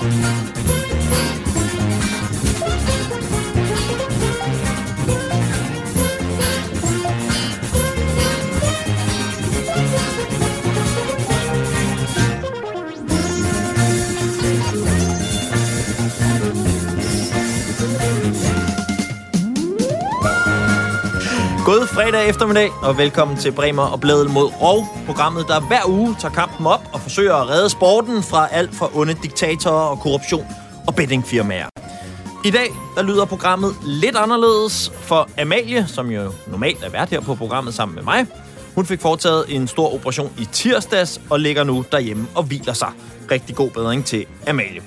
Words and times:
God 0.00 0.57
fredag 21.98 22.28
eftermiddag, 22.28 22.70
og 22.82 22.98
velkommen 22.98 23.36
til 23.36 23.52
Bremer 23.52 23.82
og 23.82 24.00
Blædel 24.00 24.30
mod 24.30 24.52
Rov. 24.62 24.86
Programmet, 25.06 25.48
der 25.48 25.60
hver 25.60 25.88
uge 25.88 26.16
tager 26.20 26.34
kampen 26.34 26.66
op 26.66 26.80
og 26.92 27.00
forsøger 27.00 27.34
at 27.34 27.48
redde 27.48 27.70
sporten 27.70 28.22
fra 28.22 28.48
alt 28.50 28.74
fra 28.74 28.90
onde 28.94 29.14
diktatorer 29.22 29.90
og 29.90 30.00
korruption 30.00 30.46
og 30.86 30.94
bettingfirmaer. 30.94 31.68
I 32.44 32.50
dag, 32.50 32.74
der 32.94 33.02
lyder 33.02 33.24
programmet 33.24 33.74
lidt 33.84 34.16
anderledes 34.16 34.92
for 35.00 35.28
Amalie, 35.38 35.86
som 35.86 36.10
jo 36.10 36.32
normalt 36.46 36.84
er 36.84 36.90
vært 36.90 37.10
her 37.10 37.20
på 37.20 37.34
programmet 37.34 37.74
sammen 37.74 37.94
med 37.94 38.02
mig. 38.02 38.26
Hun 38.74 38.86
fik 38.86 39.00
foretaget 39.00 39.44
en 39.48 39.68
stor 39.68 39.94
operation 39.94 40.32
i 40.38 40.44
tirsdags 40.52 41.20
og 41.30 41.40
ligger 41.40 41.64
nu 41.64 41.84
derhjemme 41.92 42.26
og 42.34 42.42
hviler 42.42 42.72
sig. 42.72 42.92
Rigtig 43.30 43.56
god 43.56 43.70
bedring 43.70 44.04
til 44.04 44.26
Amalie. 44.46 44.82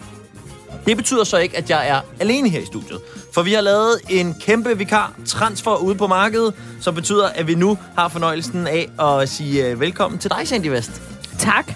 Det 0.86 0.98
betyder 0.98 1.24
så 1.24 1.38
ikke, 1.38 1.58
at 1.58 1.70
jeg 1.70 1.90
er 1.90 2.02
alene 2.20 2.50
her 2.50 2.60
i 2.60 2.66
studiet. 2.66 3.00
For 3.32 3.42
vi 3.42 3.54
har 3.54 3.62
lavet 3.62 4.00
en 4.10 4.36
kæmpe 4.40 4.78
vikar 4.78 5.14
transfer 5.26 5.76
ude 5.76 5.96
på 5.96 6.08
markedet, 6.08 6.54
som 6.80 6.96
betyder, 6.96 7.28
at 7.28 7.48
vi 7.48 7.56
nu 7.56 7.78
har 7.98 8.08
fornøjelsen 8.08 8.68
af 8.68 8.90
at 9.00 9.30
sige 9.30 9.68
øh, 9.68 9.80
velkommen 9.80 10.20
til 10.20 10.30
dig, 10.30 10.48
Sandy 10.48 10.68
Vest. 10.68 11.02
Tak. 11.40 11.74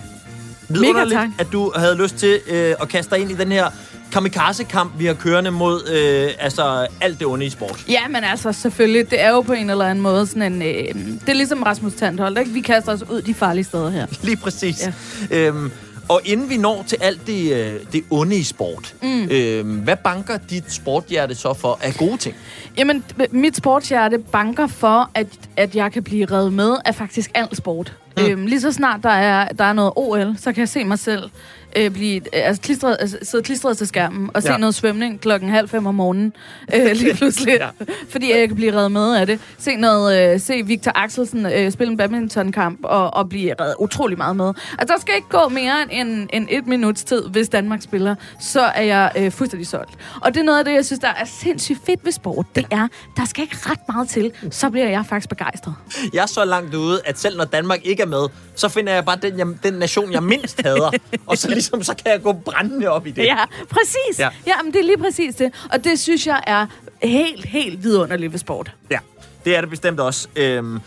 Vidunderligt, 0.70 1.20
tak. 1.20 1.30
at 1.40 1.48
du 1.52 1.72
havde 1.76 1.96
lyst 1.96 2.16
til 2.16 2.40
øh, 2.48 2.76
at 2.82 2.90
kaste 2.90 3.16
dig 3.16 3.22
ind 3.22 3.32
i 3.32 3.34
den 3.36 3.52
her 3.52 3.70
kamikaze-kamp, 4.12 5.00
vi 5.00 5.06
har 5.06 5.14
kørende 5.14 5.52
mod 5.52 5.90
øh, 5.90 6.30
altså 6.40 6.88
alt 7.02 7.20
det 7.20 7.28
onde 7.28 7.46
i 7.46 7.50
sport. 7.50 7.86
Ja, 7.90 8.08
men 8.08 8.24
altså 8.24 8.52
selvfølgelig, 8.52 9.12
det 9.12 9.22
er 9.22 9.30
jo 9.30 9.42
på 9.42 9.54
en 9.54 9.70
eller 9.70 9.86
anden 9.86 10.02
måde 10.02 10.28
sådan 10.28 10.54
en... 10.54 10.62
Øh, 10.62 10.96
det 11.22 11.30
er 11.30 11.34
ligesom 11.34 11.64
Rasmus 11.64 11.94
Tandholt, 11.94 12.40
ikke? 12.40 12.52
Vi 12.52 12.62
kaster 12.62 12.92
os 12.92 13.04
ud 13.10 13.22
de 13.22 13.34
farlige 13.34 13.64
steder 13.64 13.90
her. 13.90 14.06
Lige 14.24 14.38
præcis. 14.38 14.90
Ja. 15.32 15.38
Øhm, 15.38 15.72
og 16.10 16.22
inden 16.26 16.50
vi 16.50 16.58
når 16.58 16.84
til 16.88 16.98
alt 17.02 17.28
det, 17.28 17.54
øh, 17.54 17.80
det 17.94 18.04
onde 18.10 18.36
i 18.36 18.44
sport, 18.44 18.96
mm. 19.02 19.28
øhm, 19.32 19.78
hvad 19.78 19.96
banker 19.96 20.38
dit 20.38 20.72
sporthjerte 20.72 21.36
så 21.36 21.54
for 21.54 21.80
af 21.82 21.94
gode 21.94 22.18
ting? 22.18 22.36
Jamen, 22.78 23.04
mit 23.32 23.56
sportshjerte 23.56 24.18
banker 24.18 24.68
for, 24.68 25.10
at, 25.14 25.28
at 25.58 25.76
jeg 25.76 25.92
kan 25.92 26.04
blive 26.04 26.26
reddet 26.26 26.54
med 26.54 26.76
af 26.86 26.96
faktisk 26.96 27.32
al 27.34 27.48
sport. 27.56 27.94
Mm. 28.18 28.24
Øhm, 28.24 28.46
lige 28.46 28.62
så 28.62 28.72
snart 28.72 29.04
der 29.04 29.10
er, 29.10 29.48
der 29.48 29.64
er 29.64 29.74
noget 29.74 29.94
OL, 29.96 30.36
så 30.38 30.54
kan 30.54 30.60
jeg 30.60 30.70
se 30.70 30.84
mig 30.84 31.00
selv 31.00 31.30
øh, 31.76 31.92
blive, 31.92 32.16
øh, 32.16 32.22
altså, 32.34 32.62
klistret, 32.62 32.98
altså, 33.00 33.18
sidde 33.24 33.44
klistret 33.44 33.78
til 33.78 33.88
skærmen 33.88 34.30
og 34.34 34.44
se 34.44 34.52
Ja. 34.52 34.58
noget 34.58 34.76
svømning 34.76 35.22
klokken 35.22 35.50
halv 35.50 35.70
fem 35.70 35.86
om 35.86 35.96
morgenen. 35.96 36.34
Øh, 36.76 36.92
lige 37.02 37.14
pludselig. 37.14 37.58
Ja. 37.60 37.68
Fordi 38.10 38.32
jeg 38.34 38.48
kan 38.48 38.56
blive 38.56 38.74
reddet 38.76 38.92
med 38.92 39.16
af 39.16 39.28
det. 39.28 39.40
Se, 39.58 39.76
noget, 39.76 40.34
øh, 40.34 40.40
se 40.40 40.62
Victor 40.66 40.92
Axelsen 40.96 41.46
øh, 41.46 41.72
spille 41.72 41.92
en 41.92 41.98
badmintonkamp 41.98 42.80
og, 42.84 43.14
og 43.14 43.30
blive 43.30 43.54
reddet 43.60 43.76
utrolig 43.80 44.18
meget 44.18 44.36
med. 44.36 44.54
Altså, 44.80 44.94
der 44.96 45.02
skal 45.02 45.16
ikke 45.16 45.30
gå 45.30 45.50
mere 45.50 45.94
end, 45.94 46.30
end 46.34 46.48
et 46.50 46.68
minuts 46.68 47.04
tid, 47.04 47.24
hvis 47.28 47.50
Danmark 47.50 47.82
spiller. 47.82 48.16
Så 48.42 48.62
er 48.62 48.82
jeg 48.82 49.12
øh, 49.18 49.32
fuldstændig 49.32 49.68
solgt. 49.68 49.92
Og 50.22 50.34
det 50.34 50.40
er 50.40 50.44
noget 50.44 50.60
af 50.60 50.66
det, 50.66 50.74
jeg 50.74 50.86
synes, 50.86 51.00
der 51.00 51.08
er 51.08 51.26
sindssygt 51.26 51.80
fedt 51.86 52.06
ved 52.06 52.12
sport. 52.12 52.46
Det 52.56 52.66
er, 52.72 52.88
der 53.18 53.26
skal 53.26 53.42
ikke 53.42 53.56
ret 53.60 53.80
meget 53.90 54.10
til, 54.10 54.32
så 54.52 54.70
bliver 54.70 54.90
jeg 54.90 55.06
faktisk 55.10 55.30
begejstret. 55.30 55.74
Jeg 56.14 56.22
er 56.22 56.26
så 56.26 56.46
langt 56.46 56.76
ude, 56.76 57.02
at 57.06 57.20
selv 57.20 57.38
når 57.38 57.46
Danmark 57.46 57.80
ikke 57.84 58.04
er 58.04 58.08
med, 58.08 58.28
så 58.56 58.70
finder 58.70 58.94
jeg 58.94 59.06
bare 59.06 59.18
den, 59.22 59.40
jeg, 59.40 59.48
den 59.64 59.74
nation, 59.74 60.12
jeg 60.12 60.24
mindst 60.24 60.62
hader. 60.62 60.92
og 61.28 61.38
så 61.38 61.48
ligesom, 61.66 61.84
så 61.84 62.04
kan 62.04 62.12
jeg 62.12 62.22
gå 62.22 62.34
brændende 62.34 62.88
op 62.88 63.08
i 63.08 63.12
det. 63.12 63.24
Ja, 63.24 63.46
præcis. 63.70 64.20
Ja. 64.20 64.24
Ja. 64.24 64.30
ja, 64.48 64.64
men 64.64 64.74
det 64.74 64.80
er 64.80 64.84
lige 64.84 64.98
præcis 64.98 65.36
det. 65.36 65.52
Og 65.74 65.84
det 65.84 66.00
synes 66.00 66.28
jeg 66.28 66.44
er 66.48 66.68
helt, 67.04 67.46
helt 67.46 67.84
vidunderligt 67.84 68.32
ved 68.32 68.40
sport. 68.40 68.72
Ja, 68.92 69.00
det 69.46 69.56
er 69.56 69.62
det 69.62 69.70
bestemt 69.70 70.00
også. 70.00 70.28
Øhm, 70.36 70.80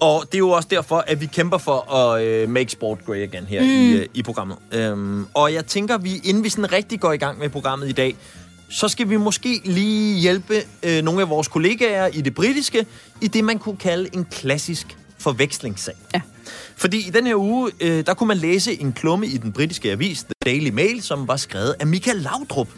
og 0.00 0.24
det 0.26 0.34
er 0.34 0.38
jo 0.38 0.50
også 0.50 0.68
derfor, 0.70 1.04
at 1.06 1.20
vi 1.20 1.26
kæmper 1.26 1.58
for 1.58 1.94
at 1.94 2.24
øh, 2.24 2.48
make 2.48 2.70
sport 2.70 2.98
great 3.06 3.22
again 3.22 3.44
her 3.44 3.62
mm. 3.62 3.68
i, 3.68 3.92
øh, 3.92 4.06
i 4.14 4.22
programmet. 4.22 4.56
Øhm, 4.72 5.26
og 5.34 5.54
jeg 5.54 5.66
tænker, 5.66 5.98
vi 5.98 6.20
inden 6.24 6.44
vi 6.44 6.48
sådan 6.48 6.72
rigtig 6.72 7.00
går 7.00 7.12
i 7.12 7.16
gang 7.16 7.38
med 7.38 7.48
programmet 7.48 7.88
i 7.88 7.92
dag, 7.92 8.16
så 8.70 8.88
skal 8.88 9.10
vi 9.10 9.16
måske 9.16 9.60
lige 9.64 10.20
hjælpe 10.20 10.54
øh, 10.82 11.02
nogle 11.02 11.20
af 11.20 11.28
vores 11.28 11.48
kollegaer 11.48 12.06
i 12.06 12.20
det 12.20 12.34
britiske 12.34 12.86
i 13.20 13.28
det, 13.28 13.44
man 13.44 13.58
kunne 13.58 13.76
kalde 13.76 14.08
en 14.14 14.24
klassisk 14.24 14.96
forvekslingssag. 15.18 15.94
Ja. 16.14 16.20
Fordi 16.76 17.08
i 17.08 17.10
den 17.10 17.26
her 17.26 17.34
uge, 17.34 17.70
øh, 17.80 18.06
der 18.06 18.14
kunne 18.14 18.28
man 18.28 18.36
læse 18.36 18.80
en 18.80 18.92
klumme 18.92 19.26
i 19.26 19.36
den 19.36 19.52
britiske 19.52 19.92
avis, 19.92 20.22
The 20.22 20.52
Daily 20.52 20.70
Mail, 20.70 21.02
som 21.02 21.28
var 21.28 21.36
skrevet 21.36 21.74
af 21.80 21.86
Michael 21.86 22.16
Laudrup. 22.16 22.68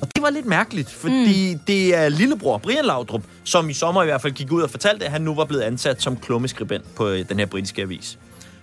Og 0.00 0.08
det 0.14 0.22
var 0.22 0.30
lidt 0.30 0.46
mærkeligt, 0.46 0.90
fordi 0.90 1.54
mm. 1.54 1.60
det 1.66 1.94
er 1.94 2.08
lillebror 2.08 2.58
Brian 2.58 2.84
Laudrup, 2.84 3.22
som 3.44 3.70
i 3.70 3.72
sommer 3.72 4.02
i 4.02 4.06
hvert 4.06 4.22
fald 4.22 4.32
gik 4.32 4.52
ud 4.52 4.62
og 4.62 4.70
fortalte, 4.70 5.04
at 5.04 5.10
han 5.10 5.22
nu 5.22 5.34
var 5.34 5.44
blevet 5.44 5.62
ansat 5.62 6.02
som 6.02 6.16
klummeskribent 6.16 6.94
på 6.94 7.08
øh, 7.08 7.28
den 7.28 7.38
her 7.38 7.46
britiske 7.46 7.82
avis. 7.82 8.18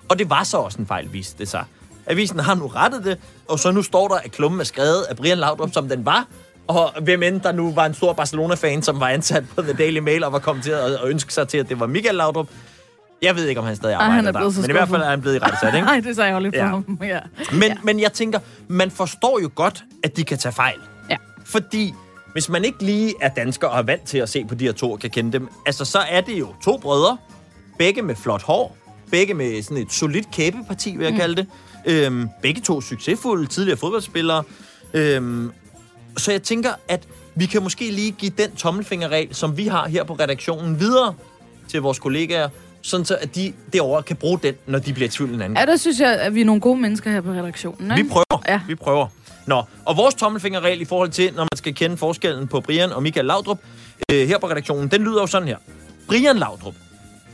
Og 0.09 0.19
det 0.19 0.29
var 0.29 0.43
så 0.43 0.57
også 0.57 0.77
en 0.77 0.87
fejl, 0.87 1.13
viste 1.13 1.35
det 1.39 1.47
sig. 1.47 1.65
Avisen 2.05 2.39
har 2.39 2.55
nu 2.55 2.67
rettet 2.67 3.05
det, 3.05 3.17
og 3.47 3.59
så 3.59 3.71
nu 3.71 3.81
står 3.81 4.07
der, 4.07 4.15
at 4.15 4.31
klummen 4.31 4.59
er 4.59 4.63
skrevet 4.63 5.03
af 5.09 5.15
Brian 5.15 5.37
Laudrup, 5.37 5.73
som 5.73 5.89
den 5.89 6.05
var. 6.05 6.27
Og 6.67 6.91
hvem 7.01 7.23
end 7.23 7.41
der 7.41 7.51
nu 7.51 7.71
var 7.71 7.85
en 7.85 7.93
stor 7.93 8.13
Barcelona-fan, 8.13 8.83
som 8.83 8.99
var 8.99 9.07
ansat 9.07 9.43
på 9.55 9.61
The 9.61 9.73
Daily 9.73 9.99
Mail 9.99 10.23
og 10.23 10.31
var 10.31 10.39
kommet 10.39 10.63
til 10.63 10.71
at, 10.71 11.03
ønske 11.03 11.33
sig 11.33 11.47
til, 11.47 11.57
at 11.57 11.69
det 11.69 11.79
var 11.79 11.87
Michael 11.87 12.15
Laudrup. 12.15 12.47
Jeg 13.21 13.35
ved 13.35 13.47
ikke, 13.47 13.61
om 13.61 13.67
han 13.67 13.75
stadig 13.75 13.93
Ej, 13.93 13.97
arbejder 13.99 14.15
han 14.15 14.27
er 14.27 14.31
der. 14.31 14.39
blevet 14.39 14.55
så 14.55 14.61
Men 14.61 14.69
i 14.69 14.73
hvert 14.73 14.89
fald 14.89 15.01
er 15.01 15.09
han 15.09 15.21
blevet 15.21 15.35
i 15.35 15.39
retsat, 15.39 15.73
ikke? 15.75 15.85
Nej, 15.91 15.99
det 15.99 16.15
sagde 16.15 16.27
jeg 16.29 16.35
jo 16.35 16.39
lidt 16.39 16.55
for 16.55 16.63
Ja. 16.63 16.67
ham. 16.69 16.99
Ja. 17.01 17.19
Men, 17.51 17.63
ja. 17.63 17.75
men 17.83 17.99
jeg 17.99 18.13
tænker, 18.13 18.39
man 18.67 18.91
forstår 18.91 19.39
jo 19.41 19.49
godt, 19.55 19.83
at 20.03 20.17
de 20.17 20.23
kan 20.23 20.37
tage 20.37 20.53
fejl. 20.53 20.77
Ja. 21.09 21.15
Fordi 21.45 21.93
hvis 22.33 22.49
man 22.49 22.65
ikke 22.65 22.83
lige 22.83 23.13
er 23.21 23.29
dansker 23.29 23.67
og 23.67 23.79
er 23.79 23.83
vant 23.83 24.03
til 24.03 24.17
at 24.17 24.29
se 24.29 24.45
på 24.45 24.55
de 24.55 24.65
her 24.65 24.71
to 24.71 24.91
og 24.91 24.99
kan 24.99 25.09
kende 25.09 25.31
dem, 25.33 25.47
altså 25.65 25.85
så 25.85 25.99
er 25.99 26.21
det 26.21 26.39
jo 26.39 26.47
to 26.63 26.77
brødre, 26.77 27.17
begge 27.77 28.01
med 28.01 28.15
flot 28.15 28.41
hår, 28.43 28.77
begge 29.11 29.33
med 29.33 29.63
sådan 29.63 29.77
et 29.77 29.91
solidt 29.93 30.31
kæbeparti, 30.31 30.95
vil 30.97 31.03
jeg 31.03 31.13
mm. 31.13 31.19
kalde 31.19 31.35
det. 31.35 31.47
Øhm, 31.85 32.29
begge 32.41 32.61
to 32.61 32.81
succesfulde 32.81 33.45
tidligere 33.47 33.77
fodboldspillere. 33.77 34.43
Øhm, 34.93 35.51
så 36.17 36.31
jeg 36.31 36.43
tænker, 36.43 36.69
at 36.87 37.07
vi 37.35 37.45
kan 37.45 37.63
måske 37.63 37.91
lige 37.91 38.11
give 38.11 38.31
den 38.37 38.55
tommelfingerregel, 38.55 39.35
som 39.35 39.57
vi 39.57 39.67
har 39.67 39.87
her 39.87 40.03
på 40.03 40.13
redaktionen, 40.13 40.79
videre 40.79 41.13
til 41.67 41.81
vores 41.81 41.99
kollegaer, 41.99 42.49
sådan 42.81 43.05
så 43.05 43.15
at 43.21 43.35
de 43.35 43.53
derovre 43.73 44.03
kan 44.03 44.15
bruge 44.15 44.39
den, 44.43 44.53
når 44.65 44.79
de 44.79 44.93
bliver 44.93 45.07
i 45.07 45.11
tvivl 45.11 45.33
en 45.33 45.41
anden 45.41 45.57
ja, 45.57 45.65
der 45.65 45.75
synes 45.77 45.99
jeg, 45.99 46.13
at 46.19 46.35
vi 46.35 46.41
er 46.41 46.45
nogle 46.45 46.61
gode 46.61 46.79
mennesker 46.81 47.11
her 47.11 47.21
på 47.21 47.31
redaktionen. 47.31 47.89
vi 47.95 47.97
Ikke? 47.97 48.09
prøver. 48.09 48.41
Ja. 48.47 48.61
Vi 48.67 48.75
prøver. 48.75 49.07
Nå, 49.45 49.63
og 49.85 49.97
vores 49.97 50.15
tommelfingerregel 50.15 50.81
i 50.81 50.85
forhold 50.85 51.09
til, 51.09 51.33
når 51.33 51.43
man 51.43 51.49
skal 51.57 51.75
kende 51.75 51.97
forskellen 51.97 52.47
på 52.47 52.61
Brian 52.61 52.91
og 52.91 53.03
Michael 53.03 53.25
Laudrup, 53.25 53.59
øh, 54.11 54.27
her 54.27 54.37
på 54.37 54.47
redaktionen, 54.49 54.87
den 54.87 55.01
lyder 55.03 55.21
jo 55.21 55.27
sådan 55.27 55.47
her. 55.47 55.57
Brian 56.07 56.37
Laudrup, 56.37 56.75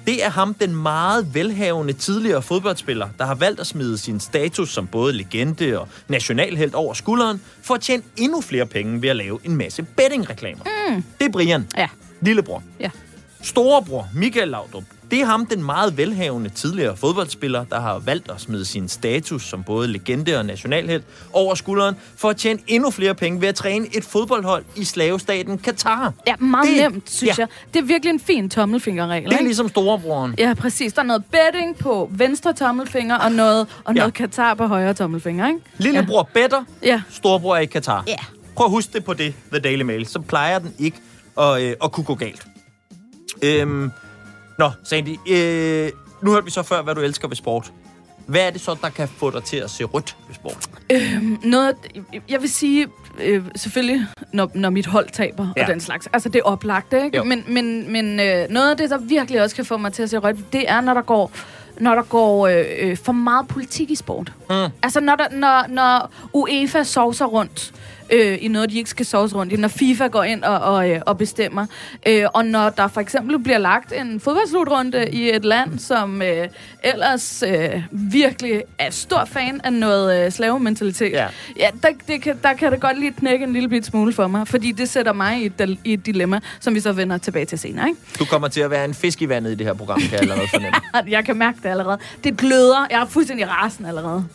det 0.07 0.25
er 0.25 0.29
ham, 0.29 0.53
den 0.53 0.75
meget 0.75 1.33
velhavende 1.33 1.93
tidligere 1.93 2.41
fodboldspiller, 2.41 3.07
der 3.19 3.25
har 3.25 3.35
valgt 3.35 3.59
at 3.59 3.67
smide 3.67 3.97
sin 3.97 4.19
status 4.19 4.69
som 4.73 4.87
både 4.87 5.13
legende 5.13 5.79
og 5.79 5.87
nationalhelt 6.07 6.75
over 6.75 6.93
skulderen, 6.93 7.41
for 7.61 7.73
at 7.73 7.81
tjene 7.81 8.03
endnu 8.17 8.41
flere 8.41 8.65
penge 8.65 9.01
ved 9.01 9.09
at 9.09 9.15
lave 9.15 9.39
en 9.43 9.55
masse 9.55 9.83
bettingreklamer. 9.83 10.63
Mm. 10.89 11.03
Det 11.19 11.25
er 11.27 11.31
Brian, 11.31 11.67
Ja. 11.77 11.87
lillebror. 12.21 12.63
Ja. 12.79 12.89
Storebror 13.41 14.07
Michael 14.15 14.47
Laudrup, 14.47 14.83
det 15.11 15.21
er 15.21 15.25
ham, 15.25 15.45
den 15.45 15.63
meget 15.63 15.97
velhavende 15.97 16.49
tidligere 16.49 16.97
fodboldspiller, 16.97 17.63
der 17.63 17.79
har 17.79 17.99
valgt 17.99 18.31
at 18.31 18.41
smide 18.41 18.65
sin 18.65 18.89
status 18.89 19.43
som 19.43 19.63
både 19.63 19.87
legende 19.87 20.37
og 20.39 20.45
nationalhelt 20.45 21.03
over 21.33 21.55
skulderen 21.55 21.95
for 22.17 22.29
at 22.29 22.37
tjene 22.37 22.59
endnu 22.67 22.91
flere 22.91 23.15
penge 23.15 23.41
ved 23.41 23.47
at 23.47 23.55
træne 23.55 23.87
et 23.97 24.03
fodboldhold 24.03 24.65
i 24.75 24.83
slavestaten 24.83 25.57
Katar. 25.57 26.13
Ja, 26.27 26.35
meget 26.39 26.67
Det- 26.67 26.91
nemt, 26.91 27.09
synes 27.11 27.37
ja. 27.37 27.43
ja. 27.43 27.47
jeg. 27.65 27.73
Det 27.73 27.79
er 27.79 27.83
virkelig 27.83 28.09
en 28.13 28.19
fin 28.19 28.49
tommelfingerregel. 28.49 29.23
Det 29.23 29.33
er 29.33 29.37
ikke? 29.37 29.47
ligesom 29.47 29.69
storebroren. 29.69 30.35
Ja, 30.37 30.53
præcis. 30.53 30.93
Der 30.93 31.01
er 31.01 31.05
noget 31.05 31.23
betting 31.25 31.77
på 31.77 32.09
venstre 32.11 32.53
tommelfinger, 32.53 33.15
og 33.17 33.31
noget, 33.31 33.67
og 33.83 33.93
Ja. 33.95 33.99
noget 33.99 34.13
Katar 34.13 34.53
på 34.53 34.67
højre 34.67 34.93
tommelfinger, 34.93 35.47
ikke? 35.47 35.59
Lillebror 35.77 36.29
better, 36.33 36.63
Ja. 36.83 37.01
storebror 37.09 37.55
er 37.55 37.59
i 37.59 37.65
Katar. 37.65 38.03
Ja. 38.07 38.15
Prøv 38.55 38.65
at 38.65 38.71
huske 38.71 38.93
det 38.93 39.03
på 39.05 39.13
det, 39.13 39.33
The 39.51 39.59
Daily 39.59 39.81
Mail. 39.81 40.05
Så 40.07 40.19
plejer 40.19 40.59
den 40.59 40.73
ikke 40.79 40.97
at, 41.39 41.61
øh, 41.61 41.73
at 41.83 41.91
kunne 41.91 42.03
gå 42.03 42.15
galt. 42.15 42.45
Øhm, 43.41 43.91
nå, 44.59 44.71
Sandy, 44.83 45.17
øh, 45.29 45.91
nu 46.21 46.31
hørte 46.31 46.45
vi 46.45 46.51
så 46.51 46.63
før, 46.63 46.81
hvad 46.81 46.95
du 46.95 47.01
elsker 47.01 47.27
ved 47.27 47.35
sport. 47.35 47.71
Hvad 48.25 48.41
er 48.41 48.49
det 48.49 48.61
så, 48.61 48.75
der 48.81 48.89
kan 48.89 49.07
få 49.07 49.31
dig 49.31 49.43
til 49.43 49.57
at 49.57 49.69
se 49.69 49.83
rødt 49.83 50.17
ved 50.27 50.35
sport? 50.35 50.69
Noget, 51.43 51.75
jeg 52.29 52.41
vil 52.41 52.49
sige, 52.49 52.87
øh, 53.19 53.43
selvfølgelig, 53.55 54.07
når, 54.31 54.51
når 54.53 54.69
mit 54.69 54.85
hold 54.85 55.09
taber 55.13 55.47
ja. 55.57 55.61
og 55.61 55.67
den 55.67 55.79
slags. 55.79 56.07
Altså, 56.13 56.29
det 56.29 56.39
er 56.39 56.43
oplagt, 56.43 56.93
ikke? 56.93 57.17
Jo. 57.17 57.23
Men, 57.23 57.43
men, 57.47 57.91
men 57.91 58.19
øh, 58.19 58.49
noget 58.49 58.71
af 58.71 58.77
det, 58.77 58.89
der 58.89 58.97
virkelig 58.97 59.41
også 59.41 59.55
kan 59.55 59.65
få 59.65 59.77
mig 59.77 59.93
til 59.93 60.03
at 60.03 60.09
se 60.09 60.17
rødt, 60.17 60.53
det 60.53 60.69
er, 60.69 60.81
når 60.81 60.93
der 60.93 61.01
går 61.01 61.31
når 61.79 61.95
der 61.95 62.03
går 62.03 62.47
øh, 62.47 62.65
øh, 62.79 62.97
for 62.97 63.11
meget 63.11 63.47
politik 63.47 63.91
i 63.91 63.95
sport. 63.95 64.33
Mm. 64.49 64.55
Altså, 64.83 64.99
når, 64.99 65.15
der, 65.15 65.27
når, 65.31 65.65
når 65.69 66.13
UEFA 66.33 66.83
sovser 66.83 67.25
rundt 67.25 67.73
øh, 68.11 68.37
i 68.41 68.47
noget, 68.47 68.69
de 68.69 68.77
ikke 68.77 68.89
skal 68.89 69.05
sovs 69.05 69.35
rundt 69.35 69.53
i, 69.53 69.55
når 69.55 69.67
FIFA 69.67 70.07
går 70.07 70.23
ind 70.23 70.43
og, 70.43 70.59
og, 70.59 70.89
øh, 70.89 71.01
og 71.05 71.17
bestemmer. 71.17 71.65
Øh, 72.07 72.25
og 72.33 72.45
når 72.45 72.69
der 72.69 72.87
for 72.87 73.01
eksempel 73.01 73.39
bliver 73.39 73.57
lagt 73.57 73.93
en 73.93 74.19
fodboldslutrunde 74.19 75.09
i 75.11 75.29
et 75.29 75.45
land, 75.45 75.79
som 75.79 76.21
øh, 76.21 76.47
ellers 76.83 77.43
øh, 77.47 77.81
virkelig 77.91 78.63
er 78.79 78.89
stor 78.89 79.25
fan 79.25 79.61
af 79.63 79.73
noget 79.73 80.25
øh, 80.25 80.31
slavementalitet, 80.31 81.11
Ja. 81.11 81.27
ja 81.59 81.69
der, 81.83 81.89
det 82.07 82.21
kan, 82.21 82.39
der 82.43 82.53
kan 82.53 82.71
det 82.71 82.79
godt 82.81 82.99
lige 82.99 83.11
knække 83.11 83.45
en 83.45 83.53
lille 83.53 83.69
bit 83.69 83.85
smule 83.85 84.13
for 84.13 84.27
mig, 84.27 84.47
fordi 84.47 84.71
det 84.71 84.89
sætter 84.89 85.13
mig 85.13 85.41
i 85.41 85.45
et, 85.45 85.77
i 85.83 85.93
et 85.93 86.05
dilemma, 86.05 86.39
som 86.59 86.75
vi 86.75 86.79
så 86.79 86.91
vender 86.91 87.17
tilbage 87.17 87.45
til 87.45 87.59
senere. 87.59 87.87
Ikke? 87.87 87.99
Du 88.19 88.25
kommer 88.25 88.47
til 88.47 88.61
at 88.61 88.71
være 88.71 88.85
en 88.85 88.93
fisk 88.93 89.21
i 89.21 89.29
vandet 89.29 89.51
i 89.51 89.55
det 89.55 89.65
her 89.65 89.73
program, 89.73 89.99
kan 89.99 90.11
jeg 90.11 90.21
allerede 90.21 90.47
fornemme. 90.47 90.77
Jeg 91.17 91.25
kan 91.25 91.35
mærke 91.37 91.57
det 91.63 91.69
allerede. 91.69 91.97
Det 92.23 92.37
gløder. 92.37 92.87
Jeg 92.91 93.01
er 93.01 93.05
fuldstændig 93.05 93.47
rasen 93.49 93.85
allerede. 93.85 94.25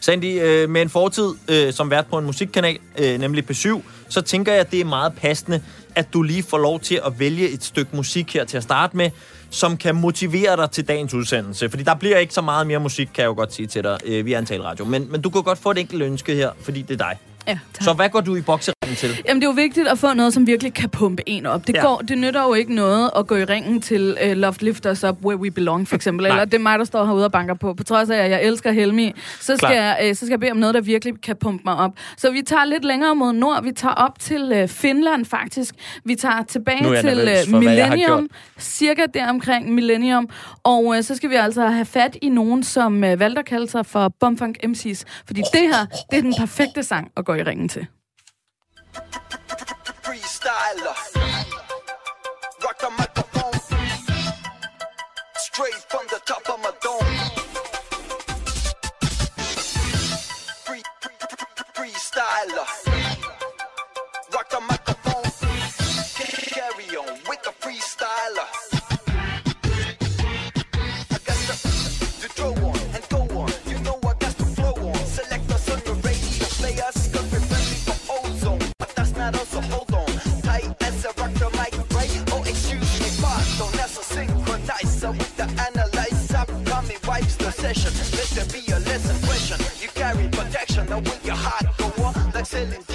Sandy, 0.00 0.42
øh, 0.42 0.70
med 0.70 0.82
en 0.82 0.88
fortid 0.88 1.28
øh, 1.48 1.72
som 1.72 1.90
vært 1.90 2.06
på 2.06 2.18
en 2.18 2.24
musikkanal, 2.24 2.78
øh, 2.98 3.20
nemlig 3.20 3.50
P7, 3.50 3.82
så 4.08 4.20
tænker 4.20 4.52
jeg, 4.52 4.60
at 4.60 4.70
det 4.70 4.80
er 4.80 4.84
meget 4.84 5.12
passende, 5.12 5.62
at 5.94 6.12
du 6.12 6.22
lige 6.22 6.42
får 6.42 6.58
lov 6.58 6.80
til 6.80 7.00
at 7.06 7.18
vælge 7.18 7.48
et 7.48 7.64
stykke 7.64 7.96
musik 7.96 8.34
her 8.34 8.44
til 8.44 8.56
at 8.56 8.62
starte 8.62 8.96
med, 8.96 9.10
som 9.50 9.76
kan 9.76 9.94
motivere 9.94 10.56
dig 10.56 10.70
til 10.70 10.88
dagens 10.88 11.14
udsendelse. 11.14 11.70
Fordi 11.70 11.82
der 11.82 11.94
bliver 11.94 12.18
ikke 12.18 12.34
så 12.34 12.40
meget 12.40 12.66
mere 12.66 12.78
musik, 12.78 13.08
kan 13.14 13.22
jeg 13.22 13.28
jo 13.28 13.34
godt 13.34 13.54
sige 13.54 13.66
til 13.66 13.84
dig, 13.84 13.98
Vi 14.06 14.22
via 14.22 14.38
en 14.38 14.46
taleradio. 14.46 14.84
Men, 14.84 15.12
men 15.12 15.22
du 15.22 15.30
kan 15.30 15.42
godt 15.42 15.58
få 15.58 15.70
et 15.70 15.78
enkelt 15.78 16.02
ønske 16.02 16.34
her, 16.34 16.50
fordi 16.62 16.82
det 16.82 17.00
er 17.00 17.04
dig. 17.04 17.31
Ja, 17.48 17.58
tak. 17.74 17.84
Så 17.84 17.92
hvad 17.92 18.08
går 18.08 18.20
du 18.20 18.36
i 18.36 18.40
bokseringen 18.40 18.96
til? 18.96 19.22
Jamen, 19.28 19.40
det 19.40 19.46
er 19.46 19.50
jo 19.50 19.54
vigtigt 19.54 19.88
at 19.88 19.98
få 19.98 20.14
noget, 20.14 20.34
som 20.34 20.46
virkelig 20.46 20.74
kan 20.74 20.88
pumpe 20.88 21.22
en 21.28 21.46
op. 21.46 21.66
Det, 21.66 21.74
Ja. 21.74 21.80
går, 21.82 21.98
det 22.08 22.18
nytter 22.18 22.42
jo 22.42 22.54
ikke 22.54 22.74
noget 22.74 23.10
at 23.16 23.26
gå 23.26 23.36
i 23.36 23.44
ringen 23.44 23.80
til 23.80 24.16
uh, 24.26 24.32
Love 24.32 24.54
Lift 24.60 24.86
Us 24.86 25.04
Up 25.04 25.16
Where 25.24 25.38
We 25.40 25.50
Belong, 25.50 25.88
for 25.88 25.96
eksempel. 25.96 26.26
Eller 26.32 26.44
det 26.44 26.54
er 26.54 26.58
mig, 26.58 26.78
der 26.78 26.84
står 26.84 27.04
herude 27.04 27.24
og 27.24 27.32
banker 27.32 27.54
på. 27.54 27.74
På 27.74 27.84
trods 27.84 28.10
af, 28.10 28.16
at 28.16 28.30
jeg 28.30 28.42
elsker 28.44 28.72
Helmi, 28.72 29.12
så 29.40 29.42
skal, 29.44 29.58
Klart. 29.58 29.74
jeg, 29.74 29.98
uh, 30.10 30.16
så 30.16 30.18
skal 30.26 30.30
jeg 30.30 30.40
bede 30.40 30.50
om 30.50 30.56
noget, 30.56 30.74
der 30.74 30.80
virkelig 30.80 31.14
kan 31.22 31.36
pumpe 31.36 31.62
mig 31.64 31.76
op. 31.76 31.90
Så 32.16 32.30
vi 32.30 32.42
tager 32.42 32.64
lidt 32.64 32.84
længere 32.84 33.14
mod 33.14 33.32
nord. 33.32 33.64
Vi 33.64 33.72
tager 33.72 33.94
op 33.94 34.18
til 34.18 34.62
uh, 34.62 34.68
Finland, 34.68 35.24
faktisk. 35.24 35.74
Vi 36.04 36.14
tager 36.14 36.42
tilbage 36.48 37.00
til 37.00 37.28
uh, 37.52 37.58
Millennium. 37.58 38.28
Cirka 38.58 39.02
der 39.14 39.28
omkring 39.28 39.74
Millennium. 39.74 40.28
Og 40.64 40.84
uh, 40.84 41.00
så 41.02 41.14
skal 41.16 41.30
vi 41.30 41.34
altså 41.34 41.66
have 41.66 41.84
fat 41.84 42.16
i 42.22 42.28
nogen, 42.28 42.64
som 42.64 42.94
uh, 42.94 43.20
valgte 43.20 43.38
at 43.38 43.44
kalde 43.46 43.70
sig 43.70 43.86
for 43.86 44.08
Bumfunk 44.20 44.56
MC's. 44.66 45.02
Fordi 45.26 45.40
det 45.52 45.60
her, 45.60 45.86
det 46.10 46.18
er 46.18 46.22
den 46.22 46.34
perfekte 46.38 46.82
sang 46.82 47.10
at 47.16 47.24
gå 47.24 47.31
går 47.32 47.40
i 47.40 47.44
ringen 47.44 47.68
til. 47.68 47.86
Straight 55.52 55.82
from 55.90 56.04
the 56.08 56.20
top 56.26 56.48
of 56.52 56.58
my 56.64 56.72
dome. 56.84 57.12
freestyler. 61.76 62.91
Wipes 87.62 87.84
the 87.84 87.90
session. 87.90 88.18
Let 88.18 88.28
there 88.28 88.60
be 88.60 88.72
a 88.72 88.78
lesson 88.80 89.16
question. 89.26 89.58
You 89.80 89.88
carry 89.88 90.28
protection. 90.28 90.86
Now 90.88 90.98
with 90.98 91.24
your 91.24 91.36
heart 91.36 91.66
go 91.78 92.04
on. 92.04 92.32
Like 92.32 92.46
Celine 92.46 92.91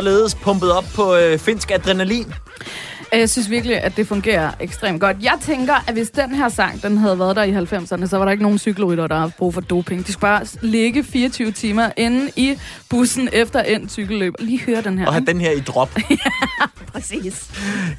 Således 0.00 0.34
pumpet 0.34 0.72
op 0.72 0.84
på 0.94 1.16
øh, 1.16 1.38
finsk 1.38 1.70
adrenalin. 1.70 2.32
Jeg 3.12 3.30
synes 3.30 3.50
virkelig, 3.50 3.82
at 3.82 3.96
det 3.96 4.06
fungerer 4.06 4.50
ekstremt 4.60 5.00
godt. 5.00 5.16
Jeg 5.22 5.38
tænker, 5.42 5.74
at 5.86 5.94
hvis 5.94 6.10
den 6.10 6.34
her 6.34 6.48
sang, 6.48 6.82
den 6.82 6.98
havde 6.98 7.18
været 7.18 7.36
der 7.36 7.42
i 7.42 7.52
90'erne, 7.52 8.06
så 8.06 8.16
var 8.16 8.24
der 8.24 8.32
ikke 8.32 8.42
nogen 8.42 8.58
cykelrytter, 8.58 9.06
der 9.06 9.18
havde 9.18 9.32
brug 9.38 9.54
for 9.54 9.60
doping. 9.60 10.06
De 10.06 10.12
skulle 10.12 10.20
bare 10.20 10.46
ligge 10.62 11.04
24 11.04 11.52
timer 11.52 11.90
inde 11.96 12.30
i 12.36 12.58
bussen 12.88 13.28
efter 13.32 13.62
en 13.62 13.88
cykelløb. 13.88 14.34
Lige 14.38 14.60
høre 14.60 14.82
den 14.82 14.98
her. 14.98 15.06
Og 15.06 15.12
have 15.12 15.24
den 15.26 15.40
her 15.40 15.50
i 15.50 15.60
drop. 15.60 15.90
Præcis. 16.92 17.50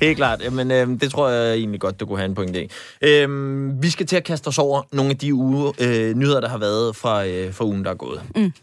Helt 0.01 0.17
klart. 0.17 0.41
Jamen, 0.43 0.71
øh, 0.71 0.87
det 0.87 1.11
tror 1.11 1.29
jeg 1.29 1.53
egentlig 1.53 1.79
godt, 1.79 1.99
du 1.99 2.05
kunne 2.05 2.17
have 2.17 2.29
en 2.29 2.35
pointe 2.35 2.63
i. 2.63 2.69
Øh, 3.01 3.83
vi 3.83 3.89
skal 3.89 4.05
til 4.05 4.15
at 4.15 4.23
kaste 4.23 4.47
os 4.47 4.57
over 4.57 4.81
nogle 4.91 5.11
af 5.11 5.17
de 5.17 5.33
uge, 5.33 5.73
øh, 5.79 6.15
nyheder, 6.15 6.41
der 6.41 6.49
har 6.49 6.57
været 6.57 6.95
fra, 6.95 7.25
øh, 7.25 7.53
fra 7.53 7.65
ugen, 7.65 7.83
der 7.83 7.91
er 7.91 7.95
gået. 7.95 8.21
Mm. 8.35 8.53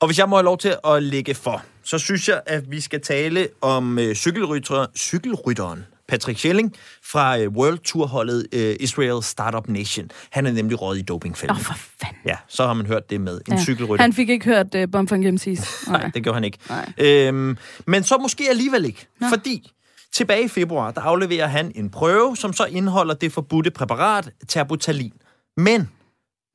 Og 0.00 0.06
hvis 0.08 0.18
jeg 0.18 0.28
må 0.28 0.36
have 0.36 0.44
lov 0.44 0.58
til 0.58 0.74
at 0.84 1.02
lægge 1.02 1.34
for, 1.34 1.62
så 1.84 1.98
synes 1.98 2.28
jeg, 2.28 2.40
at 2.46 2.70
vi 2.70 2.80
skal 2.80 3.00
tale 3.00 3.48
om 3.60 3.98
øh, 3.98 4.14
cykelrytter, 4.14 4.86
cykelrytteren 4.96 5.84
Patrick 6.08 6.38
Schelling 6.38 6.74
fra 7.04 7.38
øh, 7.38 7.48
World 7.48 7.78
Tour-holdet 7.78 8.46
øh, 8.52 8.76
Israel 8.80 9.22
Startup 9.22 9.68
Nation. 9.68 10.10
Han 10.30 10.46
er 10.46 10.52
nemlig 10.52 10.82
råd 10.82 10.96
i 10.96 11.02
dopingfælden. 11.02 11.50
Åh, 11.56 11.60
oh, 11.60 11.64
for 11.64 11.74
fanden. 12.00 12.16
Ja, 12.26 12.36
så 12.48 12.66
har 12.66 12.74
man 12.74 12.86
hørt 12.86 13.10
det 13.10 13.20
med 13.20 13.40
en 13.48 13.52
Ja. 13.54 13.62
cykelrytter. 13.62 14.02
Han 14.02 14.12
fik 14.12 14.28
ikke 14.28 14.44
hørt 14.44 14.74
uh, 14.74 14.82
Bumfunk 14.92 15.26
MC's. 15.26 15.90
Nej, 15.90 16.10
det 16.14 16.22
gjorde 16.22 16.34
han 16.34 16.44
ikke. 16.44 16.58
Nej. 16.68 16.92
Øhm, 16.98 17.56
men 17.86 18.04
så 18.04 18.18
måske 18.18 18.46
alligevel 18.50 18.84
ikke. 18.84 19.06
Nå. 19.20 19.26
Fordi 19.28 19.72
tilbage 20.12 20.44
i 20.44 20.48
februar, 20.48 20.90
der 20.90 21.00
afleverer 21.00 21.46
han 21.46 21.72
en 21.74 21.90
prøve, 21.90 22.36
som 22.36 22.52
så 22.52 22.64
indeholder 22.64 23.14
det 23.14 23.32
forbudte 23.32 23.70
præparat, 23.70 24.30
terbutalin. 24.48 25.12
Men 25.56 25.88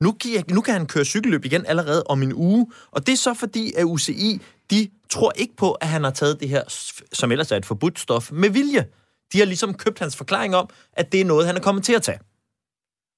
nu, 0.00 0.12
giver, 0.12 0.42
nu 0.50 0.60
kan 0.60 0.74
han 0.74 0.86
køre 0.86 1.04
cykelløb 1.04 1.44
igen 1.44 1.66
allerede 1.66 2.04
om 2.06 2.22
en 2.22 2.32
uge, 2.34 2.66
og 2.90 3.06
det 3.06 3.12
er 3.12 3.16
så 3.16 3.34
fordi, 3.34 3.72
at 3.76 3.84
UCI, 3.84 4.42
de 4.70 4.90
tror 5.10 5.32
ikke 5.36 5.56
på, 5.56 5.72
at 5.72 5.88
han 5.88 6.04
har 6.04 6.10
taget 6.10 6.40
det 6.40 6.48
her, 6.48 6.62
som 7.12 7.32
ellers 7.32 7.52
er 7.52 7.56
et 7.56 7.66
forbudt 7.66 7.98
stof, 7.98 8.32
med 8.32 8.50
vilje. 8.50 8.86
De 9.32 9.38
har 9.38 9.44
ligesom 9.44 9.74
købt 9.74 9.98
hans 9.98 10.16
forklaring 10.16 10.56
om, 10.56 10.68
at 10.92 11.12
det 11.12 11.20
er 11.20 11.24
noget, 11.24 11.46
han 11.46 11.56
er 11.56 11.60
kommet 11.60 11.84
til 11.84 11.92
at 11.92 12.02
tage. 12.02 12.18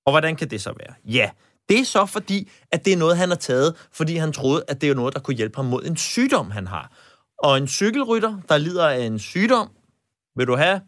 Og 0.07 0.13
hvordan 0.13 0.37
kan 0.37 0.51
det 0.51 0.63
så 0.63 0.75
være? 0.79 0.95
Ja, 1.05 1.31
det 1.69 1.79
er 1.81 1.85
så 1.85 2.07
fordi, 2.07 2.51
at 2.73 2.85
det 2.85 2.93
er 2.93 2.97
noget, 2.97 3.17
han 3.17 3.29
har 3.29 3.37
taget, 3.37 3.89
fordi 3.93 4.17
han 4.17 4.33
troede, 4.33 4.65
at 4.69 4.81
det 4.81 4.91
er 4.91 4.95
noget, 4.95 5.15
der 5.15 5.21
kunne 5.21 5.37
hjælpe 5.37 5.57
ham 5.57 5.65
mod 5.65 5.85
en 5.85 5.97
sygdom, 5.97 6.51
han 6.51 6.67
har. 6.67 6.93
Og 7.39 7.59
en 7.59 7.69
cykelrytter, 7.69 8.41
der 8.49 8.59
lider 8.59 8.89
af 8.89 9.01
en 9.01 9.19
sygdom, 9.19 9.71
vil 10.37 10.47
du 10.47 10.57
have, 10.57 10.81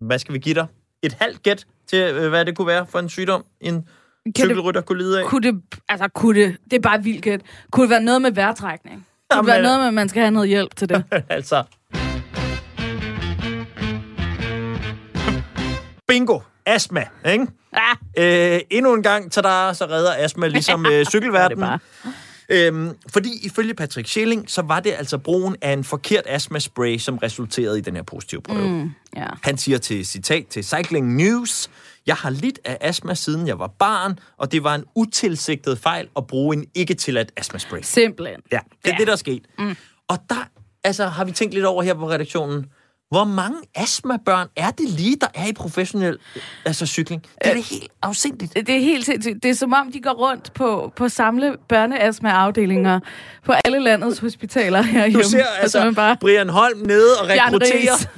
hvad 0.00 0.18
skal 0.18 0.34
vi 0.34 0.38
give 0.38 0.54
dig? 0.54 0.66
Et 1.02 1.12
halvt 1.12 1.42
gæt 1.42 1.66
til, 1.86 1.98
øh, 1.98 2.28
hvad 2.28 2.44
det 2.44 2.56
kunne 2.56 2.66
være 2.66 2.86
for 2.86 2.98
en 2.98 3.08
sygdom, 3.08 3.44
en 3.60 3.88
cykelrytter 4.38 4.80
kunne 4.80 4.98
lide 4.98 5.20
af? 5.20 5.24
Kunne 5.26 5.52
det, 5.52 5.62
altså 5.88 6.08
kunne 6.08 6.40
det, 6.40 6.56
det 6.70 6.76
er 6.76 6.80
bare 6.80 7.02
vildt 7.02 7.22
gæt. 7.22 7.40
Kunne 7.70 7.82
det 7.82 7.90
være 7.90 8.02
noget 8.02 8.22
med 8.22 8.32
vejrtrækning? 8.32 9.06
Det 9.30 9.46
være 9.46 9.62
noget 9.62 9.78
med, 9.78 9.86
at 9.86 9.94
man 9.94 10.08
skal 10.08 10.22
have 10.22 10.30
noget 10.30 10.48
hjælp 10.48 10.76
til 10.76 10.88
det. 10.88 11.04
altså. 11.28 11.62
Bingo. 16.08 16.40
Astma, 16.66 17.04
ikke? 17.26 17.46
Ah, 17.72 17.96
Øh, 18.18 18.60
endnu 18.70 18.94
en 18.94 19.02
gang, 19.02 19.32
tada, 19.32 19.72
så 19.72 19.86
redder 19.90 20.14
astma 20.18 20.46
ligesom 20.56 20.86
øh, 20.86 21.04
cykelverdenen. 21.06 21.78
Øhm, 22.48 22.90
fordi 23.12 23.46
ifølge 23.46 23.74
Patrick 23.74 24.08
Schilling, 24.08 24.50
så 24.50 24.62
var 24.62 24.80
det 24.80 24.94
altså 24.98 25.18
brugen 25.18 25.56
af 25.62 25.72
en 25.72 25.84
forkert 25.84 26.24
astma-spray, 26.26 26.98
som 26.98 27.18
resulterede 27.18 27.78
i 27.78 27.80
den 27.80 27.96
her 27.96 28.02
positive 28.02 28.42
prøve. 28.42 28.68
Mm. 28.68 28.90
ja. 29.16 29.26
Han 29.42 29.58
siger 29.58 29.78
til 29.78 30.06
citat 30.06 30.46
til 30.46 30.64
Cycling 30.64 31.16
News, 31.16 31.70
jeg 32.06 32.16
har 32.16 32.30
lidt 32.30 32.58
af 32.64 32.78
astma, 32.80 33.14
siden 33.14 33.46
jeg 33.46 33.58
var 33.58 33.66
barn, 33.66 34.18
og 34.36 34.52
det 34.52 34.64
var 34.64 34.74
en 34.74 34.84
utilsigtet 34.94 35.78
fejl 35.78 36.08
at 36.16 36.26
bruge 36.26 36.56
en 36.56 36.66
ikke-tilladt 36.74 37.32
astma-spray. 37.36 37.80
Simpelthen. 37.82 38.40
Ja, 38.52 38.58
det 38.84 38.90
er 38.90 38.94
ja. 38.94 38.98
det, 38.98 39.06
der 39.06 39.12
er 39.12 39.16
sket. 39.16 39.42
Mm. 39.58 39.76
Og 40.08 40.18
der 40.30 40.48
altså, 40.84 41.06
har 41.06 41.24
vi 41.24 41.32
tænkt 41.32 41.54
lidt 41.54 41.64
over 41.64 41.82
her 41.82 41.94
på 41.94 42.10
redaktionen, 42.10 42.66
hvor 43.14 43.24
mange 43.24 43.56
astmabørn 43.74 44.48
er 44.56 44.70
det 44.70 44.88
lige, 44.88 45.16
der 45.20 45.26
er 45.34 45.46
i 45.46 45.52
professionel 45.52 46.18
altså 46.64 46.86
cykling? 46.86 47.22
Det 47.22 47.30
er 47.50 47.54
det 47.54 47.62
helt 47.64 47.88
afsindigt. 48.02 48.54
Det 48.54 48.68
er 48.68 48.80
helt 48.80 49.06
sindssygt. 49.06 49.42
Det 49.42 49.50
er 49.50 49.54
som 49.54 49.72
om, 49.72 49.92
de 49.92 50.00
går 50.00 50.10
rundt 50.10 50.52
på, 50.54 50.92
på 50.96 51.08
samle 51.08 51.56
børneastma-afdelinger 51.68 53.00
på 53.44 53.52
alle 53.64 53.78
landets 53.80 54.18
hospitaler 54.18 54.82
herhjemme. 54.82 55.22
Du 55.22 55.28
ser 55.28 55.44
altså 55.60 55.84
man 55.84 55.94
bare 55.94 56.16
Brian 56.20 56.48
Holm 56.48 56.78
nede 56.78 57.16
og 57.20 57.28
rekrutterer 57.28 57.92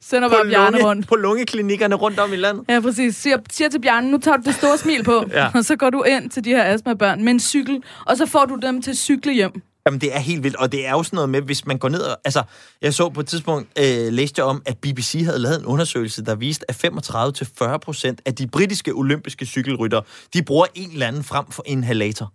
sender 0.00 0.28
bare 0.28 0.44
Bjarne 0.46 0.70
lunge, 0.76 0.86
rundt. 0.86 1.08
på 1.08 1.14
lungeklinikkerne 1.16 1.94
rundt 1.94 2.18
om 2.20 2.32
i 2.32 2.36
landet. 2.36 2.64
Ja, 2.68 2.80
præcis. 2.80 3.16
Siger, 3.16 3.36
siger 3.50 3.68
til 3.68 3.80
Bjarne, 3.80 4.10
nu 4.10 4.18
tager 4.18 4.36
du 4.36 4.42
det 4.44 4.54
store 4.54 4.78
smil 4.78 5.04
på, 5.04 5.24
Ja. 5.32 5.48
og 5.54 5.64
så 5.64 5.76
går 5.76 5.90
du 5.90 6.02
ind 6.02 6.30
til 6.30 6.44
de 6.44 6.50
her 6.50 6.64
astmabørn 6.64 7.24
med 7.24 7.32
en 7.32 7.40
cykel, 7.40 7.82
og 8.06 8.16
så 8.16 8.26
får 8.26 8.44
du 8.44 8.54
dem 8.62 8.82
til 8.82 8.90
at 8.90 8.96
cykle 8.96 9.32
hjem. 9.32 9.62
Jamen, 9.86 10.00
det 10.00 10.14
er 10.14 10.18
helt 10.18 10.42
vildt, 10.42 10.56
og 10.56 10.72
det 10.72 10.86
er 10.86 10.90
jo 10.90 11.02
sådan 11.02 11.16
noget 11.16 11.30
med, 11.30 11.42
hvis 11.42 11.66
man 11.66 11.78
går 11.78 11.88
ned 11.88 12.00
og... 12.00 12.18
Altså, 12.24 12.42
jeg 12.82 12.94
så 12.94 13.08
på 13.08 13.20
et 13.20 13.26
tidspunkt, 13.26 13.78
øh, 13.78 14.12
læste 14.12 14.38
jeg 14.38 14.46
om, 14.46 14.62
at 14.66 14.78
BBC 14.78 15.22
havde 15.24 15.38
lavet 15.38 15.60
en 15.60 15.66
undersøgelse, 15.66 16.24
der 16.24 16.34
viste, 16.34 16.70
at 16.70 16.84
35-40 16.84 17.76
procent 17.76 18.20
af 18.26 18.34
de 18.34 18.46
britiske 18.46 18.92
olympiske 18.92 19.46
cykelryttere, 19.46 20.02
de 20.34 20.42
bruger 20.42 20.66
en 20.74 20.90
eller 20.92 21.06
anden 21.06 21.24
frem 21.24 21.46
for 21.50 21.62
inhalator. 21.66 22.32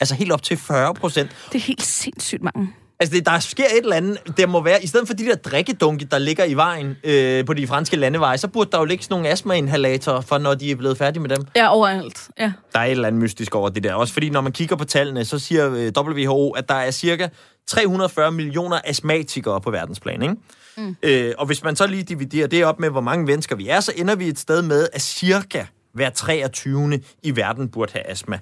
Altså 0.00 0.14
helt 0.14 0.32
op 0.32 0.42
til 0.42 0.56
40 0.56 0.94
procent. 0.94 1.30
Det 1.52 1.58
er 1.58 1.62
helt 1.62 1.82
sindssygt 1.82 2.42
mange. 2.42 2.74
Altså, 3.04 3.16
det, 3.16 3.26
der 3.26 3.38
sker 3.38 3.64
et 3.64 3.78
eller 3.82 3.96
andet. 3.96 4.36
Der 4.36 4.46
må 4.46 4.62
være, 4.62 4.84
i 4.84 4.86
stedet 4.86 5.06
for 5.06 5.14
de 5.14 5.24
der 5.24 5.34
drikkedunke, 5.34 6.04
der 6.04 6.18
ligger 6.18 6.44
i 6.44 6.54
vejen 6.54 6.96
øh, 7.04 7.44
på 7.44 7.54
de 7.54 7.66
franske 7.66 7.96
landeveje, 7.96 8.38
så 8.38 8.48
burde 8.48 8.70
der 8.70 8.78
jo 8.78 8.84
ligge 8.84 9.04
sådan 9.04 9.14
nogle 9.14 9.28
astma-inhalatorer, 9.28 10.20
for 10.20 10.38
når 10.38 10.54
de 10.54 10.70
er 10.70 10.76
blevet 10.76 10.98
færdige 10.98 11.22
med 11.22 11.30
dem. 11.30 11.44
Ja, 11.56 11.74
overalt. 11.74 12.28
Ja. 12.38 12.52
Der 12.72 12.78
er 12.78 12.84
et 12.84 12.90
eller 12.90 13.08
andet 13.08 13.22
mystisk 13.22 13.54
over 13.54 13.68
det 13.68 13.84
der. 13.84 13.94
Også 13.94 14.12
fordi, 14.12 14.30
når 14.30 14.40
man 14.40 14.52
kigger 14.52 14.76
på 14.76 14.84
tallene, 14.84 15.24
så 15.24 15.38
siger 15.38 15.74
øh, 15.74 15.92
WHO, 15.98 16.50
at 16.50 16.68
der 16.68 16.74
er 16.74 16.90
cirka 16.90 17.28
340 17.66 18.32
millioner 18.32 18.80
astmatikere 18.84 19.60
på 19.60 19.70
verdensplan, 19.70 20.22
ikke? 20.22 20.34
Mm. 20.76 20.96
Øh, 21.02 21.32
og 21.38 21.46
hvis 21.46 21.64
man 21.64 21.76
så 21.76 21.86
lige 21.86 22.02
dividerer 22.02 22.46
det 22.46 22.64
op 22.64 22.80
med, 22.80 22.90
hvor 22.90 23.00
mange 23.00 23.24
mennesker 23.24 23.56
vi 23.56 23.68
er, 23.68 23.80
så 23.80 23.92
ender 23.96 24.14
vi 24.14 24.28
et 24.28 24.38
sted 24.38 24.62
med, 24.62 24.88
at 24.92 25.02
cirka 25.02 25.64
hver 25.92 26.10
23. 26.10 27.00
i 27.22 27.36
verden 27.36 27.68
burde 27.68 27.92
have 27.92 28.10
astma. 28.10 28.38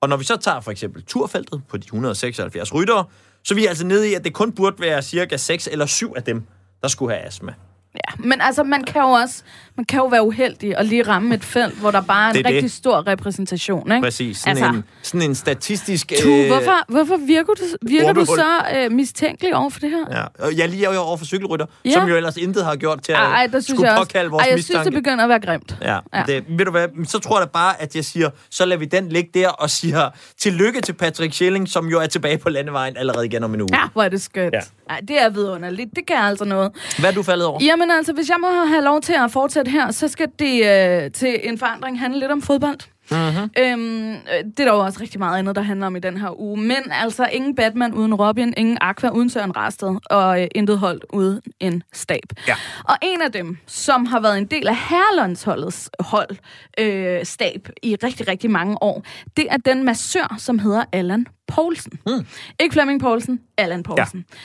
Og 0.00 0.08
når 0.08 0.16
vi 0.16 0.24
så 0.24 0.36
tager 0.36 0.60
for 0.60 0.70
eksempel 0.70 1.02
turfeltet 1.02 1.62
på 1.68 1.76
de 1.76 1.84
176 1.84 2.74
ryttere, 2.74 3.04
så 3.46 3.54
vi 3.54 3.64
er 3.64 3.68
altså 3.68 3.86
nede 3.86 4.10
i, 4.10 4.14
at 4.14 4.24
det 4.24 4.32
kun 4.32 4.52
burde 4.52 4.80
være 4.80 5.02
cirka 5.02 5.36
6 5.36 5.68
eller 5.72 5.86
7 5.86 6.14
af 6.16 6.22
dem, 6.22 6.42
der 6.82 6.88
skulle 6.88 7.14
have 7.14 7.26
astma. 7.26 7.54
Ja, 7.94 8.14
men 8.18 8.40
altså, 8.40 8.62
man 8.62 8.84
kan 8.84 9.02
jo 9.02 9.08
også 9.08 9.42
man 9.76 9.84
kan 9.84 9.98
jo 9.98 10.06
være 10.06 10.26
uheldig 10.26 10.78
og 10.78 10.84
lige 10.84 11.02
ramme 11.02 11.34
et 11.34 11.44
felt, 11.44 11.74
hvor 11.74 11.90
der 11.90 12.00
bare 12.00 12.28
er 12.28 12.32
Det 12.32 12.40
en 12.40 12.46
er 12.46 12.48
rigtig 12.50 12.62
det. 12.62 12.72
stor 12.72 13.06
repræsentation, 13.06 13.92
ikke? 13.92 14.02
Præcis. 14.04 14.36
Sådan, 14.38 14.50
Altså- 14.56 14.70
en, 14.76 14.84
sådan 15.02 15.22
en 15.30 15.34
statistisk... 15.34 16.12
Tu, 16.22 16.46
hvorfor, 16.46 16.92
hvorfor 16.92 17.16
virker 17.26 17.52
du, 17.54 17.62
virker 17.82 18.12
du 18.12 18.20
Ormehul. 18.20 18.38
så 18.38 18.44
øh, 18.76 18.92
mistænkelig 18.92 19.56
over 19.56 19.70
for 19.70 19.80
det 19.80 19.90
her? 19.90 20.18
Ja, 20.18 20.44
og 20.46 20.56
jeg 20.56 20.68
lige 20.68 20.86
er 20.86 20.94
jo 20.94 21.00
over 21.00 21.16
for 21.16 21.24
cykelrytter, 21.24 21.66
Ja. 21.84 21.90
som 21.90 22.08
jo 22.08 22.16
ellers 22.16 22.36
intet 22.36 22.64
har 22.64 22.76
gjort 22.76 23.02
til 23.02 23.12
at 23.12 23.18
Ej, 23.18 23.46
der 23.46 23.60
synes 23.60 23.66
skulle 23.78 23.90
jeg 23.90 23.98
påkalde 23.98 24.30
vores 24.30 24.42
ej, 24.46 24.50
jeg 24.50 24.58
synes, 24.58 24.68
mistanke. 24.68 24.84
det 24.84 24.94
begynder 25.04 25.24
at 25.24 25.28
være 25.28 25.40
grimt. 25.40 25.76
Ja, 25.82 25.92
Ja. 25.92 25.98
ja. 26.14 26.22
Det, 26.26 26.44
ved 26.48 26.64
du 26.64 26.70
hvad, 26.70 26.88
så 27.06 27.18
tror 27.18 27.38
jeg 27.38 27.46
da 27.46 27.50
bare, 27.52 27.82
at 27.82 27.96
jeg 27.96 28.04
siger, 28.04 28.30
så 28.50 28.64
lader 28.66 28.78
vi 28.78 28.84
den 28.84 29.08
ligge 29.08 29.30
der 29.34 29.48
og 29.48 29.70
siger 29.70 30.10
tillykke 30.40 30.80
til 30.80 30.92
Patrick 30.92 31.32
Schilling, 31.34 31.68
som 31.68 31.86
jo 31.88 32.00
er 32.00 32.06
tilbage 32.06 32.38
på 32.38 32.48
landevejen 32.48 32.96
allerede 32.96 33.26
igen 33.26 33.44
om 33.44 33.54
en 33.54 33.60
uge. 33.60 33.68
Ja, 33.72 33.82
hvor 33.92 34.02
er 34.02 34.08
det 34.08 34.22
skønt. 34.22 34.54
Ja. 34.54 34.60
Ej, 34.90 35.00
det 35.08 35.22
er 35.22 35.28
vidunderligt. 35.28 35.90
Det 35.96 36.06
kan 36.06 36.16
altså 36.16 36.44
noget. 36.44 36.72
Hvad 36.98 37.10
er 37.10 37.14
du 37.14 37.22
faldet 37.22 37.46
over? 37.46 37.58
Jamen 37.64 37.90
altså, 37.90 38.12
hvis 38.12 38.28
jeg 38.28 38.36
må 38.40 38.46
have 38.66 38.84
lov 38.84 39.00
til 39.00 39.12
at 39.24 39.30
fortsætte 39.32 39.65
her, 39.66 39.90
så 39.90 40.08
skal 40.08 40.28
det 40.38 40.66
øh, 40.66 41.10
til 41.10 41.40
en 41.42 41.58
forandring 41.58 42.00
handle 42.00 42.20
lidt 42.20 42.32
om 42.32 42.42
fodbold. 42.42 42.78
Mm-hmm. 43.10 43.50
Øhm, 43.58 44.10
øh, 44.12 44.44
det 44.44 44.60
er 44.60 44.64
der 44.64 44.72
jo 44.72 44.78
også 44.78 45.00
rigtig 45.00 45.18
meget 45.18 45.38
andet, 45.38 45.56
der 45.56 45.62
handler 45.62 45.86
om 45.86 45.96
i 45.96 46.00
den 46.00 46.16
her 46.16 46.40
uge. 46.40 46.60
Men 46.60 46.90
altså, 46.90 47.28
ingen 47.32 47.54
Batman 47.54 47.94
uden 47.94 48.14
Robin, 48.14 48.54
ingen 48.56 48.78
Aqua 48.80 49.10
uden 49.10 49.30
Søren 49.30 49.56
Rasted, 49.56 49.96
og 50.10 50.42
øh, 50.42 50.48
intet 50.54 50.78
hold 50.78 51.00
uden 51.12 51.40
en 51.60 51.82
stab. 51.92 52.22
Ja. 52.48 52.54
Og 52.84 52.96
en 53.02 53.22
af 53.22 53.32
dem, 53.32 53.58
som 53.66 54.06
har 54.06 54.20
været 54.20 54.38
en 54.38 54.46
del 54.46 54.68
af 54.68 54.76
herrelandsholdets 54.76 55.90
hold, 56.00 56.36
øh, 56.78 57.24
stab 57.24 57.68
i 57.82 57.96
rigtig, 58.02 58.28
rigtig 58.28 58.50
mange 58.50 58.82
år, 58.82 59.02
det 59.36 59.46
er 59.50 59.56
den 59.56 59.84
massør, 59.84 60.34
som 60.38 60.58
hedder 60.58 60.84
Allan 60.92 61.26
Poulsen. 61.48 61.92
Mm. 62.06 62.26
Ikke 62.60 62.72
Flemming 62.72 63.00
Poulsen, 63.00 63.40
Allan 63.58 63.82
Poulsen. 63.82 64.24
Ja. 64.30 64.36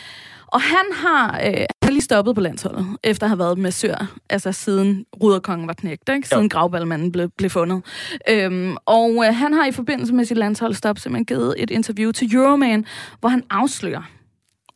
Og 0.47 0.61
han 0.61 0.85
har, 0.93 1.41
øh, 1.45 1.65
lige 2.01 2.05
stoppet 2.05 2.35
på 2.35 2.41
landsholdet, 2.41 2.85
efter 3.03 3.25
at 3.25 3.29
have 3.29 3.39
været 3.39 3.57
massør, 3.57 4.11
altså 4.29 4.51
siden 4.51 5.05
Ruderkongen 5.23 5.67
var 5.67 5.73
knægt, 5.73 6.09
ikke? 6.09 6.27
siden 6.27 6.49
gravballmanden 6.49 7.11
blev, 7.11 7.29
blev 7.37 7.49
fundet. 7.49 7.81
Øhm, 8.29 8.77
og 8.85 9.25
øh, 9.25 9.35
han 9.35 9.53
har 9.53 9.65
i 9.65 9.71
forbindelse 9.71 10.13
med 10.13 10.25
sit 10.25 10.37
landsholdsstop 10.37 10.99
simpelthen 10.99 11.25
givet 11.25 11.55
et 11.57 11.71
interview 11.71 12.11
til 12.11 12.35
Euroman, 12.35 12.85
hvor 13.19 13.29
han 13.29 13.43
afslører, 13.49 14.01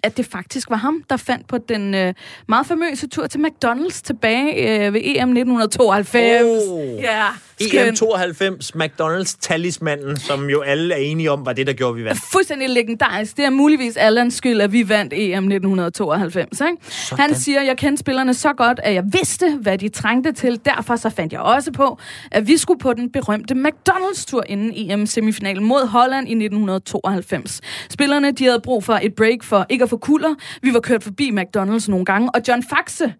at 0.04 0.18
det 0.18 0.26
faktisk 0.26 0.70
var 0.70 0.76
ham, 0.76 1.04
der 1.10 1.18
fandt 1.18 1.48
på 1.48 1.58
den 1.58 1.94
øh, 1.94 2.14
meget 2.48 2.66
famøse 2.66 3.08
tur 3.08 3.28
til 3.28 3.40
McDonald's 3.40 4.02
tilbage 4.04 4.54
øh, 4.54 4.94
ved 4.94 5.02
EM 5.04 5.30
1992. 5.30 6.64
Oh. 6.70 7.04
Ja, 7.04 7.26
EM 7.60 7.96
92, 7.96 8.72
McDonald's 8.76 9.38
talismanden, 9.42 10.18
som 10.18 10.50
jo 10.50 10.62
alle 10.62 10.94
er 10.94 10.98
enige 10.98 11.32
om, 11.32 11.46
var 11.46 11.54
det, 11.54 11.68
der 11.68 11.74
gjorde, 11.74 11.96
vi 11.96 12.04
vandt. 12.04 12.22
fuldstændig 12.32 12.70
legendarisk. 12.70 13.38
Det 13.38 13.46
er 13.46 13.50
muligvis 13.50 13.98
Allans 13.98 14.34
skyld, 14.34 14.62
at 14.62 14.72
vi 14.72 14.90
vandt 14.90 15.14
EM 15.16 15.44
1992. 15.44 16.62
Ikke? 16.62 16.78
Han 17.12 17.36
siger, 17.36 17.62
jeg 17.62 17.78
kendte 17.78 18.00
spillerne 18.00 18.34
så 18.34 18.54
godt, 18.54 18.80
at 18.84 18.94
jeg 18.94 19.04
vidste, 19.12 19.58
hvad 19.62 19.78
de 19.78 19.90
trængte 19.90 20.32
til. 20.32 20.60
Derfor 20.66 20.96
så 20.96 21.10
fandt 21.10 21.34
jeg 21.34 21.42
også 21.42 21.72
på, 21.72 22.00
at 22.32 22.48
vi 22.48 22.58
skulle 22.58 22.80
på 22.80 22.94
den 22.94 23.12
berømte 23.12 23.54
McDonald's-tur 23.54 24.44
inden 24.48 24.92
EM-semifinalen 24.92 25.64
mod 25.64 25.88
Holland 25.88 26.28
i 26.28 26.32
1992. 26.32 27.62
Spillerne 27.90 28.32
de 28.32 28.46
havde 28.46 28.60
brug 28.64 28.84
for 28.84 29.00
et 29.02 29.14
break 29.16 29.44
for 29.44 29.66
ikke 29.70 29.84
at 29.84 29.90
få 29.90 29.98
kulder. 29.98 30.36
Vi 30.62 30.74
var 30.74 30.80
kørt 30.80 31.04
forbi 31.04 31.32
McDonald's 31.32 31.90
nogle 31.90 32.06
gange, 32.06 32.30
og 32.36 32.42
John 32.48 32.64
Faxe 32.70 33.14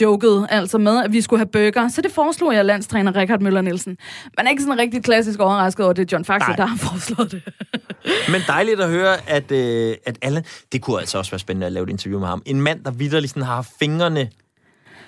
jokede 0.00 0.46
altså 0.50 0.78
med, 0.78 1.04
at 1.04 1.12
vi 1.12 1.20
skulle 1.20 1.38
have 1.38 1.46
burger. 1.46 1.88
Så 1.88 2.02
det 2.02 2.12
foreslog 2.12 2.54
jeg 2.54 2.64
landstræner 2.64 3.16
Richard 3.16 3.40
Møller 3.40 3.60
Nielsen. 3.60 3.96
Man 4.36 4.46
er 4.46 4.50
ikke 4.50 4.62
sådan 4.62 4.78
rigtig 4.78 5.04
klassisk 5.04 5.40
overrasket 5.40 5.84
over, 5.84 5.92
det 5.92 6.02
er 6.02 6.16
John 6.16 6.24
Faxe, 6.24 6.52
der 6.56 6.66
har 6.66 6.76
foreslået 6.76 7.32
det. 7.32 7.42
Men 8.32 8.40
dejligt 8.46 8.80
at 8.80 8.90
høre, 8.90 9.30
at, 9.30 9.52
øh, 9.52 9.94
at 10.06 10.18
Allan... 10.22 10.44
Det 10.72 10.82
kunne 10.82 11.00
altså 11.00 11.18
også 11.18 11.30
være 11.30 11.38
spændende 11.38 11.66
at 11.66 11.72
lave 11.72 11.84
et 11.84 11.90
interview 11.90 12.20
med 12.20 12.28
ham. 12.28 12.42
En 12.46 12.60
mand, 12.60 12.84
der 12.84 12.90
vidderligt 12.90 13.30
sådan 13.30 13.42
har 13.42 13.66
fingrene 13.78 14.28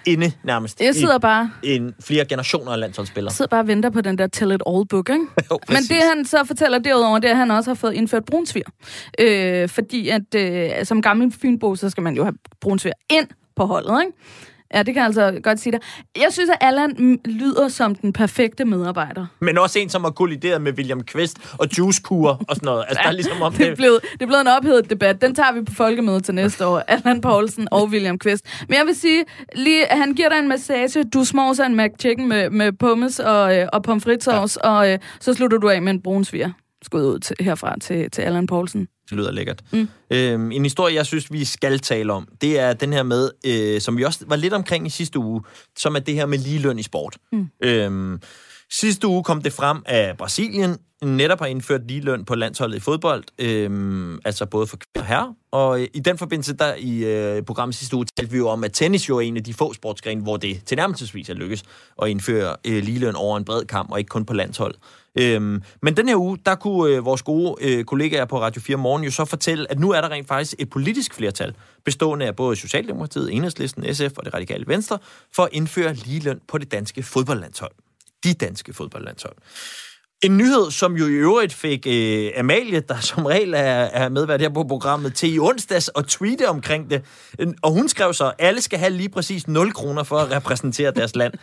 inde 0.07 0.33
nærmest. 0.45 0.81
Jeg 0.81 0.95
sidder 0.95 1.19
bare 1.19 1.51
i 1.63 1.77
en 1.77 1.95
flere 2.01 2.25
generationer 2.25 2.73
af 2.73 2.81
landsholdsspillere. 2.81 3.35
sidder 3.35 3.49
bare 3.49 3.61
og 3.61 3.67
venter 3.67 3.91
på 3.91 4.01
den 4.01 4.19
der 4.19 4.27
Tell 4.27 4.53
It 4.53 4.63
All 4.67 4.87
book, 4.87 5.09
ikke? 5.11 5.27
Jo, 5.51 5.59
Men 5.69 5.77
det 5.77 5.97
han 6.15 6.25
så 6.25 6.45
fortæller 6.45 6.79
derudover, 6.79 7.19
det 7.19 7.29
er, 7.29 7.33
at 7.33 7.39
han 7.39 7.51
også 7.51 7.71
har 7.71 7.75
fået 7.75 7.95
indført 7.95 8.25
brunsvir. 8.25 8.63
Øh, 9.19 9.69
fordi 9.69 10.09
at 10.09 10.35
øh, 10.37 10.85
som 10.85 11.03
gammel 11.03 11.33
fynbo, 11.33 11.75
så 11.75 11.91
skal 11.91 12.03
man 12.03 12.17
jo 12.17 12.25
have 12.25 12.35
brunsvir 12.61 12.93
ind 13.11 13.27
på 13.57 13.65
holdet, 13.65 14.01
ikke? 14.01 14.13
Ja, 14.75 14.79
det 14.79 14.95
kan 14.95 14.97
jeg 14.97 15.05
altså 15.05 15.41
godt 15.43 15.61
sige 15.61 15.73
dig. 15.73 15.81
Jeg 16.17 16.29
synes, 16.31 16.51
at 16.51 16.57
Allan 16.61 17.19
lyder 17.25 17.69
som 17.69 17.95
den 17.95 18.13
perfekte 18.13 18.65
medarbejder. 18.65 19.27
Men 19.41 19.59
også 19.59 19.79
en, 19.79 19.89
som 19.89 20.05
har 20.05 20.11
kollideret 20.11 20.63
med 20.63 20.73
William 20.73 21.05
Quist 21.05 21.39
og 21.59 21.79
Juice 21.79 22.03
og 22.11 22.39
sådan 22.49 22.61
noget. 22.63 22.85
Altså, 22.89 23.03
der 23.03 23.09
er 23.09 23.13
ligesom 23.13 23.43
om 23.43 23.53
det, 23.53 23.61
er 23.61 23.69
det... 23.69 23.77
blevet, 23.77 24.01
det 24.13 24.23
er 24.23 24.27
blevet 24.27 24.41
en 24.41 24.47
ophedet 24.47 24.91
debat. 24.91 25.23
Den 25.23 25.35
tager 25.35 25.53
vi 25.53 25.63
på 25.63 25.73
folkemødet 25.75 26.25
til 26.25 26.35
næste 26.35 26.67
år. 26.67 26.79
Allan 26.79 27.21
Poulsen 27.21 27.69
og 27.71 27.85
William 27.85 28.19
Quist. 28.19 28.47
Men 28.69 28.79
jeg 28.79 28.87
vil 28.87 28.95
sige, 28.95 29.25
lige, 29.55 29.87
han 29.91 30.15
giver 30.15 30.29
dig 30.29 30.39
en 30.39 30.49
massage. 30.49 31.05
Du 31.05 31.25
småser 31.25 31.65
en 31.65 31.77
McChicken 31.77 32.29
med, 32.29 32.51
med 32.51 32.73
pommes 32.73 33.19
og, 33.19 33.57
øh, 33.57 33.69
og 33.73 33.83
pomfritsauce, 33.83 34.61
ja. 34.65 34.71
og 34.71 34.93
øh, 34.93 34.99
så 35.21 35.35
slutter 35.35 35.59
du 35.59 35.69
af 35.69 35.83
med 35.83 35.93
en 35.93 36.03
brunsviger. 36.03 36.51
Skud 36.83 37.03
ud 37.03 37.19
til, 37.19 37.37
herfra 37.41 37.79
til, 37.81 38.11
til 38.11 38.23
Allan 38.23 38.47
Poulsen. 38.47 38.89
Det 39.11 39.17
lyder 39.17 39.33
lækkert. 39.33 39.63
Mm. 39.73 39.89
Øhm, 40.11 40.53
en 40.53 40.63
historie, 40.63 40.95
jeg 40.95 41.07
synes, 41.07 41.33
vi 41.33 41.45
skal 41.45 41.79
tale 41.79 42.13
om, 42.13 42.29
det 42.41 42.59
er 42.59 42.73
den 42.73 42.93
her 42.93 43.03
med, 43.03 43.31
øh, 43.47 43.81
som 43.81 43.97
vi 43.97 44.05
også 44.05 44.25
var 44.27 44.37
lidt 44.37 44.53
omkring 44.53 44.87
i 44.87 44.91
sidste 44.91 45.19
uge, 45.19 45.43
som 45.79 45.95
er 45.97 46.01
det 46.01 46.15
her 46.15 46.27
med 46.27 46.39
ligeløn 46.39 46.79
i 46.79 46.83
sport. 46.83 47.17
Mm. 47.33 47.49
Øhm, 47.65 48.21
Sidste 48.71 49.07
uge 49.07 49.25
kom 49.25 49.43
det 49.43 49.53
frem, 49.53 49.83
at 49.87 50.17
Brasilien 50.17 50.77
netop 51.03 51.39
har 51.39 51.47
indført 51.47 51.81
ligeløn 51.89 52.25
på 52.25 52.35
landsholdet 52.35 52.77
i 52.77 52.81
fodbold, 52.81 53.25
øhm, 53.39 54.21
altså 54.25 54.47
både 54.47 54.67
for 54.67 54.77
kvinder 54.77 55.01
og 55.01 55.07
herrer. 55.07 55.35
Og 55.53 55.81
øh, 55.81 55.87
i 55.95 56.01
den 56.01 56.19
forbindelse, 56.19 56.53
der 56.57 56.75
i 56.79 57.05
øh, 57.05 57.43
programmet 57.43 57.75
sidste 57.75 57.97
uge, 57.97 58.07
talte 58.17 58.33
vi 58.33 58.39
jo 58.39 58.49
om, 58.49 58.65
at 58.65 58.73
tennis 58.73 59.09
jo 59.09 59.17
er 59.17 59.21
en 59.21 59.37
af 59.37 59.45
de 59.45 59.55
få 59.55 59.73
sportsgrene, 59.73 60.23
hvor 60.23 60.37
det 60.37 60.65
tilnærmelsesvis 60.65 61.29
er 61.29 61.35
lykkes 61.35 61.63
at 62.03 62.09
indføre 62.09 62.57
øh, 62.67 62.83
ligeløn 62.83 63.17
over 63.17 63.37
en 63.37 63.45
bred 63.45 63.65
kamp, 63.65 63.91
og 63.91 63.99
ikke 63.99 64.09
kun 64.09 64.25
på 64.25 64.33
landshold. 64.33 64.75
Øhm, 65.19 65.63
men 65.83 65.97
den 65.97 66.09
her 66.09 66.17
uge, 66.17 66.39
der 66.47 66.55
kunne 66.55 66.95
øh, 66.95 67.05
vores 67.05 67.23
gode 67.23 67.57
øh, 67.61 67.85
kollegaer 67.85 68.25
på 68.25 68.41
Radio 68.41 68.63
4 68.63 68.77
Morgen 68.77 69.05
jo 69.05 69.11
så 69.11 69.25
fortælle, 69.25 69.71
at 69.71 69.79
nu 69.79 69.91
er 69.91 70.01
der 70.01 70.09
rent 70.11 70.29
faktisk 70.29 70.55
et 70.59 70.71
politisk 70.71 71.15
flertal, 71.15 71.55
bestående 71.85 72.27
af 72.27 72.37
både 72.37 72.57
Socialdemokratiet, 72.57 73.33
Enhedslisten, 73.33 73.95
SF 73.95 74.17
og 74.17 74.25
det 74.25 74.35
radikale 74.35 74.65
Venstre, 74.67 74.99
for 75.35 75.43
at 75.43 75.49
indføre 75.53 75.95
ligeløn 75.95 76.41
på 76.49 76.59
det 76.59 76.73
danske 76.73 77.03
fodboldlandshold. 77.03 77.73
De 78.25 78.35
danske 78.35 78.75
fodboldlandshold. 78.75 79.37
En 80.23 80.37
nyhed, 80.37 80.71
som 80.71 80.97
jo 80.97 81.07
i 81.07 81.11
øvrigt 81.11 81.53
fik 81.53 81.87
øh, 81.87 82.31
Amalie, 82.37 82.81
der 82.81 83.01
som 83.01 83.27
regel 83.27 83.55
er, 83.55 83.59
er 83.59 84.09
medvært 84.09 84.41
her 84.41 84.49
på 84.49 84.65
programmet, 84.65 85.15
til 85.15 85.35
i 85.35 85.39
onsdags 85.39 85.89
og 85.89 86.07
tweete 86.09 86.49
omkring 86.49 86.91
det. 86.91 87.05
Og 87.63 87.73
hun 87.73 87.89
skrev 87.89 88.15
så, 88.15 88.33
alle 88.39 88.61
skal 88.61 88.79
have 88.79 88.93
lige 88.93 89.09
præcis 89.09 89.49
0 89.49 89.73
kroner 89.73 90.03
for 90.03 90.19
at 90.19 90.31
repræsentere 90.31 90.91
deres 90.91 91.17
land. 91.17 91.35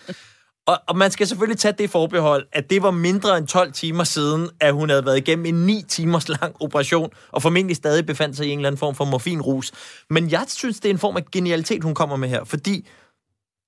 Og, 0.68 0.82
og 0.88 0.98
man 0.98 1.12
skal 1.12 1.28
selvfølgelig 1.28 1.58
tage 1.58 1.72
det 1.78 1.90
forbehold, 1.90 2.48
at 2.52 2.70
det 2.70 2.84
var 2.84 2.92
mindre 2.92 3.38
end 3.38 3.48
12 3.48 3.72
timer 3.72 4.04
siden, 4.04 4.50
at 4.60 4.74
hun 4.74 4.90
havde 4.90 5.06
været 5.06 5.18
igennem 5.18 5.46
en 5.46 5.66
9 5.66 5.84
timers 5.88 6.30
lang 6.30 6.56
operation, 6.62 7.10
og 7.32 7.42
formentlig 7.42 7.76
stadig 7.76 8.06
befandt 8.06 8.38
sig 8.38 8.48
i 8.48 8.50
en 8.50 8.60
eller 8.60 8.70
anden 8.70 8.80
form 8.80 8.96
for 8.96 9.06
morfinrus. 9.06 9.72
Men 10.10 10.32
jeg 10.32 10.46
synes, 10.48 10.80
det 10.80 10.90
er 10.90 10.94
en 10.94 11.00
form 11.00 11.18
af 11.18 11.26
genialitet, 11.26 11.84
hun 11.84 11.96
kommer 11.96 12.16
med 12.16 12.30
her, 12.30 12.44
fordi 12.44 12.88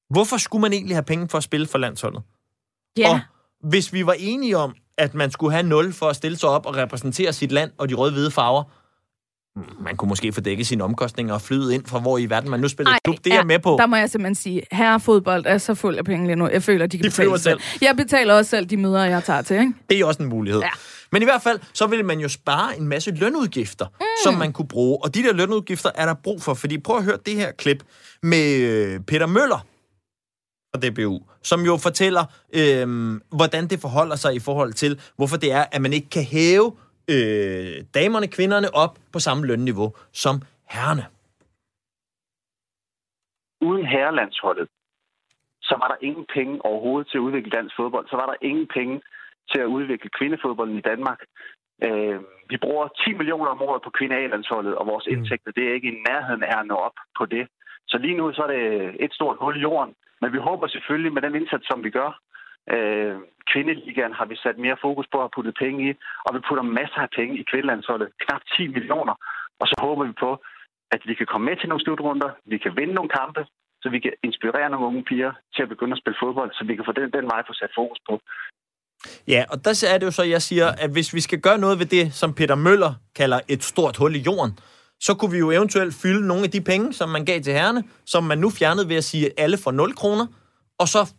hvorfor 0.10 0.38
skulle 0.38 0.62
man 0.62 0.74
egentlig 0.74 0.96
have 0.96 1.04
penge 1.04 1.30
for 1.30 1.38
at 1.38 1.44
spille 1.44 1.68
for 1.68 1.77
landsholdet? 1.77 2.22
Ja. 2.98 3.10
Og 3.10 3.20
hvis 3.70 3.94
vi 3.94 4.06
var 4.06 4.16
enige 4.20 4.58
om, 4.58 4.75
at 4.98 5.13
man 5.13 5.32
skulle 5.32 5.51
have 5.51 5.63
0 5.63 5.94
for 5.94 6.10
at 6.10 6.16
stille 6.16 6.38
sig 6.38 6.50
op 6.50 6.66
og 6.66 6.75
repræsentere 6.75 7.34
sit 7.34 7.51
land 7.51 7.72
og 7.77 7.89
de 7.89 7.94
røde-hvide 7.94 8.32
farver, 8.32 8.63
man 9.80 9.96
kunne 9.96 10.10
måske 10.10 10.32
få 10.34 10.42
dækket 10.42 10.68
sine 10.68 10.84
omkostninger 10.84 11.34
og 11.34 11.42
flyde 11.42 11.76
ind 11.76 11.86
fra 11.86 12.00
hvor 12.00 12.18
i 12.18 12.26
verden 12.26 12.50
man 12.50 12.60
nu 12.60 12.68
spiller 12.68 12.92
Ej, 12.92 13.00
klub. 13.04 13.16
Det 13.24 13.34
er 13.34 13.38
jeg 13.38 13.46
med 13.46 13.60
på. 13.60 13.78
Der 13.80 13.86
må 13.86 13.96
jeg 13.96 14.10
simpelthen 14.10 14.36
sige, 14.36 14.62
herrefodbold 14.72 15.44
er 15.48 15.58
så 15.58 15.76
fuld 15.76 15.98
af 15.98 16.06
penge 16.06 16.26
lige 16.26 16.36
nu. 16.36 16.50
Jeg 16.50 16.64
føler, 16.64 16.88
de 16.88 16.98
kan 16.98 17.04
De 17.04 17.10
betale 17.10 17.40
selv. 17.40 17.60
Jeg 17.82 17.96
betaler 17.96 18.34
også 18.34 18.50
selv 18.50 18.66
de 18.66 18.78
møder, 18.78 19.04
jeg 19.04 19.24
tager 19.24 19.42
til, 19.42 19.60
ikke? 19.60 19.74
Det 19.90 20.00
er 20.00 20.06
også 20.06 20.24
en 20.24 20.30
mulighed. 20.30 20.62
Ja. 20.62 20.70
Men 21.12 21.22
i 21.22 21.26
hvert 21.26 21.42
fald, 21.42 21.60
så 21.74 21.88
ville 21.88 22.04
man 22.04 22.20
jo 22.20 22.30
spare 22.30 22.78
en 22.78 22.88
masse 22.88 23.12
lønudgifter, 23.12 23.86
mm. 23.86 24.06
som 24.24 24.34
man 24.34 24.54
kunne 24.54 24.68
bruge. 24.68 24.98
Og 25.04 25.16
de 25.16 25.24
der 25.24 25.34
lønudgifter 25.34 25.90
er 25.96 26.06
der 26.06 26.14
brug 26.14 26.42
for, 26.42 26.54
fordi 26.54 26.78
prøv 26.78 26.98
at 26.98 27.04
høre 27.04 27.18
det 27.26 27.36
her 27.36 27.52
klip 27.52 27.84
med 28.24 28.60
øh, 28.60 29.00
Peter 29.00 29.26
Møller 29.26 29.66
fra 30.76 30.90
DBU, 30.90 31.22
som 31.44 31.66
jo 31.66 31.78
fortæller, 31.78 32.26
øh, 32.54 33.20
hvordan 33.32 33.68
det 33.68 33.80
forholder 33.82 34.16
sig 34.16 34.36
i 34.36 34.40
forhold 34.40 34.74
til, 34.74 35.00
hvorfor 35.16 35.38
det 35.38 35.52
er, 35.52 35.66
at 35.72 35.82
man 35.82 35.94
ikke 35.94 36.10
kan 36.10 36.24
hæve 36.24 36.72
øh, 37.14 37.84
damerne, 37.94 38.28
kvinderne 38.28 38.70
op 38.74 38.94
på 39.14 39.20
samme 39.20 39.48
lønniveau 39.48 39.90
som 40.12 40.36
herrerne. 40.70 41.06
uden 43.62 43.86
herrelandsholdet, 43.86 44.68
så 45.62 45.76
var 45.82 45.88
der 45.88 46.06
ingen 46.08 46.26
penge 46.36 46.66
overhovedet 46.66 47.08
til 47.10 47.18
at 47.18 47.26
udvikle 47.28 47.52
dansk 47.52 47.76
fodbold. 47.76 48.08
Så 48.08 48.16
var 48.16 48.26
der 48.26 48.46
ingen 48.50 48.68
penge 48.78 49.02
til 49.52 49.60
at 49.62 49.72
udvikle 49.78 50.10
kvindefodbolden 50.18 50.78
i 50.78 50.88
Danmark. 50.92 51.20
Øh, 51.84 52.20
vi 52.52 52.58
bruger 52.58 52.88
10 52.88 53.14
millioner 53.14 53.50
om 53.52 53.62
året 53.62 53.82
på 53.84 53.90
kvindealandsholdet, 53.98 54.76
og 54.76 54.88
vores 54.88 55.08
indtægter, 55.08 55.52
det 55.52 55.64
er 55.68 55.74
ikke 55.74 55.92
i 55.92 56.04
nærheden 56.10 56.44
af 56.44 56.60
at 56.60 56.68
nå 56.68 56.76
op 56.88 56.98
på 57.18 57.26
det. 57.26 57.48
Så 57.88 57.98
lige 57.98 58.18
nu 58.18 58.34
så 58.34 58.42
er 58.44 58.52
det 58.56 58.64
et 59.06 59.14
stort 59.14 59.38
hul 59.42 59.58
i 59.58 59.60
jorden. 59.60 59.94
Men 60.22 60.34
vi 60.34 60.38
håber 60.38 60.68
selvfølgelig 60.68 61.14
med 61.14 61.22
den 61.22 61.36
indsats, 61.36 61.68
som 61.68 61.84
vi 61.84 61.90
gør, 61.90 62.12
øh, 62.76 63.16
kvindeligaen 63.52 64.14
har 64.20 64.26
vi 64.32 64.36
sat 64.36 64.58
mere 64.66 64.78
fokus 64.86 65.08
på 65.14 65.18
at 65.24 65.34
putte 65.36 65.54
penge 65.64 65.80
i, 65.90 65.92
og 66.26 66.32
vi 66.36 66.40
putter 66.48 66.66
masser 66.80 67.02
af 67.06 67.12
penge 67.18 67.34
i 67.42 67.48
kvindelandsholdet, 67.52 68.10
knap 68.24 68.42
10 68.58 68.68
millioner. 68.76 69.16
Og 69.62 69.66
så 69.68 69.76
håber 69.86 70.04
vi 70.10 70.14
på, 70.26 70.32
at 70.96 71.02
vi 71.10 71.14
kan 71.20 71.28
komme 71.32 71.46
med 71.50 71.56
til 71.58 71.70
nogle 71.70 71.84
slutrunder, 71.84 72.30
vi 72.52 72.58
kan 72.58 72.74
vinde 72.80 72.94
nogle 72.94 73.12
kampe, 73.20 73.42
så 73.82 73.88
vi 73.90 74.00
kan 74.00 74.14
inspirere 74.24 74.70
nogle 74.70 74.88
unge 74.90 75.04
piger 75.10 75.32
til 75.56 75.62
at 75.64 75.70
begynde 75.70 75.94
at 75.96 76.02
spille 76.02 76.20
fodbold, 76.24 76.52
så 76.54 76.64
vi 76.70 76.76
kan 76.76 76.86
få 76.86 76.92
den, 76.92 77.12
den 77.18 77.26
vej 77.32 77.42
få 77.48 77.54
sat 77.54 77.74
fokus 77.80 78.00
på. 78.10 78.14
Ja, 79.28 79.42
og 79.52 79.66
der 79.66 79.74
er 79.94 79.98
det 79.98 80.06
jo 80.06 80.12
så, 80.12 80.24
jeg 80.24 80.42
siger, 80.42 80.68
at 80.84 80.90
hvis 80.92 81.14
vi 81.14 81.22
skal 81.22 81.40
gøre 81.42 81.58
noget 81.58 81.80
ved 81.80 81.86
det, 81.86 82.14
som 82.14 82.34
Peter 82.34 82.56
Møller 82.56 82.94
kalder 83.16 83.40
et 83.48 83.64
stort 83.64 83.98
hul 83.98 84.16
i 84.16 84.20
jorden, 84.20 84.60
så 85.00 85.16
kunne 85.16 85.32
vi 85.32 85.38
jo 85.38 85.52
eventuelt 85.52 85.94
fylde 86.02 86.28
nogle 86.28 86.44
af 86.44 86.52
de 86.52 86.62
penge, 86.62 86.94
som 86.94 87.10
man 87.10 87.26
gav 87.26 87.42
til 87.42 87.54
herrene, 87.54 87.84
som 88.06 88.24
man 88.24 88.38
nu 88.38 88.50
fjernede 88.50 88.90
ved 88.90 88.96
at 88.96 89.04
sige, 89.04 89.26
at 89.26 89.34
alle 89.38 89.58
får 89.64 89.72
0 89.72 89.96
kroner, 89.96 90.28
og 90.80 90.88
så 90.88 91.14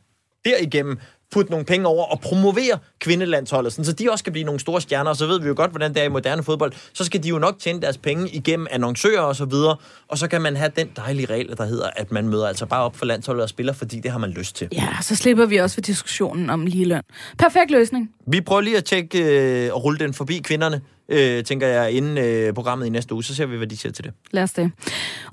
derigennem 0.45 0.99
putte 1.33 1.51
nogle 1.51 1.67
penge 1.67 1.87
over 1.87 2.05
og 2.05 2.21
promovere 2.21 2.79
kvindelandsholdet, 2.99 3.73
sådan, 3.73 3.85
så 3.85 3.93
de 3.93 4.11
også 4.11 4.25
kan 4.25 4.33
blive 4.33 4.45
nogle 4.45 4.61
store 4.61 4.81
stjerner, 4.81 5.11
og 5.11 5.17
så 5.17 5.27
ved 5.27 5.41
vi 5.41 5.49
jo 5.49 5.55
godt, 5.57 5.71
hvordan 5.71 5.95
det 5.95 6.01
er 6.01 6.05
i 6.05 6.09
moderne 6.09 6.43
fodbold. 6.43 6.73
Så 6.93 7.05
skal 7.05 7.23
de 7.23 7.29
jo 7.29 7.39
nok 7.39 7.59
tjene 7.59 7.81
deres 7.81 7.99
penge 7.99 8.29
igennem 8.29 8.67
annoncører 8.71 9.21
og 9.21 9.37
så 9.37 9.45
videre, 9.45 9.77
og 10.09 10.19
så 10.19 10.29
kan 10.29 10.43
man 10.43 10.57
have 10.57 10.71
den 10.77 10.89
dejlige 10.97 11.27
regel, 11.27 11.57
der 11.57 11.65
hedder, 11.67 11.91
at 11.97 12.13
man 12.13 12.29
møder 12.29 12.49
altså 12.49 12.67
bare 12.67 12.83
op 12.83 12.97
for 12.97 13.07
landsholdet 13.07 13.43
og 13.43 13.49
spiller, 13.49 13.73
fordi 13.73 14.01
det 14.01 14.11
har 14.11 14.19
man 14.19 14.31
lyst 14.31 14.57
til. 14.57 14.69
Ja, 14.73 14.89
så 15.03 15.17
slipper 15.17 15.47
vi 15.47 15.57
også 15.57 15.75
for 15.75 15.81
diskussionen 15.81 16.51
om 16.51 16.67
ligeløn. 16.67 17.03
Perfekt 17.39 17.71
løsning. 17.71 18.11
Vi 18.27 18.41
prøver 18.41 18.61
lige 18.61 18.77
at 18.77 18.85
tjekke 18.85 19.19
øh, 19.67 19.75
og 19.75 19.85
rulle 19.85 19.99
den 19.99 20.15
forbi 20.15 20.39
kvinderne, 20.39 20.81
øh, 21.09 21.45
tænker 21.45 21.67
jeg, 21.67 21.93
inden 21.93 22.19
øh, 22.19 22.55
programmet 22.55 22.87
i 22.87 22.91
næste 22.91 23.15
uge. 23.15 23.25
Så 23.25 23.35
ser 23.35 23.47
vi, 23.47 23.57
hvad 23.57 23.67
de 23.67 23.77
siger 23.77 23.93
til 23.93 24.05
det. 24.05 24.13
Lad 24.31 24.43
os 24.43 24.53
det. 24.53 24.71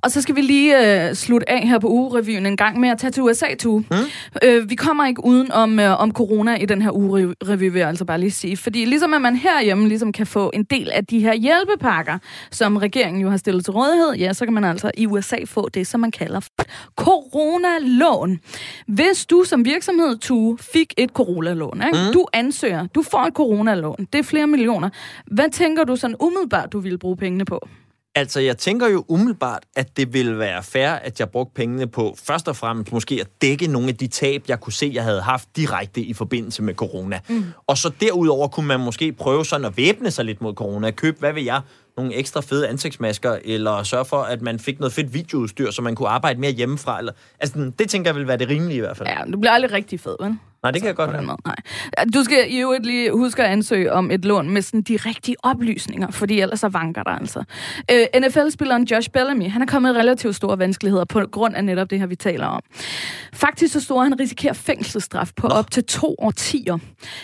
Og 0.01 0.11
så 0.11 0.21
skal 0.21 0.35
vi 0.35 0.41
lige 0.41 1.07
øh, 1.07 1.13
slutte 1.13 1.49
af 1.49 1.67
her 1.67 1.79
på 1.79 1.87
ugerevyen 1.87 2.45
en 2.45 2.57
gang 2.57 2.79
med 2.79 2.89
at 2.89 2.97
tage 2.97 3.11
til 3.11 3.23
USA, 3.23 3.45
Tue. 3.59 3.79
Mm. 3.91 3.97
Øh, 4.43 4.69
vi 4.69 4.75
kommer 4.75 5.07
ikke 5.07 5.25
uden 5.25 5.51
om, 5.51 5.79
øh, 5.79 6.01
om 6.01 6.11
corona 6.11 6.55
i 6.55 6.65
den 6.65 6.81
her 6.81 6.91
ugerevy, 6.91 7.71
vil 7.71 7.79
jeg 7.79 7.89
altså 7.89 8.05
bare 8.05 8.19
lige 8.19 8.31
sige. 8.31 8.57
Fordi 8.57 8.85
ligesom 8.85 9.13
at 9.13 9.21
man 9.21 9.35
herhjemme 9.35 9.87
ligesom 9.87 10.11
kan 10.11 10.27
få 10.27 10.51
en 10.53 10.63
del 10.63 10.91
af 10.91 11.05
de 11.05 11.19
her 11.19 11.33
hjælpepakker, 11.33 12.17
som 12.51 12.77
regeringen 12.77 13.21
jo 13.21 13.29
har 13.29 13.37
stillet 13.37 13.65
til 13.65 13.73
rådighed, 13.73 14.13
ja, 14.13 14.33
så 14.33 14.45
kan 14.45 14.53
man 14.53 14.63
altså 14.63 14.91
i 14.97 15.07
USA 15.07 15.37
få 15.45 15.69
det, 15.69 15.87
som 15.87 15.99
man 15.99 16.11
kalder 16.11 16.41
coronalån. 16.97 18.39
Hvis 18.87 19.25
du 19.25 19.43
som 19.43 19.65
virksomhed, 19.65 20.17
Tue, 20.17 20.57
fik 20.57 20.93
et 20.97 21.09
coronalån, 21.09 21.81
ikke? 21.87 21.99
Mm. 22.07 22.13
du 22.13 22.25
ansøger, 22.33 22.87
du 22.95 23.01
får 23.01 23.23
et 23.23 23.33
coronalån, 23.33 24.07
det 24.13 24.19
er 24.19 24.23
flere 24.23 24.47
millioner. 24.47 24.89
Hvad 25.31 25.49
tænker 25.65 25.83
du 25.83 25.95
sådan 25.95 26.15
umiddelbart, 26.19 26.73
du 26.73 26.79
ville 26.79 26.97
bruge 26.97 27.17
pengene 27.17 27.45
på? 27.45 27.67
Altså, 28.15 28.39
jeg 28.39 28.57
tænker 28.57 28.87
jo 28.87 29.05
umiddelbart, 29.07 29.63
at 29.75 29.97
det 29.97 30.13
ville 30.13 30.39
være 30.39 30.63
fair, 30.63 30.89
at 30.89 31.19
jeg 31.19 31.29
brugte 31.29 31.53
pengene 31.55 31.87
på 31.87 32.15
først 32.23 32.47
og 32.47 32.55
fremmest 32.55 32.91
måske 32.91 33.17
at 33.21 33.27
dække 33.41 33.67
nogle 33.67 33.87
af 33.87 33.95
de 33.95 34.07
tab, 34.07 34.43
jeg 34.47 34.59
kunne 34.59 34.73
se, 34.73 34.91
jeg 34.93 35.03
havde 35.03 35.21
haft 35.21 35.49
direkte 35.55 36.01
i 36.01 36.13
forbindelse 36.13 36.63
med 36.63 36.73
corona. 36.73 37.19
Mm. 37.29 37.43
Og 37.67 37.77
så 37.77 37.91
derudover 38.01 38.47
kunne 38.47 38.67
man 38.67 38.79
måske 38.79 39.11
prøve 39.11 39.45
sådan 39.45 39.65
at 39.65 39.77
væbne 39.77 40.11
sig 40.11 40.25
lidt 40.25 40.41
mod 40.41 40.53
corona. 40.53 40.91
Købe, 40.91 41.19
hvad 41.19 41.33
vil 41.33 41.43
jeg, 41.43 41.61
nogle 41.97 42.13
ekstra 42.13 42.41
fede 42.41 42.67
ansigtsmasker, 42.67 43.37
eller 43.43 43.83
sørge 43.83 44.05
for, 44.05 44.21
at 44.21 44.41
man 44.41 44.59
fik 44.59 44.79
noget 44.79 44.93
fedt 44.93 45.13
videoudstyr, 45.13 45.71
så 45.71 45.81
man 45.81 45.95
kunne 45.95 46.09
arbejde 46.09 46.39
mere 46.39 46.51
hjemmefra. 46.51 46.99
Eller, 46.99 47.13
altså, 47.39 47.71
det 47.79 47.89
tænker 47.89 48.09
jeg 48.09 48.15
vil 48.15 48.27
være 48.27 48.37
det 48.37 48.49
rimelige 48.49 48.77
i 48.77 48.79
hvert 48.79 48.97
fald. 48.97 49.09
Ja, 49.09 49.31
du 49.33 49.39
bliver 49.39 49.51
aldrig 49.51 49.71
rigtig 49.71 49.99
fed, 49.99 50.15
vel? 50.19 50.37
Nej, 50.65 50.71
det 50.71 50.81
kan 50.81 50.87
jeg 50.87 50.95
godt 50.95 51.11
høre. 51.11 51.21
måde. 51.21 51.37
Nej. 51.45 51.55
Du 52.13 52.23
skal 52.23 52.53
i 52.53 52.57
øvrigt 52.57 52.85
lige 52.85 53.11
huske 53.11 53.43
at 53.43 53.49
ansøge 53.51 53.93
om 53.93 54.11
et 54.11 54.25
lån 54.25 54.49
med 54.49 54.61
sådan 54.61 54.81
de 54.81 54.97
rigtige 54.97 55.35
oplysninger, 55.43 56.11
fordi 56.11 56.39
ellers 56.39 56.59
så 56.59 56.67
vanker 56.67 57.03
der 57.03 57.11
altså. 57.11 57.43
Øh, 57.91 58.21
NFL-spilleren 58.21 58.83
Josh 58.83 59.09
Bellamy, 59.09 59.49
han 59.49 59.61
er 59.61 59.65
kommet 59.65 59.95
i 59.95 59.97
relativt 59.97 60.35
store 60.35 60.59
vanskeligheder 60.59 61.05
på 61.05 61.21
grund 61.31 61.55
af 61.55 61.63
netop 61.65 61.89
det 61.89 61.99
her, 61.99 62.05
vi 62.05 62.15
taler 62.15 62.45
om. 62.45 62.61
Faktisk 63.33 63.73
så 63.73 63.81
stor, 63.81 64.01
at 64.01 64.09
han 64.09 64.19
risikerer 64.19 64.53
fængselsstraf 64.53 65.31
på 65.35 65.47
op 65.47 65.71
til 65.71 65.83
to 65.83 66.15
årtier. 66.19 66.77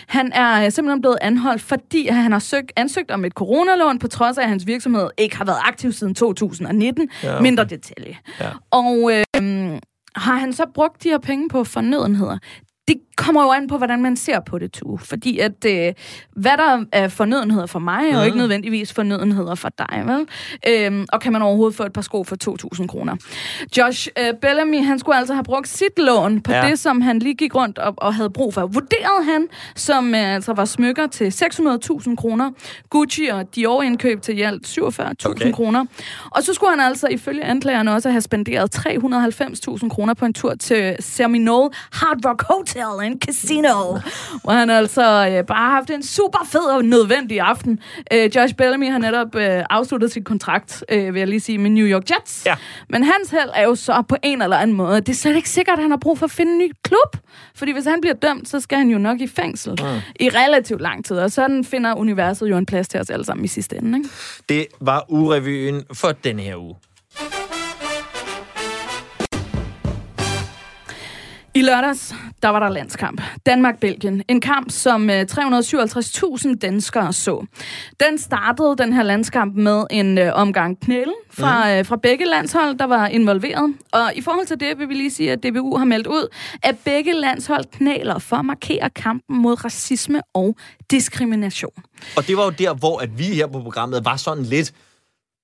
Han 0.06 0.32
er 0.32 0.64
øh, 0.64 0.72
simpelthen 0.72 1.00
blevet 1.00 1.18
anholdt, 1.20 1.62
fordi 1.62 2.08
han 2.08 2.32
har 2.32 2.38
søgt, 2.38 2.72
ansøgt 2.76 3.10
om 3.10 3.24
et 3.24 3.32
coronalån, 3.32 3.98
på 3.98 4.08
trods 4.08 4.38
af, 4.38 4.42
at 4.42 4.48
hans 4.48 4.66
virksomhed 4.66 5.08
ikke 5.18 5.36
har 5.36 5.44
været 5.44 5.58
aktiv 5.64 5.92
siden 5.92 6.14
2019. 6.14 7.08
Ja, 7.22 7.32
Ja, 7.32 7.36
okay. 7.36 7.42
Mindre 7.42 7.64
detalje. 7.64 8.16
Ja. 8.40 8.50
Og 8.70 9.10
øh, 9.12 9.78
har 10.16 10.36
han 10.36 10.52
så 10.52 10.66
brugt 10.74 11.02
de 11.02 11.08
her 11.08 11.18
penge 11.18 11.48
på 11.48 11.64
fornødenheder? 11.64 12.38
Det 12.88 12.96
kommer 13.16 13.42
jo 13.42 13.50
an 13.50 13.68
på, 13.68 13.76
hvordan 13.78 14.02
man 14.02 14.16
ser 14.16 14.40
på 14.40 14.58
det, 14.58 14.72
Tue. 14.72 14.98
Fordi 14.98 15.38
at, 15.38 15.64
øh, 15.66 15.92
hvad 16.36 16.50
der 16.56 16.84
er 16.92 17.08
fornødenheder 17.08 17.66
for 17.66 17.78
mig, 17.78 18.10
er 18.10 18.18
jo 18.18 18.24
ikke 18.24 18.38
nødvendigvis 18.38 18.92
fornødenheder 18.92 19.54
for 19.54 19.68
dig, 19.78 20.02
vel? 20.06 20.26
Øhm, 20.68 21.06
og 21.12 21.20
kan 21.20 21.32
man 21.32 21.42
overhovedet 21.42 21.76
få 21.76 21.82
et 21.82 21.92
par 21.92 22.02
sko 22.02 22.24
for 22.24 22.36
2.000 22.80 22.86
kroner? 22.86 23.16
Josh 23.78 24.08
øh, 24.18 24.34
Bellamy, 24.40 24.84
han 24.84 24.98
skulle 24.98 25.16
altså 25.18 25.34
have 25.34 25.44
brugt 25.44 25.68
sit 25.68 25.98
lån 25.98 26.40
på 26.40 26.52
Ja. 26.52 26.68
det, 26.68 26.78
som 26.78 27.00
han 27.00 27.18
lige 27.18 27.34
gik 27.34 27.54
rundt 27.54 27.78
og, 27.78 27.94
og 27.96 28.14
havde 28.14 28.30
brug 28.30 28.54
for. 28.54 28.66
Vurderede 28.66 29.24
han, 29.24 29.48
som 29.76 30.14
øh, 30.14 30.34
altså 30.34 30.52
var 30.52 30.64
smykker 30.64 31.06
til 31.06 31.24
600.000 31.30 32.16
kroner. 32.16 32.50
Gucci 32.90 33.26
og 33.26 33.56
Dior-indkøb 33.56 34.22
til 34.22 34.38
i 34.38 34.42
alt 34.42 34.66
47.000 34.78 34.78
Okay. 34.80 35.28
okay. 35.30 35.52
kroner. 35.52 35.84
Og 36.30 36.42
så 36.42 36.54
skulle 36.54 36.70
han 36.70 36.80
altså 36.80 37.06
ifølge 37.08 37.44
anklagerne 37.44 37.92
også 37.92 38.10
have 38.10 38.20
spenderet 38.20 38.76
390.000 38.76 39.88
kroner 39.88 40.14
på 40.14 40.24
en 40.24 40.34
tur 40.34 40.54
til 40.54 40.96
Seminole 41.00 41.70
Hard 41.92 42.18
Rock 42.26 42.42
Hotel 42.50 42.71
Hotel 42.72 43.06
and 43.06 43.20
Casino, 43.20 43.98
hvor 44.42 44.52
han 44.52 44.70
altså 44.70 45.02
øh, 45.02 45.46
bare 45.46 45.58
har 45.58 45.70
haft 45.70 45.90
en 45.90 46.02
super 46.02 46.46
fed 46.52 46.60
og 46.60 46.84
nødvendig 46.84 47.40
aften. 47.40 47.78
Øh, 48.12 48.36
Josh 48.36 48.54
Bellamy 48.54 48.90
har 48.90 48.98
netop 48.98 49.34
øh, 49.34 49.64
afsluttet 49.70 50.12
sin 50.12 50.24
kontrakt, 50.24 50.84
øh, 50.88 51.14
vil 51.14 51.20
jeg 51.20 51.28
lige 51.28 51.40
sige, 51.40 51.58
med 51.58 51.70
New 51.70 51.86
York 51.86 52.10
Jets. 52.10 52.46
Ja. 52.46 52.54
Men 52.88 53.04
hans 53.04 53.30
held 53.30 53.50
er 53.54 53.62
jo 53.62 53.74
så 53.74 54.02
på 54.08 54.16
en 54.22 54.42
eller 54.42 54.56
anden 54.56 54.76
måde, 54.76 55.00
det 55.00 55.08
er 55.08 55.14
slet 55.14 55.36
ikke 55.36 55.50
sikkert, 55.50 55.78
at 55.78 55.82
han 55.82 55.90
har 55.90 55.98
brug 55.98 56.18
for 56.18 56.26
at 56.26 56.30
finde 56.30 56.52
en 56.52 56.58
ny 56.58 56.72
klub. 56.82 57.16
Fordi 57.54 57.72
hvis 57.72 57.84
han 57.84 58.00
bliver 58.00 58.14
dømt, 58.14 58.48
så 58.48 58.60
skal 58.60 58.78
han 58.78 58.88
jo 58.88 58.98
nok 58.98 59.20
i 59.20 59.26
fængsel 59.26 59.72
mm. 59.72 60.00
i 60.20 60.28
relativt 60.28 60.80
lang 60.80 61.04
tid. 61.04 61.16
Og 61.16 61.32
sådan 61.32 61.64
finder 61.64 61.94
universet 61.94 62.50
jo 62.50 62.56
en 62.56 62.66
plads 62.66 62.88
til 62.88 63.00
os 63.00 63.10
alle 63.10 63.24
sammen 63.24 63.44
i 63.44 63.48
sidste 63.48 63.76
ende. 63.76 63.98
Ikke? 63.98 64.10
Det 64.48 64.66
var 64.80 65.04
urevyen 65.08 65.82
for 65.92 66.12
denne 66.12 66.42
her 66.42 66.56
uge. 66.56 66.76
I 71.54 71.62
lørdags, 71.62 72.14
der 72.42 72.48
var 72.48 72.60
der 72.60 72.68
landskamp. 72.68 73.22
Danmark-Belgien. 73.46 74.22
En 74.28 74.40
kamp, 74.40 74.70
som 74.70 75.10
øh, 75.10 75.26
357.000 75.32 76.54
danskere 76.54 77.12
så. 77.12 77.46
Den 78.00 78.18
startede, 78.18 78.76
den 78.78 78.92
her 78.92 79.02
landskamp, 79.02 79.56
med 79.56 79.84
en 79.90 80.18
øh, 80.18 80.32
omgang 80.34 80.80
knælen 80.80 81.14
fra, 81.30 81.72
øh, 81.72 81.84
fra 81.86 81.96
begge 81.96 82.24
landshold, 82.24 82.78
der 82.78 82.84
var 82.84 83.06
involveret. 83.06 83.74
Og 83.92 84.12
i 84.14 84.20
forhold 84.20 84.46
til 84.46 84.60
det 84.60 84.78
vil 84.78 84.88
vi 84.88 84.94
lige 84.94 85.10
sige, 85.10 85.32
at 85.32 85.42
DBU 85.42 85.76
har 85.76 85.84
meldt 85.84 86.06
ud, 86.06 86.28
at 86.62 86.78
begge 86.84 87.12
landshold 87.12 87.64
knæler 87.72 88.18
for 88.18 88.36
at 88.36 88.44
markere 88.44 88.90
kampen 88.90 89.42
mod 89.42 89.64
racisme 89.64 90.20
og 90.34 90.56
diskrimination. 90.90 91.82
Og 92.16 92.26
det 92.26 92.36
var 92.36 92.44
jo 92.44 92.50
der, 92.50 92.74
hvor 92.74 92.98
at 92.98 93.18
vi 93.18 93.24
her 93.24 93.46
på 93.46 93.60
programmet 93.60 94.04
var 94.04 94.16
sådan 94.16 94.42
lidt... 94.42 94.72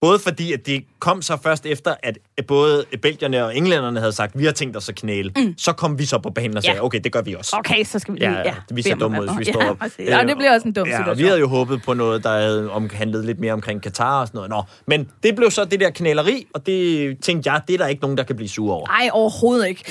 Både 0.01 0.19
fordi, 0.19 0.53
at 0.53 0.67
det 0.67 0.85
kom 0.99 1.23
så 1.23 1.37
først 1.43 1.67
efter, 1.67 1.95
at 2.03 2.19
både 2.49 2.85
belgierne 3.03 3.45
og 3.45 3.57
englænderne 3.57 4.01
havde 4.01 4.13
sagt, 4.13 4.39
vi 4.39 4.45
har 4.45 4.53
tænkt 4.53 4.77
os 4.77 4.89
at 4.89 4.95
knæle. 4.95 5.33
Mm. 5.37 5.55
Så 5.59 5.73
kom 5.73 5.99
vi 5.99 6.05
så 6.05 6.19
på 6.19 6.31
banen 6.31 6.57
og 6.57 6.63
sagde, 6.63 6.77
Ja. 6.77 6.85
okay, 6.85 7.01
det 7.05 7.13
gør 7.13 7.23
vi 7.23 7.35
også. 7.35 7.57
Okay, 7.59 7.85
så 7.85 7.99
skal 7.99 8.15
vi 8.15 8.19
lige... 8.19 8.31
Ja, 8.31 8.43
ja, 8.45 8.55
vi 8.71 8.83
ser 8.83 8.95
dumme 8.95 9.23
ud, 9.23 9.27
hvis 9.27 9.39
vi 9.39 9.45
står 9.53 9.63
op. 9.71 9.83
Ja, 9.99 10.23
det 10.27 10.37
bliver 10.37 10.55
også 10.55 10.69
en 10.69 10.73
dum 10.75 10.89
Ja, 10.89 10.93
og 10.93 10.99
situation. 10.99 11.19
vi 11.19 11.25
havde 11.25 11.41
jo 11.41 11.49
håbet 11.49 11.83
på 11.83 11.95
noget, 11.95 12.25
der 12.25 12.31
havde 12.31 12.71
om, 12.71 12.91
handlet 12.95 13.25
lidt 13.25 13.41
mere 13.41 13.53
omkring 13.53 13.83
Katar 13.83 14.21
og 14.21 14.27
sådan 14.27 14.39
noget. 14.39 14.51
Nå, 14.51 14.63
men 14.87 15.09
det 15.23 15.37
blev 15.37 15.51
så 15.51 15.65
det 15.65 15.81
der 15.81 15.91
knæleri, 15.91 16.47
og 16.55 16.67
det 16.67 17.17
tænkte 17.23 17.53
jeg, 17.53 17.61
det 17.69 17.75
er 17.75 17.79
der 17.79 17.87
ikke 17.87 18.03
nogen, 18.03 18.17
der 18.19 18.25
kan 18.25 18.37
blive 18.37 18.49
sure 18.49 18.75
over. 18.75 18.87
Nej, 18.87 19.11
overhovedet 19.13 19.69
ikke. 19.69 19.85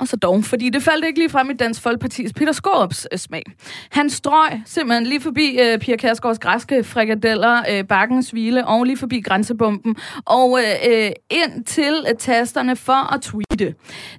Og 0.00 0.08
så 0.08 0.16
dog, 0.16 0.44
fordi 0.44 0.68
det 0.70 0.82
faldt 0.82 1.04
ikke 1.06 1.18
lige 1.18 1.30
frem 1.30 1.50
i 1.50 1.54
Dansk 1.54 1.82
Folkepartis 1.82 2.32
Peter 2.32 2.52
Skorups 2.52 3.06
øh, 3.12 3.18
smag. 3.18 3.42
Han 3.90 4.10
strøg 4.10 4.50
simpelthen 4.66 5.06
lige 5.06 5.20
forbi 5.20 5.58
øh, 5.60 5.78
Pia 5.78 5.96
Kærsgaards 5.96 6.38
græske 6.38 6.84
frikadeller, 6.84 7.62
øh, 7.70 7.84
bakkens 7.84 8.30
hvile 8.30 8.66
og 8.66 8.84
lige 8.84 8.96
forbi 8.96 9.20
grænsebomben 9.58 9.96
og 10.24 10.58
øh, 10.58 10.92
øh, 10.92 11.10
ind 11.30 11.64
til 11.64 12.04
øh, 12.08 12.14
tasterne 12.18 12.76
for 12.76 13.14
at 13.14 13.22
tweete. 13.22 13.74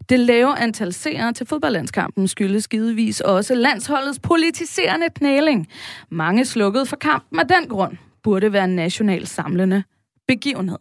Det 0.09 0.19
lave 0.19 0.59
antal 0.59 0.93
seere 0.93 1.33
til 1.33 1.47
fodboldlandskampen 1.47 2.27
skyldes 2.27 2.67
givetvis 2.67 3.21
også 3.21 3.55
landsholdets 3.55 4.19
politiserende 4.19 5.09
knæling. 5.15 5.67
Mange 6.09 6.45
slukkede 6.45 6.85
for 6.85 6.95
kampen 6.95 7.39
af 7.39 7.47
den 7.47 7.69
grund. 7.69 7.97
Burde 8.23 8.53
være 8.53 8.63
en 8.63 8.75
national 8.75 9.27
samlende 9.27 9.83
begivenhed. 10.27 10.79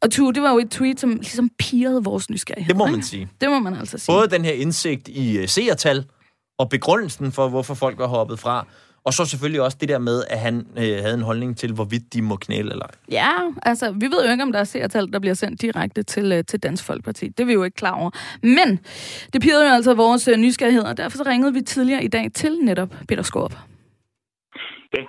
Og 0.00 0.10
tu, 0.10 0.30
det 0.30 0.42
var 0.42 0.52
jo 0.52 0.58
et 0.58 0.70
tweet, 0.70 1.00
som 1.00 1.10
ligesom 1.10 1.50
pirrede 1.58 2.04
vores 2.04 2.30
nysgerrighed. 2.30 2.68
Det 2.68 2.76
må 2.76 2.84
man 2.86 2.94
ikke? 2.94 3.06
sige. 3.06 3.28
Det 3.40 3.48
må 3.48 3.58
man 3.58 3.74
altså 3.74 3.98
sige. 3.98 4.14
Både 4.14 4.28
den 4.28 4.44
her 4.44 4.52
indsigt 4.52 5.08
i 5.08 5.38
uh, 5.38 5.46
seertal, 5.46 6.04
og 6.58 6.68
begrundelsen 6.68 7.32
for, 7.32 7.48
hvorfor 7.48 7.74
folk 7.74 7.98
var 7.98 8.06
hoppet 8.06 8.38
fra, 8.38 8.66
og 9.04 9.12
så 9.12 9.24
selvfølgelig 9.24 9.62
også 9.62 9.78
det 9.80 9.88
der 9.88 9.98
med, 9.98 10.22
at 10.30 10.38
han 10.40 10.56
øh, 10.76 10.96
havde 11.02 11.14
en 11.14 11.22
holdning 11.22 11.56
til, 11.56 11.74
hvorvidt 11.74 12.14
de 12.14 12.22
må 12.22 12.36
knæle 12.36 12.70
eller 12.70 12.84
ej. 12.86 12.94
Ja, 13.10 13.30
altså, 13.62 13.92
vi 13.92 14.06
ved 14.06 14.24
jo 14.26 14.30
ikke, 14.32 14.42
om 14.42 14.52
der 14.52 14.58
er 14.60 14.64
seertal, 14.64 15.12
der 15.12 15.18
bliver 15.18 15.34
sendt 15.34 15.62
direkte 15.62 16.02
til, 16.02 16.32
øh, 16.32 16.44
til 16.44 16.62
Dansk 16.62 16.84
Folkeparti. 16.86 17.28
Det 17.28 17.40
er 17.40 17.44
vi 17.44 17.52
jo 17.52 17.64
ikke 17.64 17.74
klar 17.74 17.94
over. 18.00 18.10
Men 18.42 18.68
det 19.32 19.42
pirrede 19.42 19.68
jo 19.68 19.74
altså 19.74 19.94
vores 19.94 20.28
øh, 20.28 20.36
nysgerrighed, 20.36 20.82
og 20.84 20.96
derfor 20.96 21.16
så 21.16 21.24
ringede 21.26 21.52
vi 21.54 21.60
tidligere 21.60 22.04
i 22.04 22.08
dag 22.08 22.32
til 22.34 22.52
netop 22.62 22.94
Peter 23.08 23.22
Skorp. 23.22 23.54
Ja, 24.96 25.02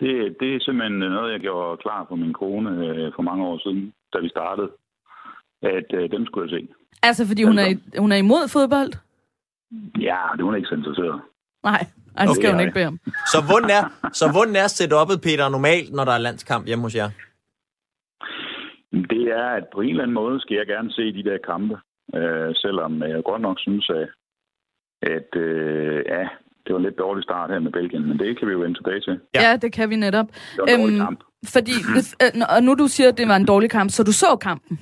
det, 0.00 0.36
det 0.40 0.48
er 0.54 0.60
simpelthen 0.60 0.98
noget, 0.98 1.32
jeg 1.32 1.40
gjorde 1.40 1.76
klar 1.82 2.06
for 2.08 2.16
min 2.16 2.32
kone 2.32 2.70
øh, 2.86 3.12
for 3.16 3.22
mange 3.22 3.44
år 3.46 3.58
siden, 3.58 3.92
da 4.12 4.18
vi 4.20 4.28
startede, 4.28 4.68
at 5.62 5.88
øh, 5.98 6.10
dem 6.10 6.26
skulle 6.26 6.50
jeg 6.52 6.60
se. 6.60 6.68
Altså, 7.02 7.26
fordi 7.26 7.42
hun 7.42 7.58
er, 7.58 7.66
i- 7.66 7.98
hun 7.98 8.12
er 8.12 8.16
imod 8.16 8.48
fodbold? 8.48 8.92
Ja, 10.08 10.18
det 10.36 10.40
var 10.44 10.50
hun 10.50 10.56
ikke 10.56 10.68
så 10.68 10.74
interesseret. 10.74 11.20
Nej, 11.64 11.86
ej, 12.18 12.24
det 12.26 12.34
skal 12.36 12.46
Okay, 12.48 12.52
hun 12.52 12.60
ikke 12.60 12.72
bede 12.78 12.86
om. 12.86 13.00
Så 13.32 13.38
hvordan 13.48 13.70
er, 13.78 13.84
så 14.12 14.24
hvordan 14.34 14.56
er 14.56 14.68
setup'et, 14.78 15.18
Peter, 15.26 15.48
normalt, 15.48 15.92
når 15.92 16.04
der 16.04 16.12
er 16.12 16.18
landskamp 16.18 16.66
hjemme 16.66 16.84
hos 16.84 16.94
jer? 16.94 17.10
Det 18.92 19.24
er, 19.40 19.48
at 19.58 19.64
på 19.74 19.80
en 19.80 19.88
eller 19.90 20.02
anden 20.02 20.14
måde 20.14 20.40
skal 20.40 20.56
jeg 20.56 20.66
gerne 20.66 20.92
se 20.92 21.12
de 21.18 21.24
der 21.30 21.38
kampe, 21.50 21.74
øh, 22.14 22.50
selvom 22.54 23.02
jeg 23.02 23.22
godt 23.24 23.42
nok 23.42 23.56
synes, 23.60 23.90
at, 24.00 24.08
at 25.14 25.30
øh, 25.40 26.02
ja, 26.14 26.22
det 26.64 26.70
var 26.72 26.76
en 26.78 26.84
lidt 26.84 26.98
dårlig 26.98 27.24
start 27.24 27.50
her 27.50 27.58
med 27.58 27.72
Belgien, 27.72 28.08
men 28.08 28.18
det 28.18 28.38
kan 28.38 28.48
vi 28.48 28.52
jo 28.52 28.58
vende 28.58 28.78
tilbage 28.78 29.00
til. 29.00 29.20
Ja. 29.34 29.40
Ja, 29.50 29.56
det 29.56 29.72
kan 29.72 29.90
vi 29.90 29.96
netop. 29.96 30.26
Det 30.56 30.60
var 30.60 30.66
en 30.66 30.88
Øhm, 30.90 30.98
kamp. 31.06 31.20
Fordi, 31.54 31.72
øh, 32.22 32.42
og 32.56 32.62
nu 32.62 32.74
du 32.74 32.86
siger, 32.88 33.08
at 33.08 33.18
det 33.18 33.28
var 33.28 33.36
en 33.36 33.46
dårlig 33.46 33.70
kamp, 33.70 33.90
så 33.90 34.02
du 34.02 34.12
så 34.12 34.36
kampen? 34.40 34.78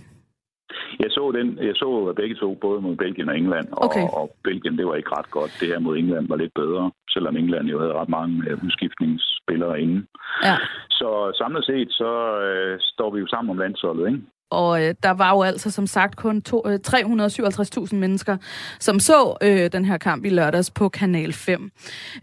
Jeg 1.01 1.11
så 1.11 1.33
den, 1.39 1.59
jeg 1.69 1.77
så 1.77 2.13
begge 2.17 2.35
to, 2.35 2.55
både 2.55 2.81
mod 2.81 2.97
Belgien 2.97 3.29
og 3.29 3.37
England, 3.39 3.69
og, 3.73 3.85
Okay. 3.87 4.07
og 4.19 4.27
Belgien, 4.45 4.79
det 4.79 4.87
var 4.87 4.95
ikke 4.95 5.17
ret 5.19 5.31
godt. 5.31 5.57
Det 5.61 5.69
her 5.69 5.79
mod 5.79 5.97
England 5.97 6.29
var 6.29 6.37
lidt 6.37 6.55
bedre, 6.55 6.91
selvom 7.11 7.37
England 7.37 7.67
jo 7.69 7.79
havde 7.81 7.93
ret 8.01 8.09
mange 8.09 8.33
udskiftningsspillere 8.65 9.81
inde. 9.81 10.07
Ja. 10.45 10.57
Så 10.91 11.09
samlet 11.39 11.65
set, 11.65 11.89
så 11.93 12.11
øh, 12.47 12.79
står 12.81 13.11
vi 13.15 13.19
jo 13.21 13.27
sammen 13.27 13.51
om 13.51 13.59
landsholdet, 13.59 14.07
ikke? 14.09 14.21
Og 14.51 14.83
øh, 14.83 14.95
der 15.03 15.11
var 15.11 15.31
jo 15.31 15.43
altså 15.43 15.71
som 15.71 15.87
sagt 15.87 16.17
kun 16.17 16.43
to, 16.43 16.63
øh, 16.67 16.79
357.000 16.89 17.95
mennesker, 17.95 18.37
som 18.81 19.01
så 19.01 19.37
øh, 19.43 19.73
den 19.73 19.85
her 19.85 19.99
kamp 19.99 20.25
i 20.25 20.29
lørdags 20.29 20.71
på 20.71 20.89
Kanal 20.89 21.33
5. 21.33 21.71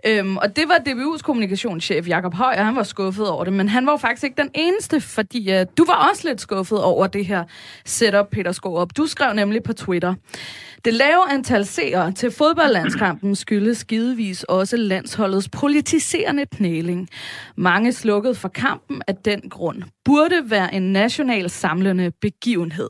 Øhm, 0.05 0.37
og 0.37 0.55
det 0.55 0.63
var 0.67 0.75
DBU's 0.75 1.21
kommunikationschef 1.21 2.07
Jakob 2.07 2.33
Høj, 2.33 2.55
og 2.57 2.65
han 2.65 2.75
var 2.75 2.83
skuffet 2.83 3.29
over 3.29 3.43
det, 3.43 3.53
men 3.53 3.69
han 3.69 3.85
var 3.85 3.91
jo 3.91 3.97
faktisk 3.97 4.23
ikke 4.23 4.41
den 4.41 4.49
eneste, 4.53 5.01
fordi 5.01 5.51
øh, 5.51 5.65
du 5.77 5.85
var 5.85 6.09
også 6.11 6.27
lidt 6.27 6.41
skuffet 6.41 6.83
over 6.83 7.07
det 7.07 7.25
her 7.25 7.43
setup, 7.85 8.27
Peter 8.31 8.51
Skorup. 8.51 8.97
Du 8.97 9.07
skrev 9.07 9.33
nemlig 9.33 9.63
på 9.63 9.73
Twitter, 9.73 10.13
det 10.85 10.93
lave 10.93 11.31
antal 11.31 11.65
seere 11.65 12.11
til 12.11 12.31
fodboldlandskampen 12.31 13.35
skyldes 13.35 13.85
givetvis 13.85 14.43
også 14.43 14.77
landsholdets 14.77 15.49
politiserende 15.49 16.45
knæling. 16.45 17.09
Mange 17.55 17.93
slukkede 17.93 18.35
for 18.35 18.49
kampen 18.49 19.01
af 19.07 19.15
den 19.15 19.49
grund. 19.49 19.83
Burde 20.05 20.49
være 20.49 20.73
en 20.73 20.93
national 20.93 21.49
samlende 21.49 22.11
begivenhed. 22.11 22.89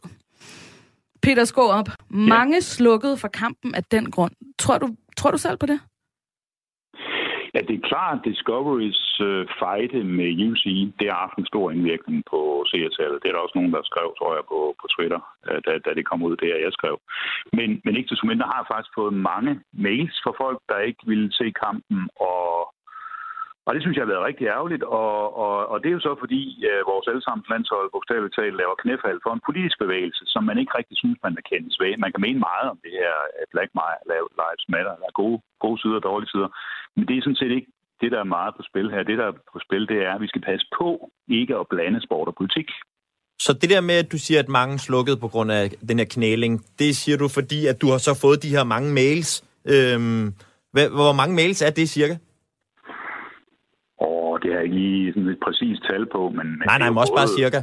Peter 1.21 1.45
Skårup, 1.45 1.89
mange 2.10 2.62
slukkede 2.62 3.17
for 3.17 3.27
kampen 3.27 3.75
af 3.75 3.84
den 3.84 4.12
grund. 4.12 4.32
Tror 4.60 4.77
du, 4.77 4.95
tror 5.17 5.32
du 5.32 5.38
selv 5.38 5.58
på 5.58 5.65
det? 5.65 5.79
At 7.59 7.67
det 7.67 7.75
er 7.75 7.87
klart, 7.91 8.17
at 8.17 8.25
Discoverys 8.25 9.21
øh, 9.21 9.47
fejde 9.61 10.03
med 10.03 10.29
UC, 10.49 10.65
e, 10.65 10.93
det 10.99 11.07
har 11.11 11.19
haft 11.25 11.37
en 11.37 11.51
stor 11.51 11.71
indvirkning 11.71 12.23
på 12.31 12.39
seertallet. 12.71 13.21
Det 13.21 13.27
er 13.27 13.35
der 13.35 13.45
også 13.45 13.57
nogen, 13.57 13.73
der 13.73 13.89
skrev, 13.91 14.07
tror 14.19 14.33
jeg, 14.37 14.43
på, 14.51 14.59
på 14.81 14.85
Twitter, 14.95 15.21
øh, 15.47 15.59
da, 15.65 15.71
da 15.85 15.89
det 15.97 16.05
kom 16.09 16.23
ud, 16.27 16.35
det 16.41 16.47
her, 16.51 16.65
jeg 16.65 16.73
skrev. 16.77 16.95
Men, 17.57 17.69
men 17.83 17.95
ikke 17.97 18.09
desto 18.09 18.25
mindre 18.27 18.45
har 18.51 18.59
jeg 18.59 18.71
faktisk 18.73 18.93
fået 18.99 19.13
mange 19.31 19.53
mails 19.87 20.15
fra 20.23 20.33
folk, 20.43 20.59
der 20.69 20.87
ikke 20.89 21.03
ville 21.11 21.29
se 21.39 21.47
kampen, 21.63 21.99
og, 22.31 22.72
og 23.65 23.71
det 23.73 23.82
synes 23.82 23.95
jeg 23.95 24.06
har 24.06 24.13
været 24.13 24.28
rigtig 24.30 24.45
ærgerligt. 24.56 24.84
Og, 25.02 25.17
og, 25.43 25.56
og 25.71 25.78
det 25.82 25.88
er 25.89 25.97
jo 25.97 26.08
så, 26.08 26.13
fordi 26.23 26.41
øh, 26.69 26.82
vores 26.91 27.08
allesammens 27.12 27.52
landshold 27.54 27.88
bogstaveligt 27.93 28.36
talt 28.38 28.60
laver 28.62 28.82
knæfald 28.84 29.19
for 29.23 29.32
en 29.34 29.45
politisk 29.47 29.78
bevægelse, 29.84 30.23
som 30.34 30.41
man 30.49 30.58
ikke 30.62 30.78
rigtig 30.80 30.97
synes, 31.02 31.17
man 31.26 31.36
kan 31.36 31.45
kendes 31.52 31.76
ved. 31.82 31.91
Man 32.04 32.12
kan 32.13 32.26
mene 32.28 32.39
meget 32.52 32.67
om 32.73 32.80
det 32.86 32.93
her 33.02 33.15
Black 33.54 33.69
Lives 34.41 34.65
Matter, 34.73 34.95
der 35.02 35.08
er 35.12 35.19
gode, 35.21 35.38
gode 35.65 35.78
sider 35.82 35.99
og 35.99 36.08
dårlige 36.10 36.32
sider. 36.34 36.49
Men 36.95 37.04
det 37.08 37.15
er 37.15 37.23
sådan 37.23 37.41
set 37.41 37.54
ikke 37.58 37.69
det, 38.02 38.10
der 38.13 38.19
er 38.21 38.34
meget 38.38 38.54
på 38.58 38.63
spil 38.69 38.88
her. 38.93 39.04
Det, 39.10 39.17
der 39.21 39.28
er 39.32 39.36
på 39.54 39.60
spil, 39.65 39.84
det 39.91 39.99
er, 40.08 40.12
at 40.15 40.21
vi 40.26 40.32
skal 40.32 40.43
passe 40.49 40.65
på 40.80 40.88
ikke 41.39 41.54
at 41.62 41.69
blande 41.73 41.99
sport 42.08 42.28
og 42.32 42.36
politik. 42.41 42.69
Så 43.45 43.52
det 43.62 43.69
der 43.73 43.82
med, 43.89 43.97
at 44.04 44.12
du 44.13 44.17
siger, 44.26 44.39
at 44.39 44.49
mange 44.60 44.76
slukkede 44.88 45.17
på 45.23 45.28
grund 45.34 45.52
af 45.52 45.63
den 45.89 45.97
her 46.02 46.10
knæling, 46.15 46.54
det 46.80 46.95
siger 47.02 47.17
du, 47.17 47.28
fordi 47.38 47.60
at 47.71 47.82
du 47.82 47.88
har 47.93 47.97
så 48.08 48.13
fået 48.23 48.43
de 48.43 48.54
her 48.56 48.63
mange 48.63 48.89
mails. 48.99 49.30
Øhm, 49.73 50.26
hvor 50.97 51.13
mange 51.19 51.36
mails 51.36 51.62
er 51.62 51.73
det 51.80 51.89
cirka? 51.89 52.15
Det 54.43 54.51
har 54.51 54.58
jeg 54.60 54.63
ikke 54.63 54.79
lige 54.84 55.13
sådan 55.13 55.29
et 55.29 55.39
præcist 55.45 55.82
tal 55.89 56.03
på, 56.15 56.21
men... 56.38 56.47
men 56.60 56.65
Nej, 56.67 56.73
det 56.75 56.79
nej, 56.82 56.88
er 56.88 56.91
men 56.91 56.97
også 57.03 57.15
bare 57.19 57.29
både- 57.29 57.38
cirka. 57.41 57.62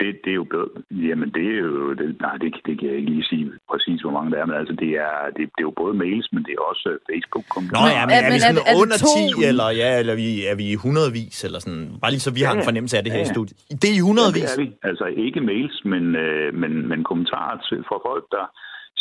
Det, 0.00 0.10
det 0.24 0.30
er 0.34 0.38
jo 0.42 0.46
bedre. 0.54 0.68
Jamen, 1.08 1.28
det 1.36 1.44
er 1.54 1.58
jo... 1.66 1.92
Det, 2.00 2.06
nej, 2.26 2.34
det, 2.42 2.48
det 2.66 2.74
kan 2.78 2.86
jeg 2.90 2.96
ikke 3.00 3.10
lige 3.14 3.24
sige 3.32 3.44
præcis, 3.70 3.98
hvor 4.04 4.12
mange 4.16 4.28
der 4.32 4.38
er. 4.42 4.46
Men 4.50 4.56
altså, 4.60 4.74
det 4.82 4.90
er, 5.06 5.12
det, 5.36 5.42
det 5.54 5.60
er 5.62 5.68
jo 5.70 5.74
både 5.82 5.94
mails, 6.04 6.26
men 6.34 6.40
det 6.46 6.52
er 6.58 6.62
også 6.70 6.86
øh, 6.92 6.98
Facebook-kommentarer. 7.10 7.82
Nå 7.82 7.86
Men 7.88 7.96
ja, 7.98 8.02
men 8.08 8.14
er- 8.16 8.22
er, 8.26 8.30
vi 8.32 8.36
er 8.38 8.44
sådan 8.46 8.60
er 8.70 8.74
det 8.74 8.80
under 8.82 8.96
to- 9.04 9.40
10, 9.40 9.48
eller, 9.50 9.66
ja, 9.82 9.88
eller 10.00 10.12
er 10.16 10.20
vi, 10.24 10.30
er 10.52 10.56
vi 10.60 10.66
i 10.74 10.76
hundredvis, 10.84 11.36
eller 11.46 11.58
sådan? 11.64 11.82
Bare 12.02 12.12
lige 12.14 12.24
så 12.26 12.30
vi 12.38 12.42
har 12.46 12.52
en 12.54 12.58
Ja, 12.60 12.64
ja. 12.64 12.68
fornemmelse 12.70 12.94
af 12.98 13.02
det 13.04 13.10
her 13.14 13.20
Ja, 13.22 13.26
i 13.26 13.30
ja. 13.30 13.34
studiet. 13.36 13.56
Det 13.82 13.88
er 13.92 13.96
i 13.98 14.02
Ja, 14.02 14.08
hundredvis. 14.08 14.50
det 14.50 14.56
er 14.56 14.62
vi. 14.64 14.68
Altså 14.90 15.06
ikke 15.26 15.40
mails, 15.50 15.76
men, 15.92 16.04
øh, 16.24 16.48
men, 16.62 16.72
men 16.90 16.98
kommentarer 17.10 17.56
til, 17.68 17.78
fra 17.88 17.98
folk, 18.08 18.24
der 18.36 18.44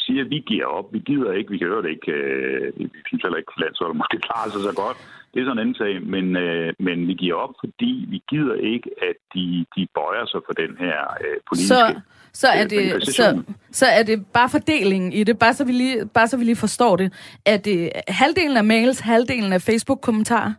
siger, 0.06 0.22
at 0.24 0.30
vi 0.30 0.40
giver 0.52 0.66
op, 0.66 0.88
vi 0.94 1.00
gider 1.00 1.32
ikke, 1.32 1.52
vi 1.52 1.58
kan 1.58 1.68
høre 1.68 1.84
det 1.86 1.90
ikke, 1.90 2.12
øh, 2.12 2.80
vi 2.80 3.00
synes 3.08 3.24
heller 3.24 3.38
ikke, 3.38 3.62
landsholdet 3.64 3.98
måske 3.98 4.18
klarer 4.28 4.50
sig 4.50 4.62
så 4.70 4.74
godt. 4.84 4.98
Det 5.32 5.38
er 5.42 5.46
sådan 5.46 5.58
en 5.58 5.64
anden 5.64 5.76
sag, 5.76 5.94
men, 6.14 6.26
øh, 6.36 6.74
men 6.80 7.08
vi 7.08 7.14
giver 7.14 7.36
op, 7.36 7.54
fordi 7.64 8.06
vi 8.14 8.20
gider 8.32 8.56
ikke, 8.74 8.90
at 9.10 9.18
de, 9.34 9.66
de 9.76 9.88
bøjer 9.98 10.26
sig 10.26 10.42
for 10.46 10.54
den 10.54 10.72
her 10.84 10.98
øh, 11.24 11.38
politiske... 11.48 11.76
Så, 11.76 12.02
Så 12.34 12.48
er, 12.48 12.64
Øh, 12.64 12.70
det, 12.70 13.08
så, 13.08 13.44
så 13.72 13.86
er 13.86 14.04
det 14.04 14.26
bare 14.34 14.50
fordelingen 14.50 15.14
i 15.14 15.24
det, 15.24 15.40
bare 15.40 15.54
så, 15.54 15.66
vi 15.66 15.72
lige, 15.72 16.10
bare 16.14 16.28
så 16.28 16.38
vi 16.38 16.44
lige 16.44 16.56
forstår 16.56 16.96
det. 16.96 17.38
Er 17.46 17.58
det 17.58 17.92
halvdelen 18.08 18.58
af 18.58 18.64
mails, 18.64 19.00
halvdelen 19.00 19.54
af 19.54 19.62
Facebook-kommentarer? 19.62 20.54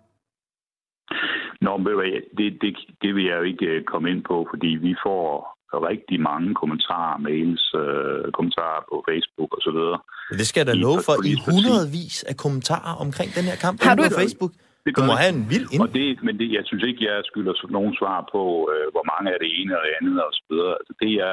Nå, 1.61 1.77
men 1.77 1.93
det, 2.39 2.59
det, 2.63 2.77
det 3.03 3.15
vil 3.15 3.25
jeg 3.25 3.37
jo 3.37 3.43
ikke 3.43 3.83
komme 3.87 4.11
ind 4.11 4.23
på, 4.25 4.47
fordi 4.51 4.67
vi 4.67 4.95
får 5.07 5.56
rigtig 5.91 6.19
mange 6.31 6.49
kommentarer, 6.61 7.17
mails, 7.29 7.65
øh, 7.83 8.25
kommentarer 8.37 8.81
på 8.91 8.97
Facebook 9.09 9.51
og 9.57 9.61
så 9.67 9.71
videre. 9.77 9.99
Men 10.31 10.37
det 10.41 10.47
skal 10.49 10.59
jeg 10.61 10.69
da 10.73 10.77
love 10.87 11.01
for 11.07 11.15
i 11.33 11.35
hundredvis 11.47 12.17
af 12.31 12.35
kommentarer 12.45 12.95
omkring 13.05 13.31
den 13.39 13.45
her 13.51 13.57
kamp 13.65 13.77
Har 13.87 13.95
du 13.95 14.03
på 14.03 14.11
et- 14.15 14.21
Facebook. 14.23 14.53
Det 14.87 14.93
Du 14.99 15.03
må 15.11 15.15
det. 15.15 15.21
have 15.23 15.33
en 15.39 15.45
vild 15.53 15.69
ind. 15.75 15.81
Og 15.83 15.89
det, 15.99 16.07
men 16.27 16.35
det, 16.41 16.49
jeg 16.59 16.63
synes 16.69 16.85
ikke, 16.89 17.03
jeg 17.11 17.17
skylder 17.31 17.55
nogen 17.79 17.95
svar 18.01 18.19
på, 18.35 18.43
øh, 18.73 18.87
hvor 18.95 19.05
mange 19.13 19.27
er 19.35 19.39
det 19.45 19.51
ene 19.61 19.73
og 19.79 19.83
det 19.87 19.93
andet 19.99 20.17
og 20.27 20.33
så 20.39 20.43
videre. 20.51 20.75
Altså, 20.81 20.93
det, 21.03 21.11
jeg 21.23 21.33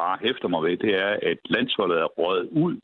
bare 0.00 0.16
hæfter 0.26 0.48
mig 0.52 0.60
ved, 0.66 0.74
det 0.84 0.92
er, 1.06 1.12
at 1.30 1.38
landsholdet 1.56 1.96
er 2.04 2.08
røget 2.20 2.48
ud 2.64 2.74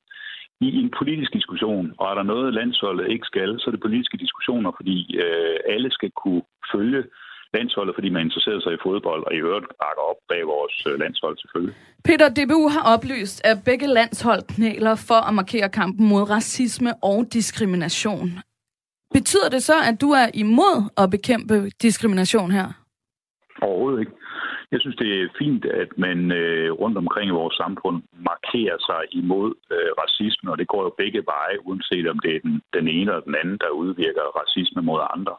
i 0.67 0.69
en 0.83 0.91
politisk 1.01 1.31
diskussion. 1.39 1.85
Og 1.99 2.05
er 2.11 2.15
der 2.19 2.27
noget, 2.33 2.55
landsholdet 2.61 3.07
ikke 3.15 3.27
skal, 3.33 3.51
så 3.59 3.65
er 3.69 3.75
det 3.75 3.87
politiske 3.87 4.17
diskussioner, 4.25 4.71
fordi 4.79 4.97
øh, 5.25 5.57
alle 5.75 5.91
skal 5.97 6.11
kunne 6.23 6.43
følge 6.73 7.03
landsholdet, 7.55 7.95
fordi 7.95 8.09
man 8.09 8.23
interesserer 8.23 8.61
sig 8.61 8.73
i 8.75 8.83
fodbold, 8.87 9.23
og 9.27 9.33
i 9.35 9.41
øvrigt 9.47 9.67
bakker 9.83 10.05
op 10.11 10.21
bag 10.29 10.43
vores 10.47 10.77
øh, 10.89 10.95
landshold 11.03 11.37
selvfølgelig. 11.39 11.75
Peter, 12.05 12.29
DBU 12.37 12.69
har 12.75 12.85
oplyst, 12.95 13.47
at 13.51 13.57
begge 13.65 13.87
landshold 13.87 14.43
knæler 14.55 14.95
for 15.09 15.21
at 15.29 15.35
markere 15.35 15.69
kampen 15.69 16.09
mod 16.09 16.31
racisme 16.31 16.91
og 17.03 17.19
diskrimination. 17.33 18.29
Betyder 19.13 19.49
det 19.51 19.63
så, 19.63 19.77
at 19.89 20.01
du 20.01 20.11
er 20.11 20.27
imod 20.35 20.77
at 21.03 21.11
bekæmpe 21.11 21.71
diskrimination 21.83 22.51
her? 22.51 22.67
Overhovedet 23.63 24.01
ikke. 24.01 24.13
Jeg 24.73 24.81
synes, 24.81 24.97
det 24.97 25.11
er 25.21 25.35
fint, 25.43 25.65
at 25.83 25.91
man 25.97 26.19
øh, 26.33 26.73
rundt 26.83 26.99
omkring 26.99 27.29
i 27.29 27.39
vores 27.41 27.57
samfund 27.63 27.97
markerer 28.31 28.79
sig 28.89 29.03
imod 29.21 29.51
øh, 29.75 29.91
racisme, 30.03 30.51
og 30.53 30.59
det 30.59 30.69
går 30.73 30.83
jo 30.83 30.95
begge 31.03 31.23
veje, 31.35 31.57
uanset 31.67 32.07
om 32.13 32.19
det 32.25 32.37
er 32.37 32.41
den, 32.47 32.55
den 32.77 32.87
ene 32.89 33.11
eller 33.11 33.29
den 33.29 33.37
anden, 33.43 33.59
der 33.65 33.79
udvirker 33.83 34.37
racisme 34.41 34.83
mod 34.83 35.01
andre. 35.17 35.35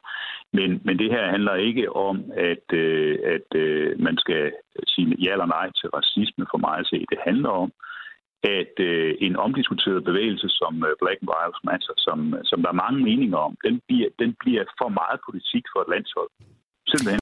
Men, 0.53 0.81
men 0.85 0.99
det 0.99 1.09
her 1.11 1.31
handler 1.31 1.55
ikke 1.55 1.95
om, 1.95 2.31
at, 2.51 2.65
øh, 2.73 3.19
at 3.35 3.59
øh, 3.59 3.99
man 3.99 4.17
skal 4.17 4.51
sige 4.87 5.15
ja 5.23 5.31
eller 5.31 5.45
nej 5.45 5.67
til 5.79 5.89
racisme 5.89 6.45
for 6.51 6.57
mig 6.57 6.75
at 6.79 6.87
se. 6.87 7.05
Det 7.11 7.19
handler 7.27 7.49
om, 7.49 7.71
at 8.43 8.75
øh, 8.79 9.15
en 9.21 9.35
omdiskuteret 9.35 10.03
bevægelse 10.03 10.49
som 10.49 10.73
øh, 10.87 10.93
Black 11.01 11.19
Lives 11.21 11.61
Matter, 11.63 11.93
som, 11.97 12.19
som 12.43 12.61
der 12.61 12.69
er 12.69 12.83
mange 12.83 13.03
meninger 13.03 13.37
om, 13.37 13.53
den 13.65 13.81
bliver, 13.87 14.09
den 14.19 14.35
bliver 14.41 14.63
for 14.79 14.89
meget 14.89 15.19
politik 15.27 15.63
for 15.73 15.79
et 15.81 15.91
landshold. 15.93 16.31
Simpelthen. 16.91 17.21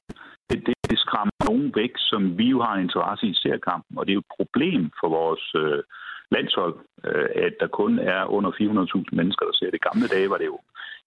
Det, 0.50 0.58
det, 0.66 0.74
det 0.90 0.98
skræmmer 0.98 1.36
nogen 1.50 1.72
væk, 1.80 1.92
som 2.10 2.38
vi 2.38 2.46
jo 2.54 2.58
har 2.62 2.74
en 2.74 2.82
interesse 2.82 3.26
i 3.26 3.34
seriekampen, 3.34 3.98
og 3.98 4.06
det 4.06 4.12
er 4.12 4.20
jo 4.20 4.26
et 4.26 4.36
problem 4.38 4.82
for 5.00 5.08
vores 5.08 5.44
øh, 5.62 5.82
landshold, 6.34 6.76
øh, 7.08 7.28
at 7.46 7.54
der 7.60 7.66
kun 7.80 7.98
er 7.98 8.22
under 8.36 8.50
400.000 8.50 9.16
mennesker, 9.18 9.44
der 9.46 9.56
ser 9.56 9.70
det. 9.70 9.86
Gamle 9.88 10.08
dage 10.14 10.30
var 10.30 10.38
det 10.38 10.46
jo 10.52 10.58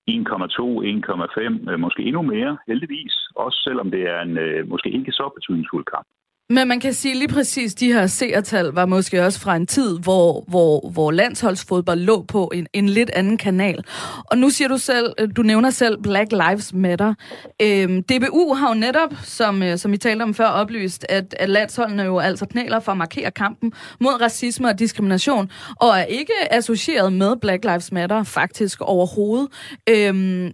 1,2, 0.10 0.84
1,5, 0.84 1.70
øh, 1.70 1.80
måske 1.80 2.04
endnu 2.04 2.22
mere, 2.22 2.58
heldigvis. 2.68 3.14
Også 3.36 3.60
selvom 3.64 3.92
det 3.92 4.02
er 4.02 4.22
en 4.22 4.38
øh, 4.38 4.70
måske 4.70 4.90
ikke 4.90 5.12
så 5.12 5.32
betydningsfuld 5.36 5.86
kamp. 5.86 6.08
Men 6.50 6.68
man 6.68 6.80
kan 6.80 6.94
sige 6.94 7.16
lige 7.16 7.28
præcis, 7.28 7.76
de 7.76 7.94
her 7.94 8.08
seertal 8.08 8.66
var 8.66 8.86
måske 8.86 9.26
også 9.26 9.40
fra 9.40 9.56
en 9.56 9.68
tid, 9.68 10.00
hvor, 10.00 10.46
hvor, 10.48 10.90
hvor 10.90 11.12
landsholdsfodbold 11.12 12.00
lå 12.00 12.26
på 12.28 12.52
en, 12.54 12.68
en 12.74 12.90
lidt 12.90 13.10
anden 13.10 13.38
kanal. 13.38 13.84
Og 14.26 14.38
nu 14.38 14.50
siger 14.50 14.68
du 14.68 14.78
selv, 14.78 15.14
øh, 15.20 15.30
du 15.36 15.42
nævner 15.42 15.70
selv 15.70 16.02
Black 16.02 16.32
Lives 16.32 16.74
Matter. 16.74 17.14
Øhm, 17.62 18.04
DBU 18.04 18.54
har 18.54 18.68
jo 18.68 18.74
netop, 18.74 19.14
som, 19.24 19.64
øh, 19.64 19.78
som 19.78 19.94
I 19.94 19.98
talte 19.98 20.24
om 20.24 20.34
før, 20.34 20.46
oplyst, 20.46 21.06
at, 21.10 21.36
at 21.40 21.50
landsholdene 21.50 22.04
jo 22.04 22.20
altså 22.20 22.46
knæler 22.46 22.80
for 22.80 22.92
at 22.92 22.98
markere 22.98 23.32
kampen 23.32 23.74
mod 24.00 24.22
racisme 24.22 24.68
og 24.68 24.80
diskrimination, 24.80 25.52
og 25.76 25.90
er 25.90 26.04
ikke 26.04 26.34
associeret 26.52 27.14
med 27.14 27.36
Black 27.42 27.64
Lives 27.64 27.92
Matter 27.92 28.24
faktisk 28.24 28.82
overhovedet. 28.82 29.48
Øhm, 29.90 30.52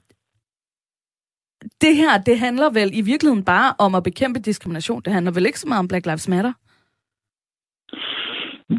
det 1.82 1.95
her, 1.95 2.13
det 2.26 2.39
handler 2.39 2.69
vel 2.69 2.89
i 2.93 3.02
virkeligheden 3.02 3.45
bare 3.45 3.69
om 3.80 3.95
at 3.95 4.04
bekæmpe 4.04 4.39
diskrimination. 4.39 5.02
Det 5.02 5.13
handler 5.13 5.32
vel 5.32 5.45
ikke 5.45 5.60
så 5.60 5.67
meget 5.67 5.80
om 5.80 5.88
Black 5.88 6.06
Lives 6.06 6.28
Matter? 6.28 6.54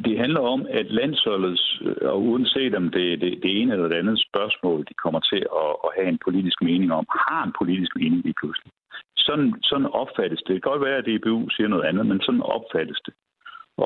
Det 0.07 0.19
handler 0.19 0.41
om, 0.41 0.67
at 0.71 0.87
landsholdets, 0.91 1.81
øh, 1.83 2.09
og 2.13 2.23
uanset 2.23 2.75
om 2.75 2.89
det 2.97 3.13
er 3.13 3.17
det, 3.17 3.33
det 3.43 3.61
ene 3.61 3.73
eller 3.73 3.89
det 3.89 3.97
andet 3.97 4.19
spørgsmål, 4.29 4.79
de 4.89 4.95
kommer 4.95 5.21
til 5.21 5.43
at, 5.63 5.73
at 5.87 5.91
have 5.97 6.09
en 6.09 6.21
politisk 6.27 6.59
mening 6.63 6.93
om, 6.93 7.07
har 7.29 7.43
en 7.45 7.55
politisk 7.61 7.93
mening 7.97 8.23
lige 8.23 8.39
pludselig. 8.41 8.73
Sådan, 9.17 9.55
sådan 9.63 9.87
opfattes 9.87 10.39
det. 10.39 10.55
Det 10.55 10.63
kan 10.63 10.71
godt 10.71 10.85
være, 10.87 10.99
at 11.01 11.09
DBU 11.09 11.49
siger 11.49 11.69
noget 11.69 11.85
andet, 11.89 12.07
men 12.07 12.21
sådan 12.21 12.43
opfattes 12.43 13.01
det. 13.07 13.15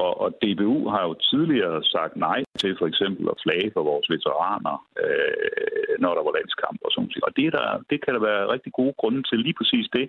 Og, 0.03 0.21
og 0.21 0.29
DBU 0.43 0.89
har 0.89 1.03
jo 1.09 1.15
tidligere 1.31 1.85
sagt 1.95 2.17
nej 2.17 2.41
til 2.59 2.77
for 2.79 2.87
eksempel 2.87 3.25
at 3.33 3.41
flage 3.45 3.71
for 3.75 3.83
vores 3.91 4.07
veteraner, 4.15 4.77
øh, 5.05 5.95
når 6.03 6.13
der 6.15 6.23
var 6.27 6.37
landskamp 6.39 6.79
og 6.85 6.91
sådan 6.93 7.09
noget. 7.09 7.25
Og 7.29 7.33
det, 7.39 7.53
der, 7.57 7.67
det 7.91 7.99
kan 8.05 8.15
der 8.15 8.23
være 8.31 8.53
rigtig 8.55 8.73
gode 8.73 8.95
grunde 9.01 9.23
til 9.23 9.39
lige 9.39 9.59
præcis 9.61 9.87
det, 9.99 10.07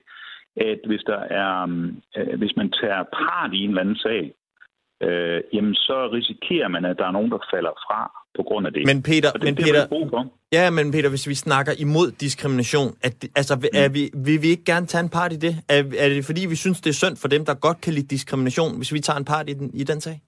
at 0.70 0.80
hvis, 0.90 1.04
der 1.12 1.22
er, 1.42 1.52
øh, 2.18 2.38
hvis 2.40 2.56
man 2.60 2.70
tager 2.82 3.04
part 3.20 3.54
i 3.54 3.60
en 3.64 3.70
eller 3.70 3.82
anden 3.82 4.02
sag, 4.08 4.24
øh, 5.04 5.42
jamen 5.54 5.76
så 5.76 6.10
risikerer 6.18 6.68
man, 6.68 6.86
at 6.86 6.98
der 6.98 7.08
er 7.08 7.12
nogen, 7.12 7.32
der 7.32 7.38
falder 7.54 7.74
fra 7.88 8.00
på 8.38 8.44
grund 8.44 8.68
af 8.68 8.74
det. 8.74 8.84
Men 8.86 9.04
Peter, 9.04 9.32
det, 9.32 9.44
men 9.44 9.56
det 9.56 9.66
Peter, 9.66 9.88
for. 9.90 10.34
Ja, 10.52 10.70
men 10.70 10.92
Peter, 10.92 11.10
hvis 11.10 11.28
vi 11.28 11.34
snakker 11.36 11.74
imod 11.80 12.12
diskrimination, 12.12 12.90
at, 13.04 13.22
det- 13.22 13.32
altså, 13.36 13.54
er 13.74 13.90
vi, 13.90 14.04
vil 14.26 14.42
vi 14.42 14.48
ikke 14.48 14.66
gerne 14.66 14.86
tage 14.86 15.04
en 15.04 15.10
part 15.10 15.34
i 15.34 15.36
det? 15.36 15.54
Er, 15.70 15.80
er 16.04 16.10
det 16.10 16.26
fordi, 16.26 16.42
vi 16.50 16.56
synes, 16.56 16.82
det 16.82 16.90
er 16.90 16.94
synd 17.04 17.16
for 17.22 17.28
dem, 17.28 17.46
der 17.46 17.54
godt 17.68 17.82
kan 17.82 17.94
lide 17.94 18.08
diskrimination, 18.08 18.78
hvis 18.78 18.94
vi 18.94 19.00
tager 19.00 19.18
en 19.18 19.26
part 19.26 19.50
i 19.50 19.54
den, 19.54 19.72
i 19.74 19.84
den 19.84 20.02
sag? 20.02 20.22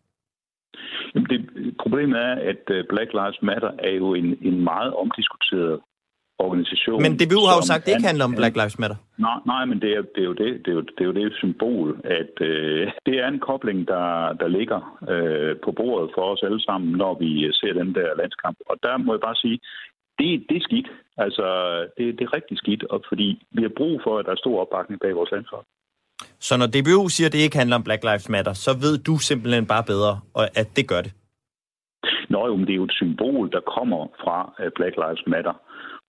Jamen 1.15 1.27
det, 1.31 1.39
problemet 1.83 2.17
er, 2.29 2.33
at 2.51 2.63
øh, 2.75 2.83
Black 2.89 3.09
Lives 3.19 3.39
Matter 3.41 3.71
er 3.87 3.93
jo 4.01 4.13
en, 4.13 4.25
en 4.49 4.63
meget 4.71 4.93
omdiskuteret 4.93 5.79
organisation. 6.39 7.01
Men 7.05 7.11
DBU 7.19 7.41
har 7.49 7.55
jo 7.59 7.65
sagt, 7.71 7.81
at 7.81 7.85
det 7.85 7.91
ikke 7.91 8.03
er- 8.05 8.11
handler 8.11 8.25
om 8.29 8.35
Black 8.39 8.55
Lives 8.59 8.79
Matter. 8.81 8.97
Nej, 9.27 9.39
nej, 9.53 9.63
men 9.69 9.77
det 9.83 9.91
er, 9.97 10.01
det 10.15 10.21
er 10.25 10.29
jo 10.31 10.35
det, 10.43 10.49
det 10.63 10.69
er 10.73 10.77
jo, 10.79 10.81
det 10.95 11.01
er 11.01 11.09
jo 11.11 11.15
det 11.19 11.33
symbol, 11.43 11.87
at 12.19 12.33
øh, 12.51 12.81
det 13.05 13.15
er 13.23 13.27
en 13.27 13.39
kobling, 13.49 13.79
der, 13.93 14.07
der 14.41 14.47
ligger 14.57 14.79
øh, 15.13 15.55
på 15.65 15.71
bordet 15.79 16.09
for 16.15 16.23
os 16.31 16.41
alle 16.47 16.61
sammen, 16.67 16.89
når 17.03 17.13
vi 17.23 17.29
ser 17.59 17.73
den 17.81 17.89
der 17.95 18.09
landskamp. 18.21 18.57
Og 18.69 18.75
der 18.83 18.97
må 18.97 19.13
jeg 19.13 19.21
bare 19.27 19.35
sige, 19.43 19.57
det, 20.19 20.29
det 20.49 20.57
er 20.57 20.65
skidt. 20.69 20.89
Altså, 21.25 21.45
det, 21.97 22.05
det 22.17 22.23
er 22.27 22.33
rigtig 22.37 22.57
skidt, 22.57 22.83
og 22.83 22.99
fordi 23.09 23.27
vi 23.51 23.61
har 23.61 23.71
brug 23.77 24.01
for, 24.05 24.13
at 24.19 24.25
der 24.25 24.31
er 24.31 24.41
stor 24.43 24.61
opbakning 24.61 25.01
bag 25.01 25.15
vores 25.15 25.31
landshold. 25.31 25.65
Så 26.47 26.57
når 26.57 26.67
DBU 26.67 27.07
siger, 27.09 27.27
at 27.27 27.33
det 27.33 27.39
ikke 27.39 27.57
handler 27.57 27.75
om 27.75 27.83
Black 27.83 28.03
Lives 28.03 28.29
Matter, 28.29 28.53
så 28.53 28.71
ved 28.83 28.97
du 28.97 29.17
simpelthen 29.17 29.65
bare 29.73 29.83
bedre, 29.83 30.13
at 30.61 30.67
det 30.77 30.87
gør 30.89 31.01
det. 31.01 31.13
Nå 32.29 32.47
jo, 32.47 32.55
men 32.55 32.65
det 32.67 32.71
er 32.73 32.81
jo 32.83 32.83
et 32.83 32.99
symbol, 33.01 33.51
der 33.51 33.59
kommer 33.77 34.01
fra 34.23 34.37
Black 34.75 34.95
Lives 35.03 35.23
Matter. 35.27 35.53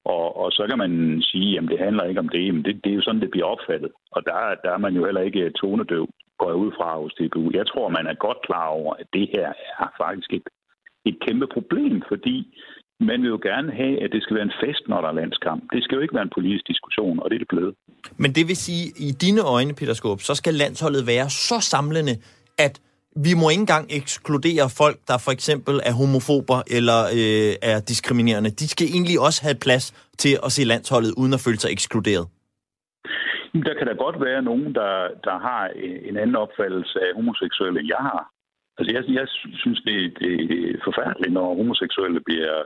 Og, 0.04 0.36
og 0.42 0.52
så 0.52 0.66
kan 0.68 0.78
man 0.78 1.22
sige, 1.22 1.58
at 1.58 1.64
det 1.70 1.78
handler 1.78 2.04
ikke 2.04 2.20
om 2.20 2.28
det, 2.28 2.54
men 2.54 2.64
det, 2.64 2.84
det 2.84 2.90
er 2.90 2.96
jo 2.96 3.02
sådan, 3.02 3.20
det 3.20 3.30
bliver 3.30 3.46
opfattet. 3.46 3.90
Og 4.12 4.20
der, 4.26 4.34
der 4.64 4.70
er 4.72 4.78
man 4.78 4.94
jo 4.94 5.04
heller 5.04 5.20
ikke 5.20 5.50
tonedøv, 5.50 6.06
går 6.38 6.48
jeg 6.48 6.56
ud 6.64 6.72
fra 6.78 6.88
hos 7.02 7.14
DBU. 7.18 7.50
Jeg 7.54 7.66
tror, 7.66 7.88
man 7.88 8.06
er 8.06 8.14
godt 8.26 8.40
klar 8.46 8.66
over, 8.66 8.94
at 8.94 9.06
det 9.12 9.28
her 9.34 9.48
er 9.82 9.88
faktisk 10.04 10.32
et, 10.32 10.46
et 11.04 11.16
kæmpe 11.26 11.46
problem, 11.56 12.02
fordi 12.08 12.36
man 13.00 13.22
vil 13.22 13.28
jo 13.28 13.40
gerne 13.42 13.72
have, 13.72 14.02
at 14.04 14.10
det 14.12 14.22
skal 14.22 14.36
være 14.36 14.48
en 14.50 14.60
fest, 14.64 14.82
når 14.88 15.00
der 15.00 15.08
er 15.08 15.20
landskamp. 15.20 15.62
Det 15.72 15.84
skal 15.84 15.96
jo 15.96 16.02
ikke 16.02 16.14
være 16.14 16.28
en 16.28 16.36
politisk 16.38 16.68
diskussion, 16.68 17.20
og 17.20 17.30
det 17.30 17.34
er 17.34 17.38
det 17.38 17.48
blevet. 17.48 17.74
Men 18.16 18.30
det 18.32 18.48
vil 18.48 18.56
sige, 18.56 18.84
i 19.08 19.10
dine 19.24 19.42
øjne, 19.54 19.74
Peter 19.74 19.94
Skåb, 19.94 20.20
så 20.20 20.34
skal 20.34 20.54
landsholdet 20.54 21.06
være 21.06 21.30
så 21.30 21.58
samlende, 21.60 22.14
at 22.58 22.74
vi 23.26 23.32
må 23.40 23.44
ikke 23.50 23.64
engang 23.66 23.86
ekskludere 24.00 24.66
folk, 24.80 24.98
der 25.10 25.18
for 25.26 25.32
eksempel 25.36 25.74
er 25.88 25.94
homofober 26.00 26.58
eller 26.76 27.00
øh, 27.18 27.52
er 27.72 27.78
diskriminerende. 27.90 28.50
De 28.50 28.66
skal 28.74 28.86
egentlig 28.96 29.16
også 29.26 29.40
have 29.46 29.58
plads 29.66 29.86
til 30.22 30.32
at 30.46 30.50
se 30.52 30.62
landsholdet, 30.72 31.12
uden 31.20 31.32
at 31.36 31.44
føle 31.46 31.60
sig 31.62 31.70
ekskluderet. 31.76 32.26
Der 33.66 33.74
kan 33.78 33.86
da 33.86 33.94
godt 34.04 34.18
være 34.28 34.42
nogen, 34.42 34.74
der, 34.74 34.94
der 35.26 35.36
har 35.48 35.62
en 36.08 36.16
anden 36.16 36.36
opfattelse 36.36 36.96
af 37.06 37.10
homoseksuelle, 37.14 37.80
end 37.80 37.88
jeg 37.88 38.02
har. 38.10 38.22
Altså, 38.78 38.90
jeg, 38.94 39.02
jeg 39.18 39.26
synes, 39.62 39.80
det, 39.88 39.96
det 40.20 40.32
er 40.70 40.84
forfærdeligt, 40.84 41.32
når 41.32 41.54
homoseksuelle 41.60 42.20
bliver, 42.20 42.56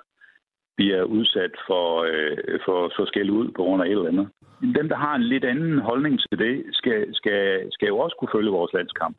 bliver 0.77 1.03
udsat 1.03 1.55
for, 1.67 1.87
øh, 2.11 2.59
for, 2.65 2.93
for 2.97 3.05
skæld 3.07 3.31
ud 3.31 3.49
på 3.57 3.63
grund 3.63 3.83
af 3.83 3.87
et 3.87 3.93
eller 3.93 4.13
andet. 4.15 4.29
Dem, 4.79 4.89
der 4.89 4.97
har 4.97 5.15
en 5.17 5.23
lidt 5.33 5.45
anden 5.45 5.79
holdning 5.79 6.15
til 6.21 6.39
det, 6.39 6.65
skal, 6.73 7.15
skal, 7.15 7.39
skal 7.73 7.87
jo 7.89 7.99
også 7.99 8.17
kunne 8.19 8.33
følge 8.37 8.51
vores 8.51 8.73
landskamp. 8.79 9.17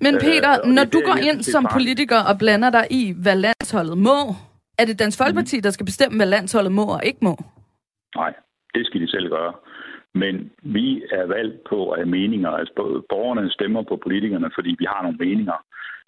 Men 0.00 0.14
Øh, 0.14 0.20
Peter, 0.20 0.50
og 0.62 0.68
når 0.68 0.84
det 0.84 0.92
du 0.92 1.00
går 1.08 1.16
ind 1.28 1.36
det 1.36 1.44
som 1.54 1.66
politiker 1.76 2.20
og 2.30 2.34
blander 2.38 2.70
dig 2.70 2.84
i, 2.90 3.02
hvad 3.22 3.36
landsholdet 3.46 3.98
må, 3.98 4.18
er 4.78 4.84
det 4.84 4.98
Dansk 4.98 5.18
Folkeparti, 5.22 5.56
Mhm. 5.56 5.62
der 5.62 5.70
skal 5.70 5.86
bestemme, 5.90 6.16
hvad 6.18 6.26
landsholdet 6.36 6.72
må 6.72 6.84
og 6.96 7.00
ikke 7.04 7.18
må? 7.28 7.34
Nej, 8.16 8.32
det 8.74 8.86
skal 8.86 9.00
de 9.00 9.08
selv 9.10 9.28
gøre. 9.28 9.52
Men 10.14 10.50
vi 10.62 11.02
er 11.12 11.26
valgt 11.26 11.56
på 11.70 11.90
at 11.90 11.98
have 11.98 12.08
meninger. 12.18 12.50
Altså, 12.50 12.72
bo- 12.76 13.02
borgerne 13.12 13.50
stemmer 13.50 13.82
på 13.82 13.96
politikerne, 14.06 14.50
fordi 14.54 14.70
vi 14.78 14.86
har 14.92 15.02
nogle 15.02 15.18
meninger. 15.24 15.58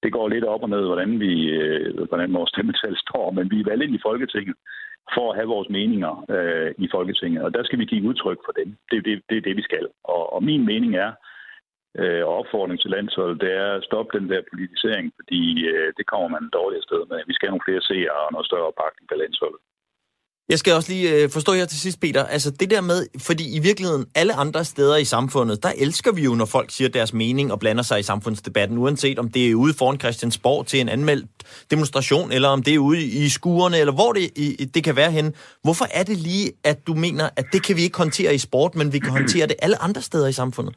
Det 0.02 0.12
går 0.12 0.28
lidt 0.28 0.44
op 0.44 0.62
og 0.62 0.70
ned, 0.70 0.84
hvordan, 0.90 1.20
vi, 1.20 1.32
øh, 1.60 2.06
hvordan 2.08 2.32
vores 2.34 2.50
stemmetal 2.50 2.94
står, 3.06 3.30
men 3.30 3.50
vi 3.50 3.60
er 3.60 3.64
valgt 3.70 3.84
ind 3.84 3.94
i 3.94 4.04
Folketinget 4.08 4.56
for 5.14 5.26
at 5.30 5.36
have 5.38 5.48
vores 5.54 5.68
meninger 5.68 6.24
øh, 6.34 6.74
i 6.84 6.88
Folketinget, 6.94 7.42
og 7.42 7.54
der 7.54 7.62
skal 7.64 7.78
vi 7.78 7.84
give 7.84 8.08
udtryk 8.08 8.40
for 8.46 8.52
dem. 8.60 8.68
Det 8.90 8.96
er 8.98 9.02
det, 9.08 9.22
det, 9.28 9.36
er 9.36 9.46
det 9.48 9.56
vi 9.56 9.62
skal. 9.62 9.86
Og, 10.04 10.32
og 10.32 10.44
min 10.44 10.64
mening 10.66 10.96
er, 10.96 11.12
øh, 12.00 12.22
og 12.26 12.32
opfordring 12.40 12.80
til 12.80 12.90
landsholdet, 12.90 13.40
det 13.40 13.52
er 13.62 13.68
at 13.74 13.84
stoppe 13.84 14.18
den 14.18 14.30
der 14.30 14.48
politisering, 14.50 15.12
fordi 15.18 15.42
øh, 15.72 15.92
det 15.98 16.06
kommer 16.06 16.28
man 16.28 16.50
dårligt 16.58 16.84
sted 16.84 17.02
med. 17.10 17.18
Vi 17.26 17.34
skal 17.34 17.46
have 17.46 17.54
nogle 17.54 17.68
flere 17.68 17.86
seere 17.88 18.16
og 18.26 18.32
noget 18.32 18.46
større 18.46 18.68
opbakning 18.70 19.06
på 19.08 19.14
landsholdet. 19.22 19.60
Jeg 20.48 20.58
skal 20.58 20.72
også 20.74 20.92
lige 20.92 21.06
øh, 21.14 21.30
forstå 21.36 21.52
her 21.52 21.64
til 21.64 21.80
sidst, 21.80 22.00
Peter. 22.00 22.24
Altså 22.24 22.50
det 22.60 22.70
der 22.70 22.80
med, 22.80 22.98
fordi 23.28 23.44
i 23.58 23.60
virkeligheden 23.68 24.04
alle 24.14 24.34
andre 24.34 24.64
steder 24.64 24.96
i 24.96 25.04
samfundet, 25.04 25.62
der 25.62 25.72
elsker 25.84 26.12
vi 26.12 26.22
jo, 26.28 26.34
når 26.34 26.48
folk 26.56 26.70
siger 26.70 26.88
deres 26.88 27.12
mening 27.14 27.52
og 27.52 27.58
blander 27.60 27.82
sig 27.82 27.98
i 28.00 28.02
samfundsdebatten, 28.02 28.78
uanset 28.78 29.18
om 29.18 29.28
det 29.28 29.50
er 29.50 29.54
ude 29.54 29.74
foran 29.78 30.00
Christiansborg 30.00 30.66
til 30.66 30.80
en 30.80 30.88
anmeldt 30.88 31.26
demonstration, 31.70 32.32
eller 32.32 32.48
om 32.48 32.62
det 32.62 32.74
er 32.74 32.78
ude 32.78 33.02
i 33.24 33.28
skuerne, 33.28 33.76
eller 33.82 33.94
hvor 34.00 34.12
det, 34.12 34.24
i, 34.44 34.64
det 34.74 34.84
kan 34.84 34.96
være 34.96 35.10
hen. 35.10 35.26
Hvorfor 35.64 35.86
er 35.98 36.04
det 36.10 36.16
lige, 36.28 36.46
at 36.64 36.78
du 36.86 36.94
mener, 36.94 37.26
at 37.36 37.46
det 37.52 37.60
kan 37.66 37.76
vi 37.76 37.82
ikke 37.82 37.98
håndtere 37.98 38.34
i 38.34 38.38
sport, 38.38 38.74
men 38.74 38.92
vi 38.92 38.98
kan 38.98 39.12
håndtere 39.18 39.46
det 39.46 39.56
alle 39.62 39.82
andre 39.82 40.00
steder 40.00 40.28
i 40.28 40.38
samfundet? 40.42 40.74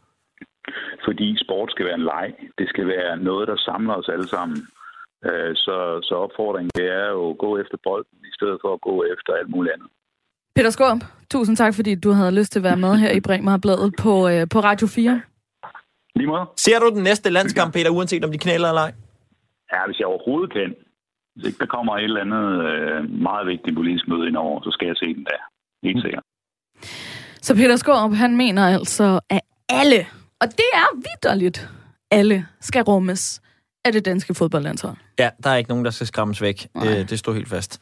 Fordi 1.06 1.28
sport 1.46 1.72
skal 1.72 1.86
være 1.86 2.00
en 2.02 2.08
leg. 2.14 2.28
Det 2.58 2.68
skal 2.70 2.88
være 2.88 3.18
noget, 3.18 3.48
der 3.48 3.58
samler 3.58 3.94
os 3.94 4.10
alle 4.14 4.28
sammen. 4.28 4.58
Øh, 5.26 5.56
Så, 5.56 6.00
så 6.08 6.14
opfordringen 6.16 6.72
det 6.76 6.88
er 7.02 7.10
jo 7.10 7.30
at 7.30 7.38
gå 7.38 7.58
efter 7.62 7.78
bolden, 7.84 8.18
i 8.32 8.34
stedet 8.38 8.58
for 8.64 8.74
at 8.74 8.82
gå 8.82 9.04
efter 9.14 9.34
alt 9.34 9.50
muligt 9.50 9.74
andet. 9.74 9.90
Peter 10.56 10.70
Skorp, 10.70 11.02
tusind 11.32 11.58
tak, 11.58 11.74
fordi 11.76 11.96
du 11.96 12.12
havde 12.12 12.32
lyst 12.40 12.52
til 12.52 12.60
at 12.60 12.64
være 12.64 12.78
med 12.78 12.98
her 12.98 13.12
i 13.12 13.20
Bremer-bladet 13.20 13.94
på, 14.04 14.14
øh, 14.30 14.48
på 14.54 14.60
Radio 14.60 14.88
4. 14.88 15.22
Lige 16.16 16.28
meget. 16.28 16.48
Ser 16.58 16.80
du 16.80 16.90
den 16.90 17.04
næste 17.04 17.30
landskamp, 17.30 17.74
Peter, 17.74 17.90
uanset 17.90 18.26
om 18.26 18.32
de 18.32 18.38
knæler 18.38 18.68
eller 18.68 18.82
ej? 18.82 18.94
Ja, 19.74 19.80
hvis 19.88 20.00
jeg 20.00 20.08
overhovedet 20.08 20.54
kan. 20.54 20.76
Hvis 21.36 21.46
ikke 21.48 21.60
der 21.60 21.66
kommer 21.66 21.98
et 21.98 22.04
eller 22.04 22.22
andet 22.22 22.46
øh, 22.70 23.22
meget 23.28 23.48
vigtigt 23.48 23.76
politisk 23.76 24.08
møde 24.08 24.28
ind 24.28 24.38
over, 24.38 24.62
så 24.64 24.72
skal 24.72 24.86
jeg 24.88 24.96
se 24.98 25.06
den 25.06 25.26
der. 25.26 25.42
Helt 25.84 26.02
sikkert. 26.02 26.24
Så 27.42 27.56
Peter 27.56 27.76
Skorp, 27.76 28.14
han 28.14 28.38
mener 28.38 28.64
altså, 28.68 29.20
at 29.30 29.42
alle, 29.70 30.00
og 30.42 30.48
det 30.48 30.70
er 30.74 30.88
vidderligt, 30.96 31.70
alle 32.12 32.46
skal 32.60 32.84
rummes 32.84 33.42
af 33.86 33.92
det 33.92 34.06
danske 34.06 34.34
fodboldlandshold. 34.34 34.96
Ja, 35.20 35.30
der 35.44 35.50
er 35.50 35.56
ikke 35.56 35.70
nogen, 35.70 35.86
der 35.86 35.92
skal 35.92 36.08
skræmmes 36.08 36.42
væk. 36.42 36.68
Øh, 36.78 37.10
det 37.10 37.20
står 37.20 37.34
helt 37.34 37.50
fast. 37.50 37.80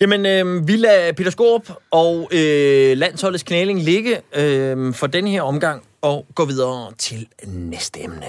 Jamen, 0.00 0.26
øh, 0.26 0.68
vi 0.68 0.76
lader 0.76 1.12
Peter 1.12 1.30
Skorp 1.30 1.72
og 1.90 2.28
øh, 2.32 2.96
landsholdets 2.96 3.42
knæling 3.42 3.82
ligge 3.82 4.20
øh, 4.36 4.94
for 4.94 5.06
den 5.06 5.26
her 5.26 5.42
omgang 5.42 5.82
og 6.02 6.26
går 6.34 6.44
videre 6.44 6.92
til 6.98 7.26
næste 7.46 8.02
emne. 8.02 8.26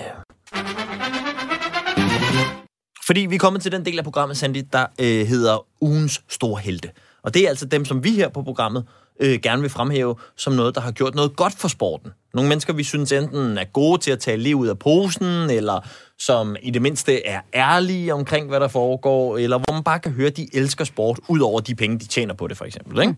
Fordi 3.05 3.19
vi 3.19 3.35
er 3.35 3.39
kommet 3.39 3.61
til 3.61 3.71
den 3.71 3.85
del 3.85 3.97
af 3.97 4.03
programmet, 4.03 4.37
Sandy, 4.37 4.63
der 4.73 4.85
øh, 5.01 5.27
hedder 5.27 5.65
ugens 5.81 6.21
store 6.27 6.61
helte. 6.61 6.89
Og 7.23 7.33
det 7.33 7.45
er 7.45 7.49
altså 7.49 7.65
dem, 7.65 7.85
som 7.85 8.03
vi 8.03 8.11
her 8.11 8.29
på 8.29 8.43
programmet 8.43 8.85
øh, 9.19 9.39
gerne 9.39 9.61
vil 9.61 9.71
fremhæve 9.71 10.15
som 10.35 10.53
noget, 10.53 10.75
der 10.75 10.81
har 10.81 10.91
gjort 10.91 11.15
noget 11.15 11.35
godt 11.35 11.53
for 11.57 11.67
sporten. 11.67 12.11
Nogle 12.33 12.49
mennesker, 12.49 12.73
vi 12.73 12.83
synes 12.83 13.11
enten 13.11 13.57
er 13.57 13.63
gode 13.63 14.01
til 14.01 14.11
at 14.11 14.19
tage 14.19 14.37
liv 14.37 14.55
ud 14.55 14.67
af 14.67 14.79
posen, 14.79 15.49
eller 15.49 15.87
som 16.19 16.55
i 16.61 16.71
det 16.71 16.81
mindste 16.81 17.27
er 17.27 17.41
ærlige 17.53 18.13
omkring, 18.13 18.47
hvad 18.47 18.59
der 18.59 18.67
foregår, 18.67 19.37
eller 19.37 19.57
hvor 19.57 19.73
man 19.73 19.83
bare 19.83 19.99
kan 19.99 20.11
høre, 20.11 20.27
at 20.27 20.37
de 20.37 20.47
elsker 20.53 20.85
sport, 20.85 21.19
ud 21.27 21.39
over 21.39 21.59
de 21.59 21.75
penge, 21.75 21.99
de 21.99 22.05
tjener 22.05 22.33
på 22.33 22.47
det, 22.47 22.57
for 22.57 22.65
eksempel. 22.65 23.01
Ikke? 23.01 23.15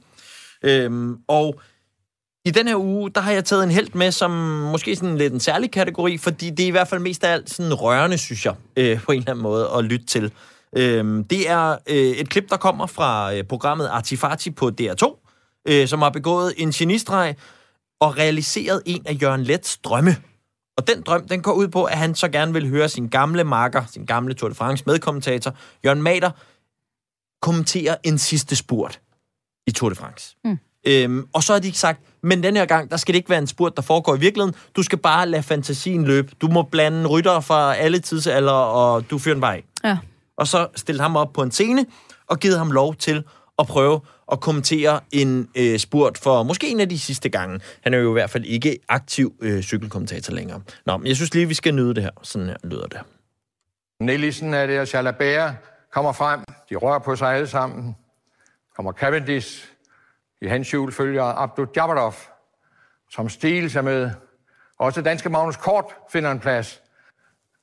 Øhm, 0.64 1.18
og 1.28 1.62
i 2.46 2.52
den 2.52 2.68
her 2.68 2.76
uge, 2.76 3.10
der 3.10 3.22
har 3.22 3.32
jeg 3.32 3.46
taget 3.46 3.64
en 3.64 3.72
held 3.72 3.94
med, 3.94 4.12
som 4.12 4.32
måske 4.72 4.96
sådan 4.96 5.18
lidt 5.18 5.34
en 5.34 5.40
særlig 5.40 5.72
kategori, 5.72 6.18
fordi 6.18 6.50
det 6.50 6.64
er 6.64 6.68
i 6.68 6.72
hvert 6.72 6.88
fald 6.88 7.02
mest 7.02 7.24
af 7.24 7.34
alt 7.34 7.50
sådan 7.50 7.74
rørende, 7.74 8.18
synes 8.18 8.46
jeg, 8.46 8.56
øh, 8.78 9.04
på 9.04 9.12
en 9.12 9.18
eller 9.18 9.32
anden 9.32 9.44
måde 9.44 9.70
at 9.78 9.84
lytte 9.84 10.06
til. 10.06 10.32
Øhm, 10.78 11.24
det 11.24 11.50
er 11.50 11.78
øh, 11.90 11.96
et 11.96 12.30
klip, 12.30 12.50
der 12.50 12.58
kommer 12.58 12.86
fra 12.86 13.34
øh, 13.34 13.44
programmet 13.44 13.88
Artifati 13.88 14.52
på 14.52 14.72
DR2, 14.82 15.28
øh, 15.68 15.88
som 15.88 16.02
har 16.02 16.10
begået 16.10 16.54
en 16.58 16.72
genistreg 16.72 17.36
og 18.00 18.18
realiseret 18.18 18.82
en 18.86 19.02
af 19.06 19.18
Jørgen 19.22 19.44
Lets 19.44 19.78
drømme. 19.78 20.16
Og 20.78 20.88
den 20.88 21.02
drøm, 21.02 21.28
den 21.28 21.42
går 21.42 21.54
ud 21.54 21.68
på, 21.68 21.84
at 21.84 21.98
han 21.98 22.16
så 22.16 22.28
gerne 22.28 22.54
vil 22.54 22.70
høre 22.70 22.90
sin 22.90 23.08
gamle 23.08 23.44
makker, 23.44 23.84
sin 23.92 24.06
gamle 24.06 24.34
Tour 24.34 24.50
de 24.50 24.56
France 24.56 24.84
medkommentator, 24.88 25.56
Jørgen 25.86 26.02
Mader, 26.02 26.32
kommentere 27.42 28.08
en 28.08 28.18
sidste 28.18 28.56
spurt 28.56 29.02
i 29.68 29.72
Tour 29.72 29.90
de 29.90 29.96
France. 29.96 30.36
Mm. 30.44 30.60
Øhm, 30.88 31.28
og 31.34 31.44
så 31.44 31.54
har 31.54 31.60
de 31.60 31.74
sagt, 31.74 32.02
men 32.24 32.44
den 32.44 32.56
her 32.56 32.66
gang, 32.66 32.92
der 32.92 32.98
skal 32.98 33.14
det 33.14 33.18
ikke 33.18 33.30
være 33.30 33.40
en 33.40 33.48
spurt, 33.48 33.76
der 33.76 33.82
foregår 33.82 34.16
i 34.16 34.20
virkeligheden. 34.20 34.56
Du 34.76 34.84
skal 34.84 34.98
bare 34.98 35.28
lade 35.28 35.44
fantasien 35.44 36.06
løbe. 36.06 36.32
Du 36.42 36.48
må 36.48 36.64
blande 36.64 37.08
ryttere 37.08 37.42
fra 37.42 37.76
alle 37.76 38.00
tidsalder, 38.00 38.52
og 38.52 39.10
du 39.10 39.18
fyrer 39.18 39.36
den 39.36 39.42
bare 39.42 39.56
af. 39.56 39.64
Ja. 39.84 39.98
Og 40.38 40.48
så 40.48 40.68
stille 40.76 41.02
ham 41.02 41.16
op 41.16 41.34
på 41.34 41.42
en 41.42 41.52
scene, 41.52 41.86
og 42.28 42.40
givet 42.40 42.58
ham 42.58 42.72
lov 42.72 42.96
til 42.96 43.24
at 43.62 43.68
prøve 43.68 44.02
at 44.32 44.40
kommentere 44.40 45.00
en 45.12 45.50
øh, 45.58 45.80
spurt 45.80 46.18
for 46.18 46.44
måske 46.44 46.68
en 46.68 46.80
af 46.80 46.90
de 46.90 47.00
sidste 47.00 47.30
gange. 47.30 47.60
Han 47.82 47.94
er 47.94 47.98
jo 47.98 48.10
i 48.10 48.14
hvert 48.14 48.30
fald 48.30 48.46
ikke 48.46 48.80
aktiv 48.90 49.34
øh, 49.42 49.62
cykelkommentator 49.62 50.34
længere. 50.34 50.62
Nå, 50.86 50.98
men 50.98 51.08
jeg 51.08 51.16
synes 51.16 51.34
lige, 51.34 51.48
vi 51.48 51.54
skal 51.54 51.76
nyde 51.76 51.96
det 51.96 52.04
her. 52.04 52.12
Sådan 52.24 52.48
her 52.48 52.58
lyder 52.64 52.88
det. 52.88 53.00
Nielsen 54.00 54.54
er 54.54 54.66
det, 54.68 54.80
og 54.80 54.88
Chalabert 54.88 55.54
kommer 55.94 56.12
frem. 56.12 56.44
De 56.70 56.76
rører 56.76 57.00
på 57.00 57.16
sig 57.16 57.36
alle 57.36 57.48
sammen. 57.48 57.96
Kommer 58.76 58.92
Cavendish. 58.92 59.68
I 60.42 60.48
hans 60.48 60.72
hjul 60.72 60.92
følger 60.92 61.24
Abdul 61.24 61.68
Jabbarov, 61.76 62.16
som 63.10 63.30
stiles 63.30 63.76
er 63.76 63.82
med. 63.82 64.12
Også 64.80 65.02
danske 65.02 65.30
Magnus 65.30 65.58
Kort 65.58 65.86
finder 66.12 66.32
en 66.32 66.40
plads. 66.40 66.82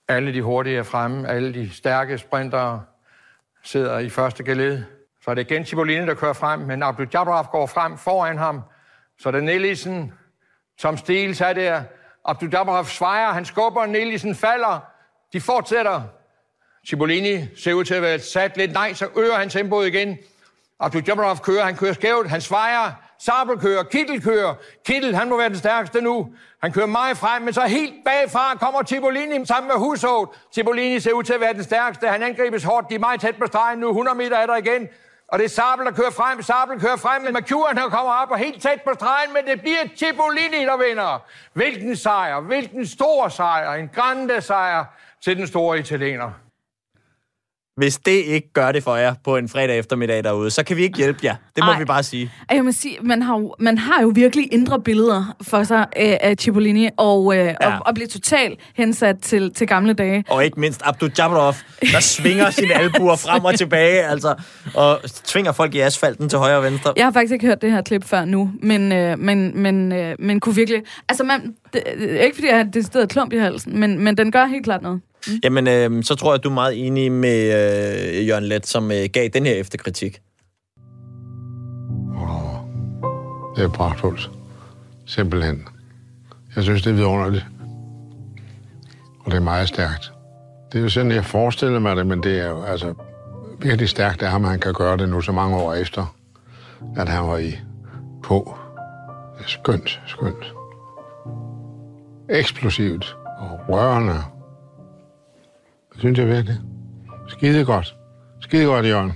Alle 0.09 0.35
de 0.35 0.43
hurtige 0.43 0.77
er 0.79 0.83
fremme. 0.83 1.29
Alle 1.29 1.55
de 1.55 1.71
stærke 1.71 2.19
sprintere 2.19 2.83
sidder 3.65 3.99
i 3.99 4.09
første 4.09 4.45
gelede. 4.45 4.87
Så 5.29 5.33
er 5.33 5.35
det 5.35 5.51
igen 5.51 5.67
Cipollini, 5.67 6.07
der 6.07 6.15
kører 6.15 6.33
frem, 6.33 6.61
men 6.61 6.83
Abdul 6.83 7.09
Jabraf 7.15 7.47
går 7.53 7.67
frem 7.67 7.99
foran 7.99 8.39
ham. 8.39 8.61
Så 9.19 9.29
er 9.29 9.33
det 9.33 9.45
Nielsen, 9.45 10.13
som 10.79 10.97
stiles 10.97 11.41
er 11.41 11.53
der. 11.53 11.83
Abdul 12.25 12.51
Jabraf 12.53 12.87
svejer, 12.87 13.33
han 13.33 13.45
skubber, 13.45 13.87
Nielsen 13.87 14.35
falder. 14.35 14.81
De 15.33 15.41
fortsætter. 15.41 16.03
Cipollini 16.89 17.57
ser 17.57 17.73
ud 17.73 17.85
til 17.85 17.95
at 17.95 18.03
være 18.03 18.19
sat 18.19 18.57
lidt. 18.57 18.73
Nej, 18.73 18.95
så 18.95 19.09
øger 19.17 19.35
han 19.35 19.49
tempoet 19.49 19.87
igen. 19.87 20.19
Abdul 20.81 21.03
Jabraf 21.07 21.41
kører, 21.41 21.65
han 21.65 21.77
kører 21.77 21.93
skævt, 21.93 22.31
han 22.31 22.41
svejer. 22.41 22.93
Sabel 23.19 23.59
kører, 23.59 23.83
Kittel 23.83 24.23
kører. 24.23 24.55
Kittel, 24.87 25.15
han 25.15 25.29
må 25.29 25.37
være 25.37 25.49
den 25.49 25.59
stærkeste 25.59 26.01
nu. 26.01 26.33
Han 26.63 26.73
kører 26.73 26.87
meget 26.87 27.17
frem, 27.17 27.43
men 27.43 27.55
så 27.55 27.61
helt 27.61 27.95
bagfra 28.05 28.55
kommer 28.55 28.83
Cipollini 28.83 29.47
sammen 29.47 29.69
med 29.69 29.77
Hushovd. 29.77 30.37
Cipollini 30.55 31.01
ser 31.01 31.13
ud 31.13 31.23
til 31.23 31.33
at 31.33 31.41
være 31.41 31.53
den 31.53 31.65
stærkeste. 31.65 32.09
Han 32.09 32.23
angribes 32.23 32.65
hårdt, 32.65 32.91
de 32.91 32.95
er 32.95 32.99
meget 32.99 33.21
tæt 33.21 33.37
på 33.37 33.47
stregen 33.47 33.79
nu. 33.79 33.89
100 33.89 34.17
meter 34.17 34.37
er 34.37 34.47
der 34.47 34.57
igen. 34.57 34.89
Og 35.29 35.39
det 35.39 35.45
er 35.45 35.49
Sabel, 35.49 35.87
der 35.87 35.93
kører 35.93 36.11
frem. 36.11 36.43
Sabel 36.43 36.81
kører 36.81 36.97
frem, 36.97 37.23
men 37.23 37.35
McEwen 37.35 37.79
han 37.79 37.91
kommer 37.91 38.13
op 38.13 38.31
og 38.31 38.39
helt 38.39 38.63
tæt 38.63 38.83
på 38.83 38.91
stregen, 38.95 39.33
men 39.33 39.47
det 39.47 39.61
bliver 39.61 39.79
Cipollini, 39.97 40.65
der 40.65 40.89
vinder. 40.89 41.25
Hvilken 41.53 41.97
sejr, 41.97 42.41
hvilken 42.41 42.87
stor 42.87 43.29
sejr, 43.29 43.73
en 43.75 43.89
grande 43.89 44.41
sejr 44.41 44.85
til 45.21 45.37
den 45.37 45.47
store 45.47 45.79
italiener. 45.79 46.31
Hvis 47.79 47.97
det 47.99 48.11
ikke 48.13 48.53
gør 48.53 48.73
det 48.73 48.83
for 48.83 48.97
jer 48.97 49.15
på 49.25 49.37
en 49.37 49.49
fredag 49.49 49.79
eftermiddag 49.79 50.25
derude, 50.25 50.51
så 50.51 50.63
kan 50.65 50.77
vi 50.77 50.83
ikke 50.83 50.97
hjælpe 50.97 51.19
jer. 51.25 51.35
Det 51.57 51.65
må 51.65 51.71
Ej. 51.71 51.79
vi 51.79 51.85
bare 51.85 52.03
sige. 52.03 52.31
Ej, 52.51 52.57
Jeg 52.57 52.65
må 52.65 52.73
sige, 52.73 52.97
man 53.03 53.23
har, 53.23 53.39
jo, 53.39 53.55
man 53.59 53.79
har 53.79 54.03
jo 54.03 54.13
virkelig 54.15 54.53
indre 54.53 54.81
billeder 54.81 55.37
for 55.43 55.63
sig 55.63 55.79
øh, 55.79 56.17
af 56.21 56.35
Cipollini, 56.41 56.89
og, 56.97 57.37
øh, 57.37 57.39
Ja. 57.39 57.55
og, 57.77 57.87
og 57.87 57.95
bliver 57.95 58.09
totalt 58.09 58.59
hensat 58.77 59.17
til, 59.23 59.55
til 59.55 59.67
gamle 59.67 59.93
dage. 59.93 60.25
Og 60.31 60.45
ikke 60.45 60.61
mindst 60.61 60.81
Abdul 60.85 61.11
Jabbarov, 61.19 61.55
der 61.93 62.01
svinger 62.01 62.51
sine 62.51 62.75
albuer 62.75 63.17
frem 63.17 63.45
og 63.45 63.55
tilbage, 63.55 64.03
altså, 64.03 64.35
og 64.75 65.01
tvinger 65.25 65.53
folk 65.53 65.75
i 65.75 65.81
asfalten 65.81 66.29
til 66.29 66.39
højre 66.39 66.57
og 66.57 66.63
venstre. 66.65 66.93
Jeg 66.97 67.05
har 67.07 67.13
faktisk 67.13 67.33
ikke 67.33 67.47
hørt 67.47 67.63
det 67.63 67.71
her 67.73 67.83
klip 67.83 68.05
før 68.05 68.25
nu, 68.25 68.51
men, 68.63 68.93
øh, 68.93 69.19
men, 69.19 69.63
men, 69.63 69.93
øh, 69.93 70.17
men 70.19 70.41
kunne 70.41 70.55
virkelig... 70.55 70.83
Altså, 71.09 71.25
man, 71.25 71.55
det, 71.73 71.83
ikke 72.25 72.35
fordi, 72.37 72.49
jeg 72.49 72.57
har 72.57 72.65
det 72.65 72.87
stedet 72.87 73.09
klump 73.11 73.33
i 73.33 73.37
halsen, 73.39 73.81
men, 73.81 74.05
men 74.05 74.17
den 74.17 74.33
gør 74.33 74.47
helt 74.47 74.65
klart 74.65 74.83
noget. 74.83 75.01
Mm. 75.29 75.41
Jamen, 75.45 75.69
øh, 75.69 76.05
så 76.05 76.15
tror 76.15 76.33
jeg, 76.33 76.45
du 76.45 76.49
er 76.49 76.55
meget 76.55 76.87
enig 76.87 77.13
med 77.13 77.39
øh, 77.45 78.29
Jørgen 78.29 78.45
Let, 78.45 78.67
som 78.67 78.93
øh, 78.93 79.09
gav 79.13 79.29
den 79.29 79.47
her 79.47 79.55
efterkritik. 79.55 80.21
Det 83.59 83.65
er 83.65 83.69
pragtfuldt. 83.69 84.31
Simpelthen. 85.07 85.69
Jeg 86.57 86.65
synes, 86.65 86.83
det 86.83 86.91
er 86.91 86.95
vidunderligt. 86.95 87.47
Og 89.21 89.31
det 89.31 89.37
er 89.37 89.43
meget 89.43 89.69
stærkt. 89.69 90.13
Det 90.73 90.79
er 90.79 90.83
jo 90.83 90.89
sådan, 90.89 91.13
jeg 91.13 91.25
forestiller 91.25 91.79
mig 91.79 91.97
det, 91.97 92.07
men 92.07 92.23
det 92.23 92.41
er 92.41 92.49
jo 92.49 92.63
altså 92.63 92.95
virkelig 93.61 93.89
stærkt 93.89 94.23
af 94.23 94.31
ham, 94.31 94.45
at 94.45 94.51
han 94.51 94.61
kan 94.61 94.73
gøre 94.73 94.97
det 94.97 95.09
nu 95.09 95.21
så 95.21 95.33
mange 95.33 95.57
år 95.57 95.75
efter, 95.75 96.17
at 96.97 97.09
han 97.09 97.27
var 97.27 97.39
i 97.39 97.59
på. 98.23 98.57
Skønt, 99.47 100.01
skønt. 100.07 100.55
Eksplosivt 102.29 103.17
og 103.39 103.61
rørende. 103.69 104.23
Det 105.99 106.03
synes 106.03 106.19
jeg 106.19 106.29
virkelig. 106.29 106.57
Skide 107.29 107.65
godt. 107.65 107.95
Skide 108.41 108.65
godt, 108.65 108.87
Jørgen. 108.87 109.13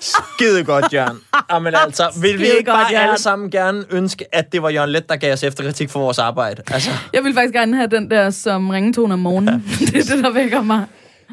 Skide 0.00 0.64
godt, 0.64 0.92
Jørgen. 0.92 1.18
Jamen 1.52 1.74
altså, 1.74 2.18
vil 2.22 2.38
vi 2.38 2.44
ikke 2.44 2.64
bare 2.64 2.82
godt, 2.82 2.92
Jørgen. 2.92 3.08
alle 3.08 3.18
sammen 3.18 3.50
gerne 3.50 3.84
ønske, 3.90 4.34
at 4.34 4.52
det 4.52 4.62
var 4.62 4.68
Jørgen 4.68 4.90
Let, 4.90 5.08
der 5.08 5.16
gav 5.16 5.32
os 5.32 5.42
efterkritik 5.42 5.90
for 5.90 6.00
vores 6.00 6.18
arbejde? 6.18 6.62
Altså. 6.66 6.90
Jeg 7.12 7.24
vil 7.24 7.34
faktisk 7.34 7.54
gerne 7.54 7.76
have 7.76 7.88
den 7.88 8.10
der 8.10 8.30
som 8.30 8.70
ringetone 8.70 9.14
om 9.14 9.18
morgenen. 9.20 9.54
det 9.78 9.96
er 9.96 10.14
det, 10.14 10.24
der 10.24 10.30
vækker 10.30 10.62
mig. 10.62 10.84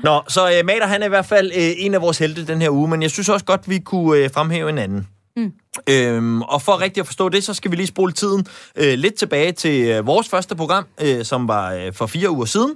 Nå, 0.03 0.21
så 0.27 0.47
øh, 0.47 0.65
Mader, 0.65 0.87
han 0.87 1.01
er 1.01 1.05
i 1.05 1.09
hvert 1.09 1.25
fald 1.25 1.51
øh, 1.57 1.71
en 1.77 1.93
af 1.93 2.01
vores 2.01 2.17
helte 2.17 2.47
den 2.47 2.61
her 2.61 2.69
uge, 2.69 2.87
men 2.87 3.01
jeg 3.01 3.11
synes 3.11 3.29
også 3.29 3.45
godt, 3.45 3.69
vi 3.69 3.79
kunne 3.79 4.19
øh, 4.19 4.29
fremhæve 4.31 4.69
en 4.69 4.77
anden. 4.77 5.07
Mm. 5.37 5.51
Øhm, 5.89 6.41
og 6.41 6.61
for 6.61 6.81
rigtig 6.81 7.01
at 7.01 7.07
forstå 7.07 7.29
det, 7.29 7.43
så 7.43 7.53
skal 7.53 7.71
vi 7.71 7.75
lige 7.75 7.87
spole 7.87 8.11
tiden 8.11 8.45
øh, 8.75 8.93
lidt 8.93 9.15
tilbage 9.15 9.51
til 9.51 9.87
øh, 9.87 10.07
vores 10.07 10.29
første 10.29 10.55
program, 10.55 10.85
øh, 11.01 11.25
som 11.25 11.47
var 11.47 11.73
øh, 11.73 11.93
for 11.93 12.05
fire 12.05 12.29
uger 12.29 12.45
siden, 12.45 12.71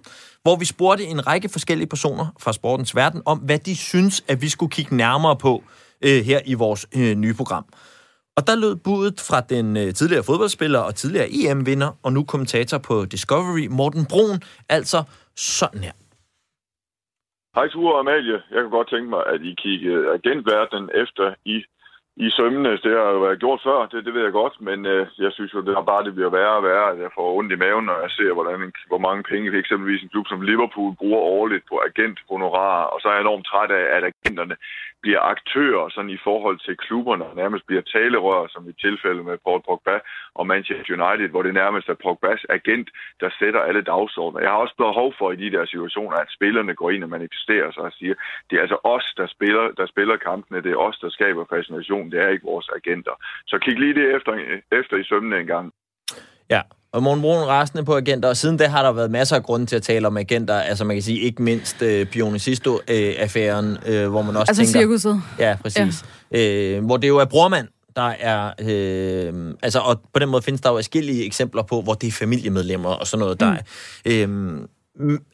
hvor 0.49 0.57
vi 0.63 0.67
spurgte 0.75 1.03
en 1.13 1.21
række 1.29 1.49
forskellige 1.55 1.89
personer 1.95 2.27
fra 2.43 2.51
sportens 2.59 2.95
verden 3.01 3.21
om, 3.31 3.37
hvad 3.47 3.59
de 3.67 3.75
synes, 3.91 4.15
at 4.31 4.37
vi 4.43 4.49
skulle 4.55 4.71
kigge 4.77 4.93
nærmere 5.05 5.35
på 5.45 5.53
øh, 6.07 6.19
her 6.29 6.39
i 6.51 6.53
vores 6.63 6.81
øh, 6.99 7.13
nye 7.23 7.35
program. 7.41 7.65
Og 8.37 8.41
der 8.47 8.55
lød 8.63 8.75
budet 8.87 9.17
fra 9.29 9.39
den 9.53 9.67
øh, 9.81 9.89
tidligere 9.99 10.23
fodboldspiller 10.29 10.81
og 10.87 10.95
tidligere 11.01 11.27
EM-vinder, 11.39 11.91
og 12.05 12.09
nu 12.15 12.21
kommentator 12.23 12.77
på 12.89 12.95
Discovery, 13.15 13.65
Morten 13.79 14.05
Brun, 14.11 14.37
altså 14.77 14.99
sådan 15.55 15.81
her. 15.87 15.95
Hej 17.55 17.67
Ture 17.73 17.93
og 17.95 17.99
Amalie. 17.99 18.39
Jeg 18.53 18.59
kunne 18.61 18.77
godt 18.79 18.89
tænke 18.93 19.09
mig, 19.15 19.23
at 19.33 19.39
I 19.49 19.51
kiggede 19.63 20.03
agentverdenen 20.17 20.89
efter 21.03 21.25
i, 21.55 21.57
i 22.27 22.29
sømmene. 22.37 22.69
Altså, 22.69 22.89
det 22.89 22.97
har 22.97 23.11
jo 23.11 23.19
været 23.25 23.39
gjort 23.39 23.61
før, 23.63 23.85
det, 23.91 24.05
det 24.05 24.13
ved 24.13 24.23
jeg 24.23 24.31
godt, 24.31 24.55
men 24.67 24.85
øh, 24.85 25.07
jeg 25.25 25.31
synes 25.33 25.53
jo, 25.53 25.61
det 25.61 25.73
er 25.75 25.89
bare, 25.91 26.03
det 26.03 26.15
bliver 26.15 26.29
værre 26.37 26.55
og 26.59 26.63
værre, 26.63 26.91
at 26.91 26.99
jeg 27.05 27.11
får 27.15 27.37
ondt 27.37 27.51
i 27.51 27.61
maven, 27.63 27.85
når 27.85 27.97
jeg 28.01 28.11
ser, 28.17 28.31
hvordan, 28.33 28.73
hvor 28.87 29.01
mange 29.07 29.23
penge 29.23 29.57
eksempelvis 29.57 30.03
en 30.03 30.13
klub 30.13 30.27
som 30.27 30.41
Liverpool 30.41 30.95
bruger 30.95 31.21
årligt 31.37 31.65
på 31.69 31.75
agenthonorarer, 31.87 32.85
og 32.93 32.97
så 33.01 33.07
er 33.07 33.13
jeg 33.13 33.21
enormt 33.21 33.45
træt 33.45 33.71
af, 33.71 33.85
at 33.97 34.03
agenterne 34.11 34.55
bliver 35.01 35.21
aktører 35.33 35.89
sådan 35.89 36.09
i 36.09 36.23
forhold 36.27 36.59
til 36.59 36.77
klubberne, 36.77 37.25
og 37.25 37.35
nærmest 37.35 37.67
bliver 37.67 37.81
talerør, 37.81 38.47
som 38.47 38.69
i 38.69 38.73
tilfælde 38.85 39.23
med 39.23 39.37
Paul 39.45 39.61
Pogba 39.67 39.99
og 40.33 40.47
Manchester 40.47 40.93
United, 40.97 41.29
hvor 41.29 41.43
det 41.43 41.53
nærmest 41.53 41.89
er 41.89 42.01
Pogbas 42.03 42.45
agent, 42.49 42.89
der 43.19 43.29
sætter 43.39 43.61
alle 43.61 43.81
dagsordner. 43.81 44.39
Jeg 44.41 44.49
har 44.49 44.57
også 44.57 44.75
behov 44.77 45.13
for 45.19 45.31
i 45.31 45.35
de 45.35 45.51
der 45.51 45.65
situationer, 45.65 46.17
at 46.17 46.31
spillerne 46.37 46.73
går 46.75 46.89
ind 46.89 47.03
og 47.03 47.09
manifesterer 47.09 47.71
sig 47.71 47.83
og 47.83 47.93
siger, 47.99 48.15
det 48.49 48.57
er 48.57 48.61
altså 48.61 48.77
os, 48.83 49.13
der 49.17 49.27
spiller, 49.27 49.71
der 49.71 49.85
spiller 49.85 50.17
kampene, 50.17 50.63
det 50.63 50.71
er 50.71 50.83
os, 50.87 50.97
der 50.97 51.09
skaber 51.09 51.45
fascination, 51.49 52.08
det 52.11 52.19
er 52.19 52.29
ikke 52.29 52.45
vores 52.53 52.69
agenter. 52.79 53.15
Så 53.47 53.55
kig 53.63 53.79
lige 53.79 53.93
det 53.93 54.05
efter, 54.15 54.31
efter 54.79 54.95
i 54.97 55.03
sømne 55.03 55.39
en 55.39 55.47
gang. 55.47 55.71
Ja, 56.49 56.61
og 56.91 57.03
Morten 57.03 57.21
Brun 57.21 57.47
rasende 57.47 57.85
på 57.85 57.95
agenter, 57.97 58.29
og 58.29 58.37
siden 58.37 58.57
da 58.57 58.67
har 58.67 58.83
der 58.83 58.91
været 58.91 59.11
masser 59.11 59.35
af 59.35 59.43
grunde 59.43 59.65
til 59.65 59.75
at 59.75 59.81
tale 59.81 60.07
om 60.07 60.17
agenter, 60.17 60.55
altså 60.55 60.85
man 60.85 60.95
kan 60.95 61.03
sige 61.03 61.19
ikke 61.19 61.41
mindst 61.41 61.81
øh, 61.81 62.05
Pionicisto-affæren, 62.05 63.77
øh, 63.87 64.09
hvor 64.09 64.21
man 64.21 64.35
også 64.35 64.51
Altså 64.51 64.63
tænker... 64.63 64.79
cirkuset. 64.79 65.21
Ja, 65.39 65.57
præcis. 65.61 66.05
Ja. 66.31 66.75
Øh, 66.77 66.85
hvor 66.85 66.97
det 66.97 67.07
jo 67.07 67.17
er 67.17 67.25
brormand, 67.25 67.67
der 67.95 68.13
er... 68.19 68.47
Øh, 68.47 69.55
altså, 69.63 69.79
og 69.79 70.01
på 70.13 70.19
den 70.19 70.29
måde 70.29 70.41
findes 70.41 70.61
der 70.61 70.69
jo 70.69 70.77
forskellige 70.77 71.25
eksempler 71.25 71.63
på, 71.63 71.81
hvor 71.81 71.93
det 71.93 72.07
er 72.07 72.11
familiemedlemmer 72.11 72.89
og 72.89 73.07
sådan 73.07 73.21
noget, 73.23 73.39
der 73.39 73.57
mm. 74.05 74.61
øh, 74.61 74.67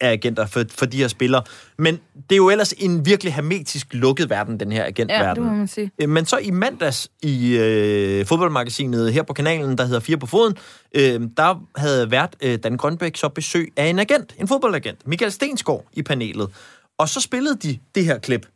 er 0.02 0.10
agenter 0.12 0.46
for, 0.46 0.64
for 0.70 0.86
de 0.86 0.98
her 0.98 1.08
spillere. 1.08 1.44
Men 1.78 1.96
det 2.16 2.32
er 2.32 2.36
jo 2.36 2.50
ellers 2.50 2.74
en 2.78 3.06
virkelig 3.06 3.34
hermetisk 3.34 3.88
lukket 3.94 4.30
verden, 4.30 4.60
den 4.60 4.72
her 4.72 4.82
Ja, 4.82 4.88
agentverden. 4.88 5.36
det 5.44 5.52
må 5.52 5.58
man 5.58 5.68
sige. 5.68 5.92
Øh, 6.02 6.10
Men 6.10 6.26
så 6.26 6.38
i 6.38 6.52
mandags 6.52 7.10
i 7.24 7.58
øh, 7.58 8.26
fodboldmagasinet 8.26 9.14
her 9.14 9.24
på 9.24 9.34
kanalen, 9.34 9.78
der 9.78 9.86
hedder 9.86 10.00
Fire 10.00 10.18
på 10.18 10.26
Foden, 10.26 10.58
øh, 10.96 11.22
der 11.38 11.68
havde 11.76 12.12
vært 12.12 12.36
øh, 12.42 12.60
Dan 12.64 12.78
Grønbæk 12.78 13.16
så 13.16 13.30
besøg 13.30 13.74
af 13.78 13.86
en 13.86 14.00
agent, 14.00 14.36
en 14.40 14.48
fodboldagent, 14.48 15.08
Michael 15.08 15.32
Stensgaard 15.32 15.86
i 15.94 16.02
panelet. 16.04 16.50
Og 16.98 17.10
så 17.10 17.22
spillede 17.22 17.56
de 17.56 17.80
det 17.96 18.06
her 18.06 18.18
klip, 18.20 18.48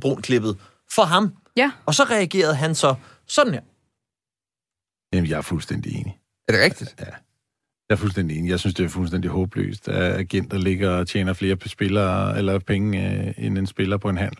brun-klippet, 0.00 0.56
for 0.94 1.02
ham. 1.02 1.32
Ja. 1.56 1.70
Og 1.86 1.94
så 1.94 2.04
reagerede 2.04 2.54
han 2.54 2.74
så 2.74 2.94
sådan 3.26 3.52
her. 3.54 3.60
Jamen, 5.12 5.30
jeg 5.30 5.36
er 5.38 5.42
fuldstændig 5.42 5.92
enig. 5.94 6.18
Er 6.48 6.52
det 6.52 6.62
rigtigt? 6.62 6.94
Ja. 7.00 7.04
Jeg 7.88 7.94
er 7.94 7.98
fuldstændig 7.98 8.38
enig. 8.38 8.50
Jeg 8.50 8.60
synes, 8.60 8.74
det 8.74 8.84
er 8.84 8.88
fuldstændig 8.88 9.30
håbløst, 9.30 9.88
at 9.88 10.20
agenter 10.20 10.58
ligger 10.58 10.90
og 10.90 11.08
tjener 11.08 11.32
flere 11.32 11.56
spillere, 11.66 12.38
eller 12.38 12.58
penge, 12.58 13.26
øh, 13.26 13.34
end 13.38 13.58
en 13.58 13.66
spiller 13.66 13.96
på 13.96 14.08
en 14.08 14.16
handel. 14.16 14.38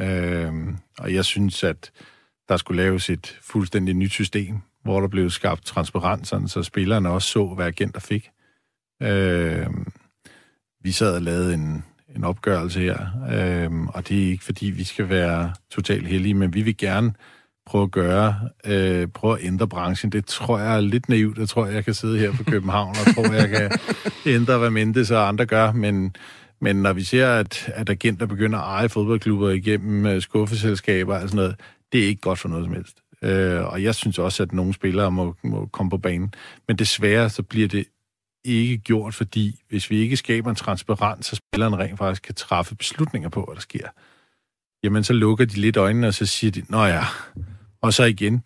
Øhm, 0.00 0.76
og 0.98 1.14
jeg 1.14 1.24
synes, 1.24 1.64
at 1.64 1.90
der 2.48 2.56
skulle 2.56 2.82
laves 2.82 3.10
et 3.10 3.38
fuldstændig 3.42 3.94
nyt 3.94 4.10
system, 4.10 4.60
hvor 4.82 5.00
der 5.00 5.08
blev 5.08 5.30
skabt 5.30 5.64
transparens, 5.64 6.28
så 6.52 6.62
spillerne 6.62 7.08
også 7.10 7.28
så, 7.28 7.46
hvad 7.46 7.66
agenter 7.66 8.00
fik. 8.00 8.30
Øhm, 9.02 9.92
vi 10.80 10.92
sad 10.92 11.14
og 11.14 11.22
lavede 11.22 11.54
en, 11.54 11.84
en 12.16 12.24
opgørelse 12.24 12.80
her, 12.80 13.06
øhm, 13.32 13.88
og 13.88 14.08
det 14.08 14.24
er 14.24 14.30
ikke, 14.30 14.44
fordi 14.44 14.66
vi 14.66 14.84
skal 14.84 15.08
være 15.08 15.52
totalt 15.70 16.08
heldige, 16.08 16.34
men 16.34 16.54
vi 16.54 16.62
vil 16.62 16.76
gerne 16.76 17.12
prøve 17.68 17.84
at 17.84 17.90
gøre, 17.90 18.34
øh, 18.64 19.08
prøve 19.08 19.38
at 19.38 19.44
ændre 19.44 19.68
branchen. 19.68 20.12
Det 20.12 20.26
tror 20.26 20.58
jeg 20.58 20.76
er 20.76 20.80
lidt 20.80 21.08
naivt. 21.08 21.38
Jeg 21.38 21.48
tror, 21.48 21.66
jeg 21.66 21.84
kan 21.84 21.94
sidde 21.94 22.18
her 22.18 22.32
på 22.32 22.44
København 22.44 22.90
og 23.06 23.14
tror, 23.14 23.32
jeg 23.32 23.48
kan 23.48 23.70
ændre, 24.34 24.58
hvad 24.58 24.70
Mendes 24.70 25.10
og 25.10 25.28
andre 25.28 25.46
gør, 25.46 25.72
men, 25.72 26.16
men 26.60 26.76
når 26.76 26.92
vi 26.92 27.02
ser, 27.02 27.28
at, 27.28 27.72
at 27.74 27.90
agenter 27.90 28.26
begynder 28.26 28.58
at 28.58 28.64
eje 28.64 28.88
fodboldklubber 28.88 29.50
igennem 29.50 30.06
øh, 30.06 30.22
skuffeselskaber 30.22 31.14
og 31.14 31.28
sådan 31.28 31.36
noget, 31.36 31.56
det 31.92 32.02
er 32.02 32.06
ikke 32.06 32.20
godt 32.20 32.38
for 32.38 32.48
noget 32.48 32.64
som 32.64 32.74
helst. 32.74 32.96
Øh, 33.22 33.64
og 33.72 33.82
jeg 33.82 33.94
synes 33.94 34.18
også, 34.18 34.42
at 34.42 34.52
nogle 34.52 34.74
spillere 34.74 35.10
må, 35.10 35.34
må 35.44 35.66
komme 35.66 35.90
på 35.90 35.98
banen. 35.98 36.34
Men 36.68 36.76
desværre 36.76 37.30
så 37.30 37.42
bliver 37.42 37.68
det 37.68 37.84
ikke 38.44 38.78
gjort, 38.78 39.14
fordi 39.14 39.60
hvis 39.68 39.90
vi 39.90 39.96
ikke 39.96 40.16
skaber 40.16 40.50
en 40.50 40.56
transparens, 40.56 41.26
så 41.26 41.36
spillerne 41.36 41.76
rent 41.76 41.98
faktisk 41.98 42.22
kan 42.22 42.34
træffe 42.34 42.74
beslutninger 42.74 43.28
på, 43.28 43.44
hvad 43.44 43.54
der 43.54 43.60
sker, 43.60 43.88
jamen 44.84 45.04
så 45.04 45.12
lukker 45.12 45.44
de 45.44 45.60
lidt 45.60 45.76
øjnene, 45.76 46.06
og 46.06 46.14
så 46.14 46.26
siger 46.26 46.50
de, 46.50 46.62
nå 46.68 46.84
ja, 46.84 47.04
og 47.82 47.92
så 47.94 48.04
igen, 48.04 48.42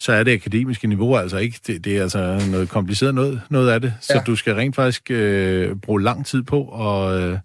så 0.00 0.12
er 0.12 0.22
det 0.22 0.32
akademiske 0.32 0.86
niveau 0.86 1.16
altså 1.16 1.38
ikke, 1.38 1.60
det, 1.66 1.84
det 1.84 1.96
er 1.96 2.02
altså 2.02 2.40
noget 2.50 2.68
kompliceret 2.68 3.14
noget, 3.14 3.40
noget 3.50 3.70
af 3.70 3.80
det, 3.80 3.94
så 4.00 4.14
Ja. 4.14 4.20
du 4.26 4.36
skal 4.36 4.54
rent 4.54 4.76
faktisk 4.76 5.10
øh, 5.10 5.76
bruge 5.76 6.02
lang 6.02 6.26
tid 6.26 6.42
på 6.42 6.88
at, 6.88 7.22
øh, 7.22 7.38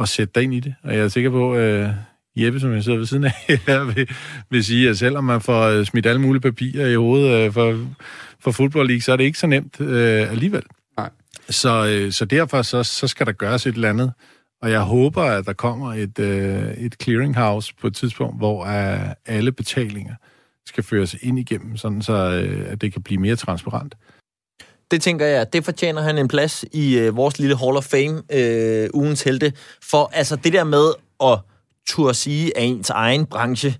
at 0.00 0.08
sætte 0.08 0.32
dig 0.34 0.42
ind 0.42 0.54
i 0.54 0.60
det, 0.60 0.74
og 0.82 0.94
jeg 0.94 1.00
er 1.00 1.08
sikker 1.08 1.30
på, 1.30 1.56
øh, 1.56 1.88
Jeppe, 2.36 2.60
som 2.60 2.72
jeg 2.72 2.84
sidder 2.84 2.98
ved 2.98 3.06
siden 3.06 3.24
af 3.24 3.32
her, 3.66 3.84
vil, 3.84 4.08
vil 4.50 4.64
sige, 4.64 4.90
at 4.90 4.98
selvom 4.98 5.24
man 5.24 5.40
får 5.40 5.62
øh, 5.62 5.86
smidt 5.86 6.06
alle 6.06 6.20
mulige 6.20 6.40
papirer 6.42 6.86
i 6.86 6.94
hovedet 6.94 7.46
øh, 7.46 7.52
for, 7.52 7.86
for 8.40 8.50
Football 8.50 8.86
League, 8.88 9.00
så 9.02 9.12
er 9.12 9.16
det 9.16 9.24
ikke 9.24 9.38
så 9.38 9.46
nemt 9.46 9.80
øh, 9.80 10.30
alligevel. 10.30 10.62
Nej. 10.96 11.10
Så, 11.50 11.86
øh, 11.86 12.12
så 12.12 12.24
derfor 12.24 12.62
så, 12.62 12.82
så 12.82 13.06
skal 13.08 13.26
der 13.26 13.32
gøres 13.32 13.66
et 13.66 13.74
eller 13.74 13.88
andet. 13.90 14.12
Og 14.62 14.70
jeg 14.70 14.80
håber, 14.80 15.22
at 15.22 15.46
der 15.46 15.52
kommer 15.52 15.94
et, 15.94 16.18
øh, 16.18 16.72
et 16.74 16.94
clearinghouse 17.02 17.74
på 17.80 17.86
et 17.86 17.94
tidspunkt, 17.94 18.38
hvor 18.38 18.64
øh, 18.66 19.08
alle 19.26 19.52
betalinger 19.52 20.14
skal 20.66 20.84
føres 20.84 21.14
ind 21.22 21.38
igennem, 21.38 21.76
sådan 21.76 22.02
så 22.02 22.12
øh, 22.12 22.72
at 22.72 22.80
det 22.80 22.92
kan 22.92 23.02
blive 23.02 23.20
mere 23.20 23.36
transparent. 23.36 23.94
Det 24.90 25.02
tænker 25.02 25.26
jeg, 25.26 25.52
det 25.52 25.64
fortjener 25.64 26.02
han 26.02 26.18
en 26.18 26.28
plads 26.28 26.64
i 26.72 26.98
øh, 26.98 27.16
vores 27.16 27.38
lille 27.38 27.56
Hall 27.56 27.76
of 27.76 27.84
Fame, 27.84 28.22
øh, 28.32 28.90
ugens 28.94 29.22
helte. 29.22 29.52
For 29.90 30.10
altså 30.12 30.36
det 30.36 30.52
der 30.52 30.64
med 30.64 30.92
at 31.22 31.38
turde 31.88 32.14
sige, 32.14 32.58
at 32.58 32.64
ens 32.64 32.90
egen 32.90 33.26
branche 33.26 33.74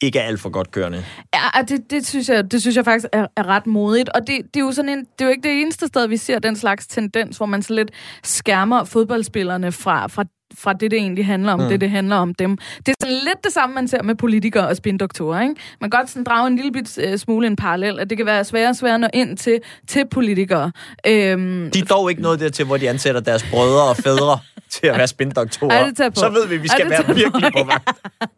ikke 0.00 0.18
er 0.18 0.22
alt 0.22 0.40
for 0.40 0.50
godt 0.50 0.70
kørende. 0.70 1.04
Ja, 1.34 1.62
det, 1.62 1.90
det, 1.90 2.06
synes 2.06 2.28
jeg, 2.28 2.50
det 2.50 2.60
synes 2.60 2.76
jeg 2.76 2.84
faktisk 2.84 3.06
er, 3.12 3.26
er 3.36 3.46
ret 3.46 3.66
modigt. 3.66 4.08
Og 4.08 4.20
det, 4.26 4.54
det, 4.54 4.60
er 4.60 4.64
jo 4.64 4.72
sådan 4.72 4.88
en, 4.88 4.98
det 4.98 5.20
er 5.20 5.24
jo 5.24 5.30
ikke 5.30 5.48
det 5.48 5.60
eneste 5.60 5.86
sted, 5.86 6.06
vi 6.06 6.16
ser 6.16 6.38
den 6.38 6.56
slags 6.56 6.86
tendens, 6.86 7.36
hvor 7.36 7.46
man 7.46 7.62
så 7.62 7.74
lidt 7.74 7.90
skærmer 8.24 8.84
fodboldspillerne 8.84 9.72
fra, 9.72 10.06
fra, 10.06 10.24
fra 10.58 10.72
det, 10.72 10.90
det 10.90 10.96
egentlig 10.96 11.26
handler 11.26 11.52
om, 11.52 11.60
mm. 11.60 11.68
det, 11.68 11.80
det 11.80 11.90
handler 11.90 12.16
om 12.16 12.34
dem. 12.34 12.56
Det 12.78 12.88
er 12.88 12.94
sådan 13.00 13.14
lidt 13.14 13.44
det 13.44 13.52
samme, 13.52 13.74
man 13.74 13.88
ser 13.88 14.02
med 14.02 14.14
politikere 14.14 14.68
og 14.68 14.76
spindoktorer. 14.76 15.40
Ikke? 15.40 15.54
Man 15.80 15.90
kan 15.90 16.00
godt 16.00 16.10
sådan 16.10 16.24
drage 16.24 16.46
en 16.46 16.56
lille 16.56 16.72
bit 16.72 16.98
øh, 16.98 17.18
smule 17.18 17.46
en 17.46 17.56
parallel, 17.56 18.00
at 18.00 18.10
det 18.10 18.16
kan 18.16 18.26
være 18.26 18.44
sværere 18.44 18.68
og 18.68 18.76
sværere 18.76 18.94
at 18.94 19.00
nå 19.00 19.08
ind 19.14 19.36
til, 19.36 19.60
til 19.88 20.04
politikere. 20.10 20.72
Øhm, 21.06 21.70
De 21.70 21.78
er 21.78 21.84
dog 21.84 22.10
ikke 22.10 22.22
noget 22.22 22.40
dertil, 22.40 22.64
hvor 22.64 22.76
de 22.76 22.88
ansætter 22.88 23.20
deres 23.20 23.46
brødre 23.50 23.88
og 23.88 23.96
fædre 23.96 24.38
til 24.70 24.86
at 24.86 24.98
være 24.98 25.08
spindoktorer. 25.08 26.10
Så 26.14 26.28
ved 26.28 26.46
vi, 26.48 26.54
at 26.54 26.62
vi 26.62 26.68
skal 26.68 26.90
være 26.90 27.14
virkelig 27.14 27.52
på 27.52 27.64
vagt. 27.64 27.90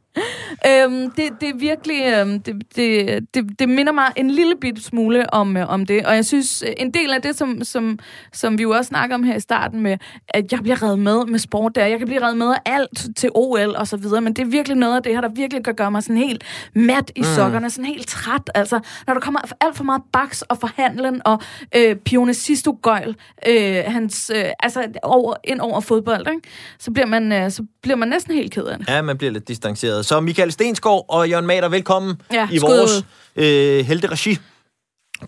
Øhm, 0.67 1.11
det, 1.11 1.31
det 1.41 1.49
er 1.49 1.59
virkelig, 1.59 2.03
øhm, 2.07 2.41
det, 2.41 2.63
det, 2.77 3.21
det, 3.35 3.59
det 3.59 3.69
minder 3.69 3.93
mig 3.93 4.13
en 4.17 4.31
lille 4.31 4.55
bit 4.61 4.85
smule 4.85 5.35
om, 5.35 5.57
øh, 5.57 5.69
om 5.69 5.87
det, 5.87 6.07
og 6.07 6.15
jeg 6.15 6.25
synes, 6.25 6.63
øh, 6.67 6.73
en 6.77 6.95
del 6.95 7.13
af 7.13 7.23
det, 7.23 7.39
som, 7.39 7.65
som, 7.65 7.99
som 8.33 8.59
vi 8.59 8.63
jo 8.63 8.71
også 8.71 8.89
snakker 8.89 9.15
om 9.15 9.23
her 9.23 9.37
i 9.37 9.41
starten 9.41 9.81
med, 9.81 9.97
at 10.29 10.53
jeg 10.53 10.61
bliver 10.63 10.83
reddet 10.83 10.99
med 10.99 11.25
med 11.27 11.39
sport 11.39 11.75
der, 11.75 11.87
jeg 11.87 11.99
kan 11.99 12.07
blive 12.07 12.23
reddet 12.23 12.37
med 12.37 12.47
af 12.47 12.61
alt 12.65 13.17
til 13.17 13.31
OL 13.35 13.77
og 13.77 13.87
så 13.87 13.97
videre, 13.97 14.21
men 14.21 14.33
det 14.33 14.43
er 14.43 14.47
virkelig 14.47 14.77
noget 14.77 14.97
af 14.97 15.03
det 15.03 15.15
her, 15.15 15.21
der 15.21 15.29
virkelig 15.29 15.65
kan 15.65 15.75
gøre 15.75 15.91
mig 15.91 16.03
sådan 16.03 16.17
helt 16.17 16.45
mat 16.75 17.13
i 17.17 17.23
sokkerne, 17.23 17.71
sådan 17.71 17.85
helt 17.85 18.09
træt, 18.09 18.51
altså, 18.55 18.81
når 19.07 19.15
der 19.15 19.21
kommer 19.21 19.41
alt 19.61 19.77
for 19.77 19.85
meget 19.85 20.03
baks 20.13 20.43
og 20.43 20.59
forhandlen 20.59 21.23
og 21.25 21.41
øh, 21.77 21.97
Pionicisto 21.97 22.79
Gøjl, 22.83 23.17
øh, 23.47 23.83
hans, 23.87 24.31
øh, 24.35 24.45
altså 24.61 24.85
over, 25.03 25.35
ind 25.45 25.61
over 25.61 25.81
fodbold, 25.81 26.27
ikke? 26.29 26.49
Så, 26.79 26.91
bliver 26.91 27.07
man, 27.07 27.33
øh, 27.33 27.51
så 27.51 27.63
bliver 27.83 27.97
man 27.97 28.09
næsten 28.09 28.35
helt 28.35 28.53
ked 28.53 28.65
af 28.65 28.79
det. 28.79 28.89
Ja, 28.89 29.03
man 29.03 29.19
bliver 29.19 29.33
lidt 29.33 29.49
distanceret. 29.49 30.00
Så 30.03 30.21
Michael 30.21 30.53
Stensgaard 30.53 31.05
og 31.09 31.29
Jørgen 31.31 31.47
Mader, 31.47 31.69
velkommen 31.69 32.23
Ja, 32.33 32.49
i 32.53 32.59
vores 32.59 33.05
øh, 33.37 33.85
helteregi. 33.85 34.39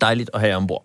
Dejligt 0.01 0.31
at 0.35 0.41
have 0.41 0.51
jer 0.51 0.57
ombord. 0.57 0.85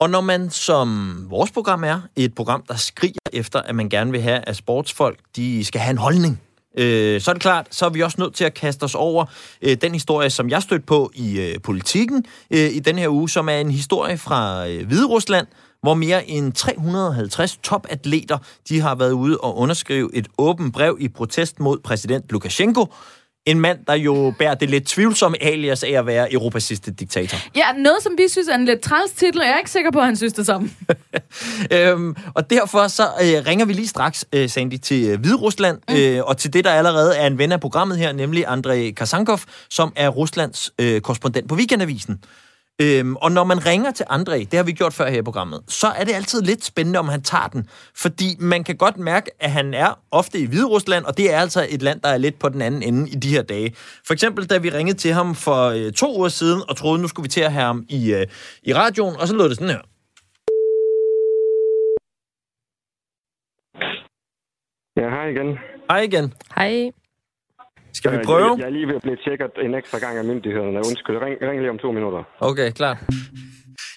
Og 0.00 0.10
når 0.10 0.20
man, 0.20 0.50
som 0.50 1.16
vores 1.30 1.50
program 1.50 1.84
er, 1.84 2.00
et 2.16 2.34
program, 2.34 2.64
der 2.68 2.76
skriger 2.76 3.20
efter, 3.32 3.62
at 3.62 3.74
man 3.74 3.88
gerne 3.88 4.10
vil 4.10 4.20
have, 4.22 4.48
at 4.48 4.56
sportsfolk 4.56 5.18
de 5.36 5.64
skal 5.64 5.80
have 5.80 5.90
en 5.90 5.98
holdning, 5.98 6.40
øh, 6.78 7.20
så 7.20 7.30
er 7.30 7.32
det 7.32 7.42
klart, 7.42 7.66
så 7.70 7.86
er 7.86 7.90
vi 7.90 8.02
også 8.02 8.16
nødt 8.20 8.34
til 8.34 8.44
at 8.44 8.54
kaste 8.54 8.84
os 8.84 8.94
over 8.94 9.24
øh, 9.62 9.76
den 9.82 9.92
historie, 9.92 10.30
som 10.30 10.50
jeg 10.50 10.62
stødte 10.62 10.86
på 10.86 11.10
i 11.14 11.40
øh, 11.40 11.60
politikken 11.62 12.24
øh, 12.50 12.70
i 12.70 12.78
den 12.78 12.98
her 12.98 13.08
uge, 13.08 13.28
som 13.28 13.48
er 13.48 13.56
en 13.56 13.70
historie 13.70 14.18
fra 14.18 14.68
øh, 14.68 14.86
Hvide 14.86 15.06
Rusland, 15.06 15.46
hvor 15.82 15.94
mere 15.94 16.28
end 16.28 16.52
350 16.52 17.56
topatleter 17.56 18.38
de 18.68 18.80
har 18.80 18.94
været 18.94 19.12
ude 19.12 19.38
og 19.38 19.58
underskrive 19.58 20.10
et 20.14 20.28
åbent 20.38 20.72
brev 20.72 20.96
i 21.00 21.08
protest 21.08 21.60
mod 21.60 21.78
præsident 21.78 22.32
Lukashenko, 22.32 22.86
en 23.46 23.60
mand, 23.60 23.78
der 23.86 23.94
jo 23.94 24.34
bærer 24.38 24.54
det 24.54 24.70
lidt 24.70 24.86
tvivlsomme 24.86 25.42
alias 25.42 25.82
af 25.82 25.90
at 25.90 26.06
være 26.06 26.32
Europas 26.32 26.62
sidste 26.62 26.90
diktator. 26.90 27.38
Ja, 27.56 27.72
noget, 27.72 28.02
som 28.02 28.12
vi 28.18 28.28
synes 28.28 28.48
er 28.48 28.54
en 28.54 28.64
lidt 28.64 28.80
træls 28.80 29.12
titel, 29.12 29.40
og 29.40 29.46
jeg 29.46 29.54
er 29.54 29.58
ikke 29.58 29.70
sikker 29.70 29.90
på, 29.90 29.98
at 29.98 30.04
han 30.04 30.16
synes 30.16 30.32
det 30.32 30.46
samme. 30.46 30.70
Øhm, 31.72 32.16
og 32.34 32.50
derfor 32.50 32.88
så 32.88 33.02
øh, 33.02 33.46
ringer 33.46 33.64
vi 33.64 33.72
lige 33.72 33.88
straks, 33.88 34.24
øh, 34.32 34.48
Sandy, 34.48 34.78
til 34.78 35.08
øh, 35.08 35.20
Hvide 35.20 35.36
Rusland, 35.36 35.78
mm. 35.88 35.94
øh, 35.94 36.24
og 36.24 36.36
til 36.36 36.52
det, 36.52 36.64
der 36.64 36.70
allerede 36.70 37.16
er 37.16 37.26
en 37.26 37.38
ven 37.38 37.52
af 37.52 37.60
programmet 37.60 37.98
her, 37.98 38.12
nemlig 38.12 38.44
Andrei 38.48 38.90
Kasankov, 38.90 39.40
som 39.70 39.92
er 39.96 40.08
Ruslands 40.08 40.70
øh, 40.78 41.00
korrespondent 41.00 41.48
på 41.48 41.54
Weekendavisen. 41.54 42.18
Øhm, 42.80 43.16
og 43.16 43.32
når 43.32 43.44
man 43.44 43.66
ringer 43.66 43.90
til 43.90 44.04
André, 44.10 44.38
det 44.38 44.54
har 44.54 44.62
vi 44.62 44.72
gjort 44.72 44.92
før 44.92 45.10
her 45.10 45.18
i 45.18 45.22
programmet, 45.22 45.60
så 45.68 45.86
er 45.86 46.04
det 46.04 46.12
altid 46.14 46.42
lidt 46.42 46.64
spændende, 46.64 46.98
om 46.98 47.08
han 47.08 47.22
tager 47.22 47.48
den. 47.48 47.68
Fordi 47.96 48.36
man 48.40 48.64
kan 48.64 48.76
godt 48.76 48.96
mærke, 48.96 49.30
at 49.40 49.50
han 49.50 49.74
er 49.74 49.98
ofte 50.10 50.38
i 50.38 50.46
Hvide 50.46 50.66
Rusland, 50.66 51.04
og 51.04 51.16
det 51.18 51.34
er 51.34 51.38
altså 51.38 51.66
et 51.70 51.82
land, 51.82 52.00
der 52.00 52.08
er 52.08 52.18
lidt 52.18 52.38
på 52.38 52.48
den 52.48 52.62
anden 52.62 52.82
ende 52.82 53.10
i 53.10 53.14
de 53.14 53.28
her 53.28 53.42
dage. 53.42 53.74
For 54.06 54.12
eksempel, 54.12 54.46
da 54.46 54.58
vi 54.58 54.70
ringede 54.70 54.98
til 54.98 55.12
ham 55.12 55.34
for 55.34 55.68
øh, 55.68 55.92
to 55.92 56.16
uger 56.18 56.28
siden, 56.28 56.62
og 56.68 56.76
troede, 56.76 57.02
nu 57.02 57.08
skulle 57.08 57.24
vi 57.24 57.28
til 57.28 57.40
at 57.40 57.52
have 57.52 57.64
ham 57.64 57.84
i, 57.88 58.12
øh, 58.14 58.26
i 58.62 58.74
radioen, 58.74 59.16
og 59.16 59.28
så 59.28 59.36
lød 59.36 59.48
det 59.48 59.56
sådan 59.56 59.68
her. 59.68 59.82
Ja, 64.96 65.08
hej 65.08 65.26
igen. 65.28 65.58
Hej 65.90 66.00
igen. 66.00 66.34
Hej. 66.54 67.01
Skal 67.94 68.10
vi 68.12 68.16
Øh, 68.16 68.24
prøve? 68.24 68.50
Jeg, 68.50 68.58
jeg 68.58 68.66
er 68.66 68.70
lige 68.70 68.86
ved 68.86 68.94
at 68.94 69.02
blive 69.02 69.16
tjekket 69.24 69.50
en 69.64 69.74
ekstra 69.74 69.98
gang 69.98 70.18
af 70.18 70.24
myndighederne. 70.24 70.78
Undskyld, 70.88 71.16
ring, 71.24 71.34
ring 71.50 71.60
lige 71.60 71.70
om 71.70 71.78
to 71.78 71.92
minutter. 71.92 72.22
Okay, 72.40 72.70
klar. 72.70 72.98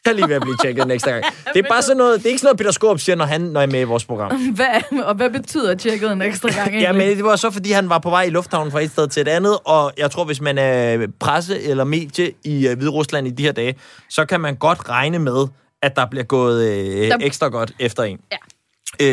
Jeg 0.05 0.11
er 0.11 0.15
lige 0.15 0.27
ved 0.29 0.35
at 0.35 0.41
blive 0.41 0.57
tjekket 0.63 0.83
en 0.85 0.91
ekstra 0.91 1.11
gang. 1.11 1.23
Det 1.53 1.65
er 1.65 1.69
bare 1.69 1.81
sådan 1.81 1.97
noget, 1.97 2.19
det 2.19 2.25
er 2.25 2.29
ikke 2.29 2.39
sådan 2.39 2.47
noget, 2.47 2.57
Peter 2.57 2.71
Skorp 2.71 2.99
siger, 2.99 3.15
når 3.15 3.25
han 3.25 3.41
når 3.41 3.59
jeg 3.59 3.67
er 3.67 3.71
med 3.71 3.79
i 3.81 3.83
vores 3.83 4.05
program. 4.05 4.31
Hvad, 4.59 5.01
og 5.03 5.15
hvad 5.15 5.29
betyder 5.29 5.75
tjekket 5.75 6.11
en 6.11 6.21
ekstra 6.21 6.49
gang 6.49 6.59
egentlig? 6.67 6.81
Ja, 6.81 6.91
men 6.91 7.01
det 7.17 7.23
var 7.23 7.35
så, 7.35 7.51
fordi 7.51 7.71
han 7.71 7.89
var 7.89 7.99
på 7.99 8.09
vej 8.09 8.23
i 8.23 8.29
lufthavnen 8.29 8.71
fra 8.71 8.81
et 8.81 8.91
sted 8.91 9.07
til 9.07 9.21
et 9.21 9.27
andet, 9.27 9.57
og 9.65 9.91
jeg 9.97 10.11
tror, 10.11 10.23
hvis 10.25 10.41
man 10.41 10.57
er 10.57 11.07
presse 11.19 11.61
eller 11.61 11.83
medie 11.83 12.31
i 12.43 12.67
uh, 12.71 12.77
Hvide 12.77 12.91
Rusland 12.91 13.27
i 13.27 13.29
de 13.31 13.43
her 13.43 13.51
dage, 13.51 13.75
så 14.09 14.25
kan 14.25 14.41
man 14.41 14.55
godt 14.55 14.89
regne 14.89 15.19
med, 15.19 15.47
at 15.81 15.95
der 15.95 16.05
bliver 16.05 16.23
gået 16.23 16.67
øh, 16.69 17.07
Der- 17.09 17.17
ekstra 17.21 17.47
godt 17.47 17.71
efter 17.79 18.03
en. 18.03 18.19
Ja. 18.31 18.37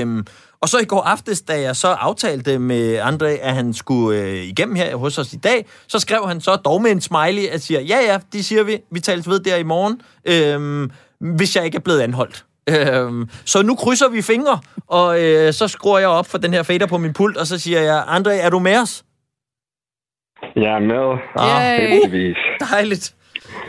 Øhm, 0.01 0.27
og 0.63 0.69
så 0.69 0.79
i 0.79 0.85
går 0.85 1.03
aftes, 1.03 1.43
da 1.43 1.61
jeg 1.61 1.77
så 1.77 1.89
aftalte 1.89 2.59
med 2.59 3.01
André, 3.01 3.27
at 3.27 3.55
han 3.55 3.73
skulle 3.75 4.21
øh, 4.21 4.35
igennem 4.35 4.77
her 4.77 4.97
hos 4.97 5.19
os 5.19 5.33
i 5.33 5.37
dag, 5.37 5.67
så 5.89 5.99
skrev 5.99 6.29
han 6.29 6.41
så 6.41 6.57
dog 6.57 6.83
med 6.83 6.91
en 6.91 7.01
smiley, 7.01 7.47
at 7.47 7.63
siger, 7.63 7.81
ja 7.81 7.99
ja, 8.09 8.19
det 8.33 8.45
siger 8.45 8.63
vi, 8.63 8.79
vi 8.91 9.01
tales 9.01 9.29
ved 9.29 9.41
der 9.41 9.57
i 9.57 9.63
morgen, 9.63 10.01
øhm, 10.25 10.91
hvis 11.37 11.57
jeg 11.57 11.65
ikke 11.65 11.77
er 11.77 11.81
blevet 11.81 12.01
anholdt. 12.01 12.45
Øhm, 12.71 13.29
så 13.45 13.63
nu 13.63 13.75
krydser 13.75 14.09
vi 14.09 14.23
fingre, 14.23 14.59
og 14.87 15.23
øh, 15.23 15.53
så 15.53 15.69
skruer 15.69 15.99
jeg 15.99 16.09
op 16.09 16.27
for 16.27 16.39
den 16.39 16.53
her 16.53 16.63
fader 16.63 16.87
på 16.87 16.99
min 16.99 17.13
pult, 17.13 17.37
og 17.37 17.47
så 17.47 17.59
siger 17.59 17.81
jeg, 17.81 18.05
André, 18.09 18.31
er 18.31 18.51
du 18.51 18.59
med 18.59 18.77
os? 18.79 19.05
Jeg 20.57 20.75
er 20.75 20.81
med. 20.81 21.19
Ah, 21.37 21.91
Heldigvis. 21.91 22.37
Dejligt. 22.71 23.15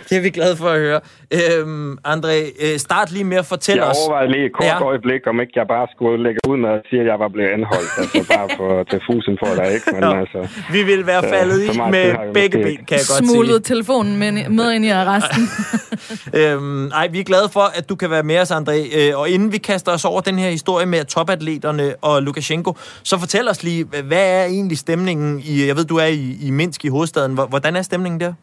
Det 0.10 0.18
er 0.18 0.22
vi 0.22 0.30
glade 0.30 0.56
for 0.58 0.70
at 0.70 0.80
høre. 0.80 1.00
Øhm, 1.40 1.92
André, 2.14 2.36
øh, 2.66 2.78
start 2.88 3.12
lige 3.12 3.24
med 3.24 3.38
at 3.38 3.46
fortælle 3.46 3.82
Jeg 3.84 3.92
os... 3.92 3.98
overvejede 4.02 4.32
lige 4.32 4.46
et 4.46 4.54
kort 4.54 4.66
Ja. 4.66 4.84
øjeblik, 4.92 5.22
om 5.32 5.36
ikke 5.44 5.54
jeg 5.56 5.66
bare 5.76 5.88
skulle 5.96 6.24
lægge 6.26 6.40
ud 6.52 6.58
med 6.58 6.70
at 6.70 6.82
sige, 6.90 7.00
at 7.04 7.08
jeg 7.12 7.20
var 7.24 7.30
blevet 7.36 7.50
anholdt. 7.58 7.92
Altså 8.02 8.20
bare 8.36 8.48
for 8.58 8.84
til 8.92 9.00
fusen 9.10 9.36
for 9.42 9.52
dig, 9.60 9.68
ikke? 9.76 9.86
Men 9.96 10.04
altså... 10.22 10.40
Vi 10.76 10.82
vil 10.84 11.02
være 11.12 11.24
faldet 11.36 11.60
så 11.66 11.82
i 11.88 11.92
med 11.92 12.00
jeg 12.00 12.18
begge 12.34 12.58
ben, 12.66 12.78
kan 12.90 12.96
jeg 13.02 13.06
godt 13.14 13.26
Smuglet 13.28 13.66
sige. 13.66 13.76
telefonen 13.76 14.14
med, 14.22 14.30
med 14.50 14.68
ind 14.76 14.86
i 14.86 14.90
arresten. 14.90 15.44
Øhm, 16.40 16.88
ej, 16.88 17.08
vi 17.08 17.20
er 17.20 17.24
glade 17.24 17.50
for, 17.50 17.66
at 17.78 17.90
du 17.90 17.96
kan 17.96 18.10
være 18.12 18.24
med 18.24 18.40
os, 18.40 18.52
André. 18.52 18.98
Øh, 19.00 19.20
og 19.20 19.30
inden 19.30 19.52
vi 19.52 19.58
kaster 19.58 19.92
os 19.92 20.06
over 20.06 20.22
den 20.22 20.40
her 20.40 20.50
historie 20.50 20.86
med 20.86 21.06
topatleterne 21.06 21.96
og 22.02 22.24
Lukashenko, 22.24 22.74
så 23.04 23.20
fortæl 23.20 23.50
os 23.50 23.64
lige, 23.64 23.84
hvad 24.04 24.42
er 24.42 24.46
egentlig 24.46 24.78
stemningen 24.78 25.40
i... 25.46 25.68
Jeg 25.68 25.76
ved, 25.78 25.86
du 25.86 25.98
er 25.98 26.06
i, 26.06 26.38
i 26.42 26.52
Minsk 26.52 26.86
i 26.86 26.88
hovedstaden. 26.88 27.34
Hvor- 27.34 27.46
Hvordan 27.46 27.76
er 27.76 27.82
stemningen 27.82 28.20
der? 28.20 28.34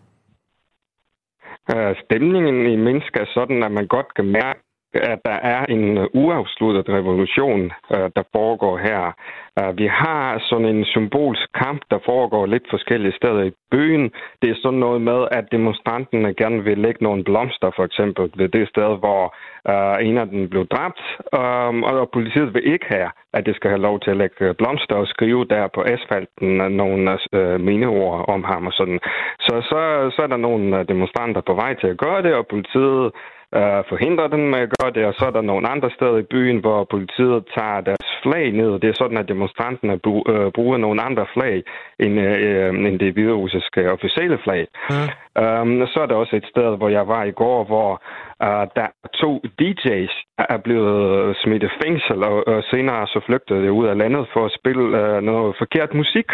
Øh, 1.75 1.95
stemningen 2.05 2.67
i 2.67 2.77
mennesker 2.77 3.21
er 3.21 3.31
sådan, 3.35 3.63
at 3.63 3.73
man 3.73 3.87
godt 3.87 4.15
kan 4.15 4.25
mærke, 4.25 4.61
at 4.95 5.19
der 5.25 5.39
er 5.55 5.67
en 5.67 5.99
øh, 5.99 6.07
uafsluttet 6.15 6.89
revolution, 6.89 7.73
øh, 7.95 8.11
der 8.17 8.23
foregår 8.33 8.77
her. 8.79 9.13
Øh, 9.59 9.79
vi 9.79 9.87
har 9.87 10.39
sådan 10.49 10.67
en 10.67 10.85
symbolsk 10.85 11.49
kamp, 11.55 11.81
der 11.91 11.99
foregår 12.05 12.47
lidt 12.47 12.67
forskellige 12.71 13.17
steder 13.17 13.43
i 13.43 13.53
byen. 13.71 14.11
Det 14.43 14.51
er 14.51 14.55
sådan 14.63 14.79
noget 14.79 15.01
med, 15.01 15.21
at 15.31 15.45
demonstranterne 15.53 16.35
gerne 16.35 16.65
vil 16.65 16.79
lægge 16.79 17.05
nogle 17.05 17.25
blomster, 17.25 17.71
for 17.77 17.85
eksempel, 17.85 18.31
ved 18.37 18.49
det 18.49 18.69
sted, 18.69 18.99
hvor 18.99 19.35
øh, 19.71 20.07
en 20.09 20.19
af 20.19 20.27
dem 20.29 20.49
blev 20.49 20.67
dræbt. 20.67 21.01
Um, 21.41 21.83
og 21.83 22.11
politiet 22.11 22.55
vil 22.55 22.73
ikke 22.73 22.87
have, 22.89 23.11
at 23.33 23.47
det 23.47 23.57
skal 23.57 23.71
have 23.71 23.87
lov 23.89 24.01
til 24.01 24.11
at 24.11 24.17
lægge 24.17 24.55
blomster 24.55 24.95
og 24.95 25.07
skrive 25.07 25.45
der 25.45 25.69
på 25.75 25.81
asfalten 25.83 26.51
nogle 26.81 27.19
øh, 27.33 27.61
om 28.35 28.45
ham 28.45 28.67
og 28.67 28.73
sådan. 28.73 29.01
Så, 29.41 29.55
så, 29.71 30.11
så 30.17 30.23
er 30.23 30.27
der 30.27 30.37
nogle 30.37 30.85
demonstranter 30.85 31.41
på 31.41 31.55
vej 31.55 31.75
til 31.75 31.87
at 31.87 31.99
gøre 31.99 32.23
det, 32.23 32.35
og 32.35 32.47
politiet 32.47 33.13
øh, 33.59 33.83
forhindrer 33.91 34.29
dem 34.29 34.43
med 34.53 34.61
at 34.67 34.73
gøre 34.79 34.93
det, 34.97 35.05
og 35.07 35.15
så 35.15 35.25
er 35.27 35.31
der 35.31 35.41
nogle 35.41 35.69
andre 35.69 35.91
steder 35.97 36.19
i 36.19 36.31
byen, 36.35 36.59
hvor 36.65 36.85
politiet 36.85 37.39
tager 37.57 37.81
deres 37.81 38.11
flag 38.23 38.53
ned. 38.53 38.73
Det 38.81 38.89
er 38.89 39.01
sådan, 39.03 39.19
at 39.19 39.29
demonstranterne 39.29 39.95
øh, 40.33 40.53
bruger 40.53 40.77
nogle 40.77 41.03
andre 41.03 41.27
flag 41.35 41.63
end, 42.05 42.21
øh, 42.21 42.69
end 42.87 42.99
det 42.99 43.13
hviderussiske 43.13 43.93
officielle 43.93 44.39
flag. 44.45 44.67
Um, 45.43 45.87
så 45.93 45.99
er 46.03 46.07
der 46.07 46.15
også 46.15 46.37
et 46.37 46.51
sted, 46.53 46.77
hvor 46.77 46.89
jeg 46.89 47.09
var 47.09 47.25
i 47.25 47.31
går, 47.31 47.65
hvor 47.65 47.91
uh, 48.47 48.65
der 48.79 48.89
to 49.21 49.31
DJ's 49.61 50.15
er 50.39 50.59
blevet 50.65 51.37
smidt 51.43 51.63
i 51.63 51.69
fængsel, 51.83 52.25
og, 52.25 52.49
og 52.49 52.63
senere 52.71 53.07
så 53.07 53.21
flygtede 53.27 53.63
de 53.63 53.73
ud 53.73 53.87
af 53.87 53.99
landet 53.99 54.27
for 54.33 54.45
at 54.45 54.57
spille 54.59 54.85
uh, 55.01 55.23
noget 55.23 55.55
forkert 55.59 55.95
musik, 55.95 56.29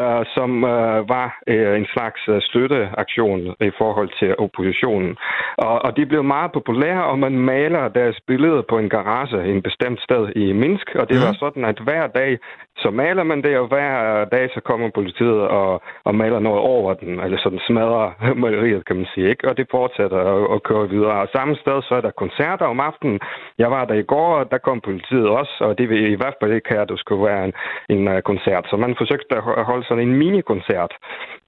uh, 0.00 0.22
som 0.34 0.50
uh, 0.64 1.08
var 1.14 1.28
uh, 1.50 1.76
en 1.80 1.86
slags 1.94 2.28
uh, 2.28 2.36
støtteaktion 2.40 3.40
i 3.60 3.70
forhold 3.78 4.10
til 4.18 4.34
oppositionen. 4.38 5.16
Og, 5.58 5.84
og 5.84 5.96
de 5.96 6.06
blev 6.06 6.24
meget 6.24 6.52
populære, 6.52 7.04
og 7.04 7.18
man 7.18 7.38
maler 7.38 7.88
deres 7.88 8.18
billede 8.26 8.62
på 8.68 8.78
en 8.78 8.88
garage 8.88 9.48
i 9.48 9.50
en 9.50 9.62
bestemt 9.62 10.00
sted 10.00 10.22
i 10.36 10.52
Minsk, 10.52 10.88
og 10.94 11.08
det 11.08 11.16
var 11.26 11.32
sådan, 11.38 11.64
at 11.64 11.78
hver 11.78 12.06
dag 12.06 12.38
så 12.76 12.90
maler 12.90 13.22
man 13.22 13.42
det, 13.42 13.58
og 13.58 13.66
hver 13.66 14.24
dag 14.24 14.50
så 14.54 14.60
kommer 14.60 14.90
politiet 14.98 15.40
og, 15.60 15.82
og 16.08 16.14
maler 16.14 16.40
noget 16.48 16.60
over 16.74 16.94
den, 16.94 17.20
eller 17.24 17.38
sådan 17.44 17.66
smadrer 17.68 18.06
maleriet, 18.44 18.86
kan 18.86 18.96
man 18.96 19.08
sige, 19.14 19.28
ikke? 19.32 19.48
Og 19.48 19.56
det 19.56 19.66
fortsætter 19.70 20.20
og, 20.32 20.50
og 20.54 20.62
kører 20.62 20.86
videre. 20.94 21.16
Og 21.22 21.28
samme 21.36 21.54
sted, 21.62 21.76
så 21.82 21.94
er 21.98 22.00
der 22.00 22.20
koncerter 22.22 22.66
om 22.66 22.80
aftenen. 22.80 23.18
Jeg 23.58 23.70
var 23.70 23.84
der 23.84 23.94
i 23.94 24.08
går, 24.14 24.28
og 24.40 24.50
der 24.52 24.58
kom 24.58 24.80
politiet 24.80 25.28
også, 25.40 25.54
og 25.60 25.78
det 25.78 25.86
vil 25.90 26.12
i 26.12 26.20
hvert 26.20 26.36
fald 26.40 26.52
ikke 26.52 26.68
have, 26.72 26.82
at 26.82 26.88
det 26.88 26.98
skulle 26.98 27.24
være 27.30 27.44
en, 27.48 27.52
en 27.94 28.02
uh, 28.08 28.20
koncert. 28.30 28.64
Så 28.70 28.76
man 28.76 28.94
forsøgte 28.98 29.36
at 29.60 29.64
holde 29.70 29.86
sådan 29.86 30.08
en 30.08 30.16
minikoncert, 30.22 30.92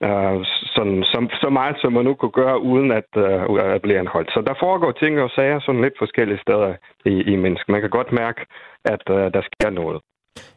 uh, 0.07 0.37
sådan, 0.77 0.99
som, 1.13 1.23
så 1.43 1.49
meget 1.51 1.77
som 1.83 1.93
man 1.93 2.05
nu 2.05 2.15
kunne 2.15 2.39
gøre, 2.43 2.63
uden 2.71 2.91
at, 3.01 3.11
uh, 3.17 3.75
at 3.75 3.83
blive 3.83 3.99
anholdt. 3.99 4.31
Så 4.35 4.41
der 4.49 4.55
foregår 4.61 4.93
ting 4.93 5.21
og 5.21 5.31
sager 5.31 5.61
sådan 5.61 5.83
lidt 5.83 5.99
forskellige 5.99 6.43
steder 6.47 6.75
i, 7.05 7.15
i 7.33 7.37
Minsk. 7.37 7.69
Man 7.69 7.81
kan 7.81 7.91
godt 7.91 8.13
mærke, 8.13 8.41
at 8.85 9.03
uh, 9.11 9.17
der 9.17 9.43
sker 9.49 9.71
noget. 9.71 10.01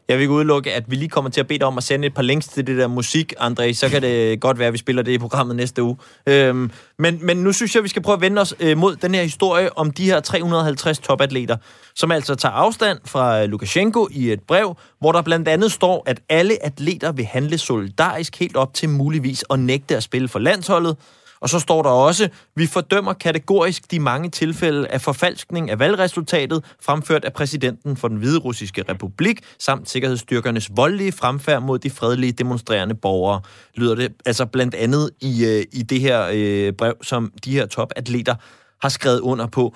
Jeg 0.08 0.16
vil 0.16 0.22
ikke 0.22 0.34
udelukke, 0.34 0.72
at 0.72 0.84
vi 0.90 0.96
lige 0.96 1.08
kommer 1.08 1.30
til 1.30 1.40
at 1.40 1.46
bede 1.46 1.58
dig 1.58 1.66
om 1.66 1.78
at 1.78 1.84
sende 1.84 2.06
et 2.06 2.14
par 2.14 2.22
links 2.22 2.48
til 2.48 2.66
det 2.66 2.78
der 2.78 2.86
musik, 2.86 3.32
André. 3.40 3.72
Så 3.72 3.88
kan 3.88 4.02
det 4.02 4.40
godt 4.40 4.58
være, 4.58 4.68
at 4.68 4.72
vi 4.72 4.78
spiller 4.78 5.02
det 5.02 5.12
i 5.12 5.18
programmet 5.18 5.56
næste 5.56 5.82
uge. 5.82 5.96
Øhm, 6.26 6.70
men, 6.98 7.26
men 7.26 7.36
nu 7.36 7.52
synes 7.52 7.74
jeg, 7.74 7.80
at 7.80 7.84
vi 7.84 7.88
skal 7.88 8.02
prøve 8.02 8.14
at 8.14 8.20
vende 8.20 8.40
os 8.40 8.54
øh, 8.60 8.78
mod 8.78 8.96
den 8.96 9.14
her 9.14 9.22
historie 9.22 9.78
om 9.78 9.90
de 9.90 10.04
her 10.04 10.20
350 10.20 10.98
topatleter, 10.98 11.56
som 11.94 12.12
altså 12.12 12.34
tager 12.34 12.52
afstand 12.52 12.98
fra 13.04 13.42
øh, 13.42 13.48
Lukashenko 13.48 14.08
i 14.10 14.32
et 14.32 14.40
brev, 14.40 14.76
hvor 15.00 15.12
der 15.12 15.22
blandt 15.22 15.48
andet 15.48 15.72
står, 15.72 16.02
at 16.06 16.20
alle 16.28 16.64
atleter 16.64 17.12
vil 17.12 17.24
handle 17.24 17.58
solidarisk 17.58 18.38
helt 18.38 18.56
op 18.56 18.74
til 18.74 18.88
muligvis 18.88 19.44
at 19.50 19.58
nægte 19.58 19.96
at 19.96 20.02
spille 20.02 20.28
for 20.28 20.38
landsholdet. 20.38 20.96
Og 21.42 21.48
så 21.48 21.58
står 21.58 21.82
der 21.82 21.90
også, 21.90 22.28
vi 22.56 22.66
fordømmer 22.66 23.12
kategorisk 23.12 23.90
de 23.90 24.00
mange 24.00 24.30
tilfælde 24.30 24.88
af 24.88 25.00
forfalskning 25.00 25.70
af 25.70 25.78
valgresultatet, 25.78 26.64
fremført 26.80 27.24
af 27.24 27.32
præsidenten 27.32 27.96
for 27.96 28.08
den 28.08 28.16
hvide 28.16 28.38
russiske 28.38 28.84
republik, 28.88 29.40
samt 29.58 29.90
sikkerhedsstyrkernes 29.90 30.70
voldelige 30.76 31.12
fremfærd 31.12 31.62
mod 31.62 31.78
de 31.78 31.90
fredelige 31.90 32.32
demonstrerende 32.32 32.94
borgere, 32.94 33.40
lyder 33.74 33.94
det 33.94 34.12
altså 34.26 34.46
blandt 34.46 34.74
andet 34.74 35.10
i, 35.20 35.44
øh, 35.44 35.64
i 35.72 35.82
det 35.82 36.00
her 36.00 36.30
øh, 36.32 36.72
brev, 36.72 36.94
som 37.02 37.32
de 37.44 37.52
her 37.52 37.66
topatleter 37.66 38.34
har 38.82 38.88
skrevet 38.88 39.20
under 39.20 39.46
på. 39.46 39.74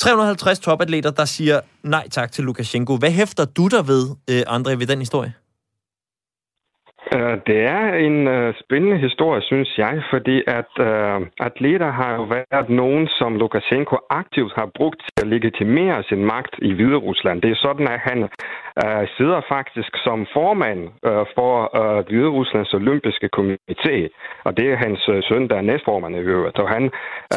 350 0.00 0.58
topatleter, 0.58 1.10
der 1.10 1.24
siger 1.24 1.60
nej 1.82 2.08
tak 2.08 2.32
til 2.32 2.44
Lukashenko. 2.44 2.96
Hvad 2.96 3.10
hæfter 3.10 3.44
du 3.44 3.68
der 3.68 3.82
ved, 3.82 4.08
øh, 4.30 4.42
André, 4.48 4.70
ved 4.70 4.86
den 4.86 4.98
historie? 4.98 5.32
Øh, 7.16 7.36
det 7.46 7.58
er 7.76 7.84
en 8.08 8.28
øh, 8.28 8.54
spændende 8.62 8.98
historie, 8.98 9.42
synes 9.42 9.78
jeg, 9.78 10.02
fordi 10.10 10.36
at 10.46 10.72
øh, 10.80 11.20
atleter 11.40 11.90
har 11.90 12.14
jo 12.14 12.22
været 12.22 12.68
nogen, 12.68 13.08
som 13.18 13.36
Lukashenko 13.36 13.96
aktivt 14.10 14.52
har 14.56 14.68
brugt 14.74 15.00
til 15.16 15.24
at 15.24 15.30
legitimere 15.34 16.02
sin 16.02 16.24
magt 16.24 16.54
i 16.62 16.72
Hviderusland. 16.72 17.42
Det 17.42 17.50
er 17.50 17.64
sådan, 17.66 17.88
at 17.88 18.00
han 18.08 18.28
uh, 18.84 19.04
sidder 19.16 19.40
faktisk 19.48 19.92
som 20.06 20.26
formand 20.32 20.80
uh, 21.08 21.24
for 21.36 21.52
Hvide 22.08 22.28
Ruslands 22.28 22.74
olympiske 22.74 23.28
komité, 23.36 23.96
og 24.44 24.56
det 24.56 24.66
er 24.72 24.76
hans 24.76 25.08
uh, 25.08 25.18
søn, 25.28 25.48
der 25.48 25.56
er 25.56 25.68
næstformand 25.70 26.16
i 26.16 26.18
øvrigt. 26.18 26.58
Og 26.58 26.68
han, 26.68 26.84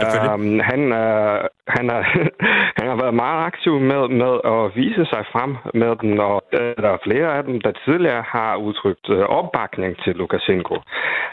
uh, 0.02 0.30
han, 0.70 0.82
uh, 1.02 1.40
han, 1.76 1.86
er, 1.98 2.02
han 2.80 2.86
har 2.92 2.98
været 3.04 3.14
meget 3.14 3.46
aktiv 3.50 3.74
med, 3.80 4.02
med 4.22 4.34
at 4.54 4.76
vise 4.76 5.06
sig 5.06 5.24
frem 5.34 5.52
med 5.74 5.96
den, 6.02 6.20
og 6.20 6.44
uh, 6.60 6.74
der 6.84 6.92
er 6.96 7.04
flere 7.04 7.38
af 7.38 7.44
dem, 7.44 7.62
der 7.62 7.72
tidligere 7.86 8.24
har 8.28 8.56
udtrykt 8.56 9.10
uh, 9.10 9.20
opbakning 9.40 9.92
til 10.04 10.16
Lukashenko. 10.16 10.76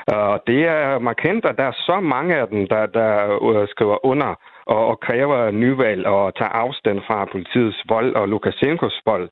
Og 0.07 0.43
det 0.47 0.61
er 0.67 0.99
markant, 0.99 1.45
at 1.45 1.57
der 1.59 1.65
er 1.65 1.77
så 1.89 2.01
mange 2.01 2.37
af 2.37 2.49
dem, 2.49 2.67
der, 2.67 2.87
der 2.87 3.39
uh, 3.43 3.69
skriver 3.69 4.07
under 4.07 4.35
og, 4.75 4.87
og 4.87 5.01
kræver 5.01 5.51
nyvalg 5.51 6.07
og 6.07 6.35
tager 6.39 6.59
afstand 6.65 6.99
fra 7.07 7.29
politiets 7.33 7.83
vold 7.89 8.15
og 8.15 8.29
Lukashenkos 8.29 9.01
vold 9.07 9.29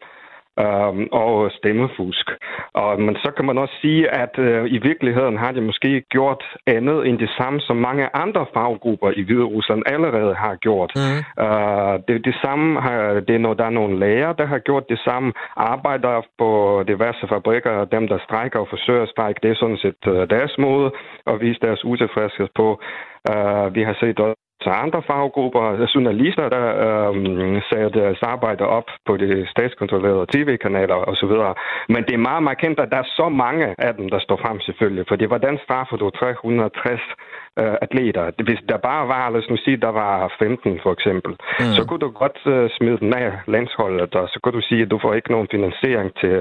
øhm, 0.64 1.08
og 1.12 1.50
stemmefusk. 1.58 2.26
Og, 2.72 3.00
men 3.00 3.14
så 3.16 3.30
kan 3.36 3.44
man 3.44 3.58
også 3.58 3.74
sige, 3.80 4.02
at 4.22 4.38
øh, 4.38 4.64
i 4.76 4.78
virkeligheden 4.78 5.36
har 5.38 5.52
de 5.52 5.60
måske 5.60 6.00
gjort 6.00 6.44
andet 6.66 7.06
end 7.08 7.18
det 7.18 7.30
samme, 7.38 7.60
som 7.60 7.76
mange 7.76 8.16
andre 8.16 8.46
faggrupper 8.54 9.10
i 9.16 9.22
Hvide 9.22 9.44
Rusland 9.44 9.82
allerede 9.86 10.34
har 10.34 10.54
gjort. 10.56 10.92
Mm. 10.96 11.44
Øh, 11.44 11.94
det, 12.08 12.24
det 12.24 12.36
samme 12.44 12.80
har, 12.80 12.98
det 13.26 13.34
er, 13.34 13.38
når 13.46 13.54
der 13.54 13.64
er 13.64 13.78
nogle 13.80 13.98
læger, 13.98 14.32
der 14.32 14.46
har 14.46 14.58
gjort 14.58 14.88
det 14.88 14.98
samme. 14.98 15.32
Arbejder 15.56 16.22
på 16.38 16.50
diverse 16.88 17.28
fabrikker, 17.28 17.84
dem 17.84 18.08
der 18.08 18.18
strækker 18.26 18.58
og 18.58 18.68
forsøger 18.70 19.02
at 19.02 19.08
strække, 19.08 19.40
det 19.42 19.50
er 19.50 19.54
sådan 19.54 19.76
set 19.84 20.02
øh, 20.06 20.30
deres 20.30 20.54
måde 20.58 20.90
at 21.26 21.40
vise 21.40 21.60
deres 21.60 21.84
utilfredshed 21.84 22.48
på. 22.54 22.80
Uh, 23.30 23.74
vi 23.74 23.82
har 23.82 23.96
set 24.00 24.18
så 24.64 24.70
andre 24.70 25.02
faggrupper, 25.06 25.64
journalister, 25.94 26.48
der 26.48 26.66
øhm, 26.86 27.60
satte 27.70 28.00
deres 28.00 28.20
arbejde 28.22 28.64
op 28.78 28.88
på 29.06 29.16
de 29.16 29.46
statskontrollerede 29.50 30.26
tv-kanaler 30.34 30.94
osv. 31.10 31.34
Men 31.94 32.02
det 32.06 32.14
er 32.14 32.28
meget 32.30 32.42
markant, 32.42 32.80
at 32.80 32.90
der 32.92 32.98
er 32.98 33.08
så 33.20 33.28
mange 33.28 33.74
af 33.78 33.94
dem, 33.94 34.08
der 34.08 34.18
står 34.18 34.38
frem 34.44 34.60
selvfølgelig. 34.60 35.04
Fordi 35.08 35.24
hvordan 35.24 35.58
straffer 35.64 35.96
du 35.96 36.10
360 36.10 37.00
øh, 37.60 37.74
atleter? 37.86 38.30
Hvis 38.48 38.60
der 38.68 38.76
bare 38.76 39.08
var, 39.08 39.30
lad 39.30 39.40
os 39.42 39.50
nu 39.50 39.56
sige, 39.56 39.76
der 39.76 39.92
var 40.02 40.34
15 40.38 40.80
for 40.82 40.92
eksempel, 40.92 41.32
mm. 41.60 41.74
så 41.76 41.84
kunne 41.88 42.02
du 42.06 42.10
godt 42.22 42.38
øh, 42.46 42.70
smide 42.76 42.98
dem 43.02 43.12
af 43.12 43.32
landsholdet, 43.46 44.14
og 44.14 44.28
så 44.28 44.38
kunne 44.40 44.56
du 44.58 44.64
sige, 44.68 44.82
at 44.82 44.90
du 44.90 44.98
får 45.02 45.14
ikke 45.14 45.30
nogen 45.30 45.48
finansiering 45.50 46.08
til, 46.20 46.34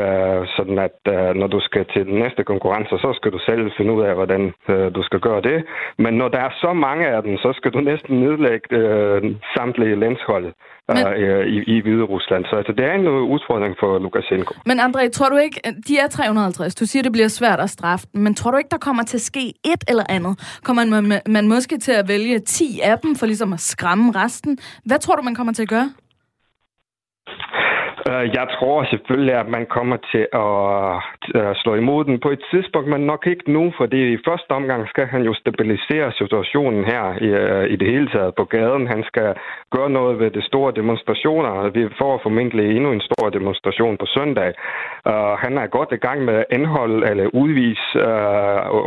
øh, 0.00 0.40
sådan 0.56 0.78
at 0.88 0.98
øh, 1.14 1.30
når 1.40 1.46
du 1.54 1.60
skal 1.60 1.84
til 1.94 2.02
den 2.06 2.16
næste 2.24 2.42
konkurrence, 2.44 2.94
så 3.04 3.10
skal 3.18 3.32
du 3.32 3.38
selv 3.38 3.72
finde 3.76 3.92
ud 3.92 4.02
af, 4.02 4.14
hvordan 4.14 4.42
øh, 4.68 4.94
du 4.94 5.02
skal 5.02 5.20
gøre 5.20 5.42
det. 5.50 5.64
Men 5.98 6.14
når 6.14 6.28
der 6.28 6.40
er 6.40 6.52
så 6.64 6.72
mange 6.72 7.06
af 7.08 7.22
dem, 7.22 7.31
så 7.38 7.52
skal 7.56 7.70
du 7.70 7.80
næsten 7.80 8.20
nedlægge 8.20 8.76
øh, 8.76 9.22
samtlige 9.56 9.96
landshold 10.04 10.46
Men- 10.88 11.06
øh, 11.06 11.46
i, 11.46 11.56
i 11.74 11.80
Hvide 11.80 12.02
Rusland. 12.02 12.44
Så 12.44 12.56
altså, 12.56 12.72
det 12.72 12.84
er 12.84 12.94
en 12.94 13.08
udfordring 13.08 13.74
for 13.80 13.98
Lukashenko. 13.98 14.54
Men 14.66 14.80
André, 14.80 15.08
tror 15.08 15.28
du 15.28 15.36
ikke, 15.36 15.60
de 15.88 15.98
er 15.98 16.08
350, 16.08 16.74
du 16.74 16.86
siger, 16.86 17.02
det 17.02 17.12
bliver 17.12 17.28
svært 17.28 17.60
at 17.60 17.70
straffe 17.70 18.06
men 18.14 18.34
tror 18.34 18.50
du 18.50 18.56
ikke, 18.56 18.70
der 18.70 18.78
kommer 18.78 19.02
til 19.02 19.16
at 19.16 19.20
ske 19.20 19.52
et 19.64 19.84
eller 19.88 20.04
andet? 20.08 20.60
Kommer 20.64 20.84
man, 20.84 21.20
man 21.26 21.48
måske 21.48 21.78
til 21.78 21.92
at 21.92 22.08
vælge 22.08 22.38
10 22.38 22.80
af 22.82 22.98
dem, 22.98 23.14
for 23.14 23.26
ligesom 23.26 23.52
at 23.52 23.60
skræmme 23.60 24.12
resten? 24.12 24.58
Hvad 24.84 24.98
tror 24.98 25.16
du, 25.16 25.22
man 25.22 25.34
kommer 25.34 25.52
til 25.52 25.62
at 25.62 25.68
gøre? 25.68 25.90
Øh, 28.10 28.24
jeg 28.38 28.46
tror 28.56 28.84
selvfølgelig, 28.84 29.34
at 29.34 29.48
man 29.48 29.66
kommer 29.66 29.96
til 30.12 30.24
at 30.32 31.22
øh, 31.38 31.54
slå 31.62 31.74
imod 31.74 32.04
den 32.04 32.20
på 32.20 32.30
et 32.30 32.42
tidspunkt, 32.50 32.88
men 32.88 33.00
nok 33.12 33.26
ikke 33.26 33.52
nu, 33.52 33.72
fordi 33.80 34.12
i 34.12 34.22
første 34.28 34.50
omgang 34.50 34.88
skal 34.88 35.06
han 35.06 35.22
jo 35.22 35.34
stabilisere 35.34 36.12
situationen 36.12 36.84
her 36.84 37.04
i, 37.26 37.28
øh, 37.42 37.64
i 37.72 37.76
det 37.76 37.88
hele 37.92 38.08
taget 38.14 38.34
på 38.34 38.44
gaden. 38.44 38.86
Han 38.86 39.02
skal 39.10 39.34
gøre 39.70 39.90
noget 39.90 40.18
ved 40.18 40.30
de 40.30 40.42
store 40.42 40.72
demonstrationer. 40.76 41.70
Vi 41.70 41.88
får 41.98 42.20
formentlig 42.22 42.76
endnu 42.76 42.92
en 42.92 43.06
stor 43.10 43.30
demonstration 43.30 43.96
på 43.96 44.06
søndag. 44.06 44.52
Han 45.44 45.58
er 45.58 45.66
godt 45.66 45.92
i 45.92 45.96
gang 46.06 46.24
med 46.24 46.34
at 46.34 46.44
anholde 46.50 47.10
eller 47.10 47.26
udvise 47.42 48.06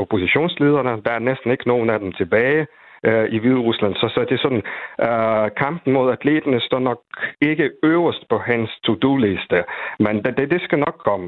oppositionslederne. 0.03 1.01
Der 1.05 1.11
er 1.11 1.19
næsten 1.19 1.51
ikke 1.51 1.67
nogen 1.67 1.89
af 1.89 1.99
dem 1.99 2.11
tilbage 2.11 2.67
øh, 3.07 3.25
i 3.35 3.37
Hvide 3.37 3.61
Rusland. 3.67 3.95
Så, 3.95 4.07
så 4.13 4.19
det 4.29 4.35
er 4.35 4.45
sådan, 4.47 4.63
øh, 5.07 5.47
kampen 5.63 5.93
mod 5.93 6.11
atleterne 6.11 6.59
står 6.61 6.79
nok 6.79 7.01
ikke 7.41 7.71
øverst 7.83 8.23
på 8.29 8.37
hans 8.37 8.69
to-do-liste, 8.83 9.63
men 9.99 10.23
det, 10.23 10.51
det, 10.51 10.61
skal 10.61 10.79
nok 10.79 10.97
komme. 11.09 11.27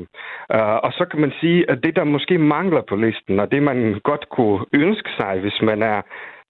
Øh, 0.55 0.77
og 0.85 0.91
så 0.97 1.05
kan 1.11 1.19
man 1.19 1.33
sige, 1.41 1.71
at 1.71 1.77
det, 1.83 1.95
der 1.95 2.03
måske 2.03 2.37
mangler 2.37 2.81
på 2.89 2.95
listen, 2.95 3.39
og 3.39 3.51
det 3.51 3.63
man 3.63 3.99
godt 4.03 4.29
kunne 4.29 4.65
ønske 4.73 5.09
sig, 5.19 5.39
hvis 5.39 5.59
man 5.61 5.83
er 5.83 6.01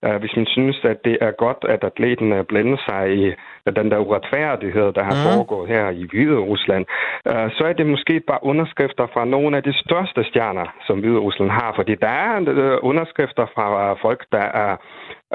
Uh, 0.06 0.16
hvis 0.16 0.36
man 0.36 0.46
synes, 0.46 0.78
at 0.84 1.06
det 1.06 1.18
er 1.22 1.32
godt, 1.32 1.62
at 1.70 1.84
atleterne 1.84 2.44
blander 2.44 2.78
sig 2.88 3.04
i 3.16 3.28
uh, 3.28 3.74
den 3.76 3.92
der 3.92 3.98
uretfærdighed, 3.98 4.94
der 4.98 5.04
har 5.04 5.18
mm. 5.18 5.24
foregået 5.28 5.70
her 5.70 5.90
i 5.90 6.04
Hvide 6.10 6.40
Rusland, 6.52 6.86
uh, 7.32 7.48
så 7.58 7.64
er 7.70 7.74
det 7.74 7.86
måske 7.86 8.20
bare 8.20 8.40
underskrifter 8.42 9.08
fra 9.14 9.26
nogle 9.26 9.58
af 9.58 9.64
de 9.64 9.74
største 9.84 10.24
stjerner, 10.24 10.68
som 10.88 11.00
Hvide 11.00 11.20
Rusland 11.20 11.52
har. 11.52 11.74
Fordi 11.76 11.96
der 11.96 12.08
er 12.08 12.80
underskrifter 12.84 13.46
fra 13.56 13.94
folk, 13.94 14.26
der 14.32 14.46
er 14.66 14.76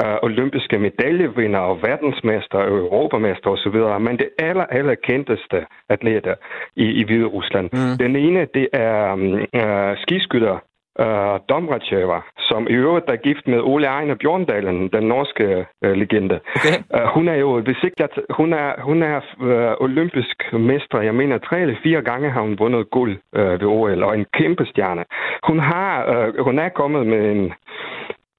uh, 0.01 0.17
olympiske 0.23 0.79
medaljevinder 0.79 1.59
og 1.59 1.83
verdensmester 1.83 2.59
og 2.59 2.79
europamester 2.79 3.51
osv., 3.51 3.77
men 4.01 4.19
det 4.19 4.29
aller, 4.39 4.65
aller 4.65 4.95
kendteste 4.95 5.67
atleter 5.89 6.35
i, 6.77 6.87
i 7.01 7.05
Hvide 7.05 7.27
Rusland. 7.27 7.71
Mm. 7.73 7.99
Den 7.99 8.17
ene, 8.17 8.47
det 8.55 8.69
er 8.73 9.13
um, 9.13 9.33
uh, 9.33 9.97
skiskytter 9.97 10.59
uh, 11.01 11.37
Domracheva, 11.49 12.21
som 12.39 12.67
i 12.71 12.73
øvrigt 12.73 13.11
er 13.11 13.17
gift 13.17 13.49
med 13.49 13.61
Ole 13.61 13.87
Ejner 13.87 14.15
Bjørndalen, 14.15 14.89
den 14.89 15.05
norske 15.09 15.67
uh, 15.87 15.93
legende. 15.93 16.41
Okay. 16.57 16.77
Uh, 16.95 17.07
hun 17.15 17.29
er 17.29 17.35
jo, 17.35 17.61
hvis 17.61 17.83
ikke 17.85 18.05
at, 18.05 18.19
hun 18.31 18.53
er, 18.53 18.81
hun 18.83 19.03
er 19.03 19.17
uh, 19.41 19.85
olympisk 19.85 20.53
mester. 20.53 21.01
Jeg 21.01 21.15
mener, 21.15 21.39
tre 21.39 21.61
eller 21.61 21.75
fire 21.83 22.03
gange 22.03 22.31
har 22.31 22.41
hun 22.41 22.59
vundet 22.59 22.91
guld 22.91 23.19
uh, 23.39 23.61
ved 23.61 23.65
OL, 23.65 24.03
og 24.03 24.15
en 24.19 24.27
kæmpe 24.35 24.67
stjerne. 24.67 25.05
Hun, 25.49 25.59
har, 25.59 25.93
uh, 26.13 26.45
hun 26.45 26.59
er 26.59 26.69
kommet 26.69 27.07
med 27.07 27.31
en 27.31 27.53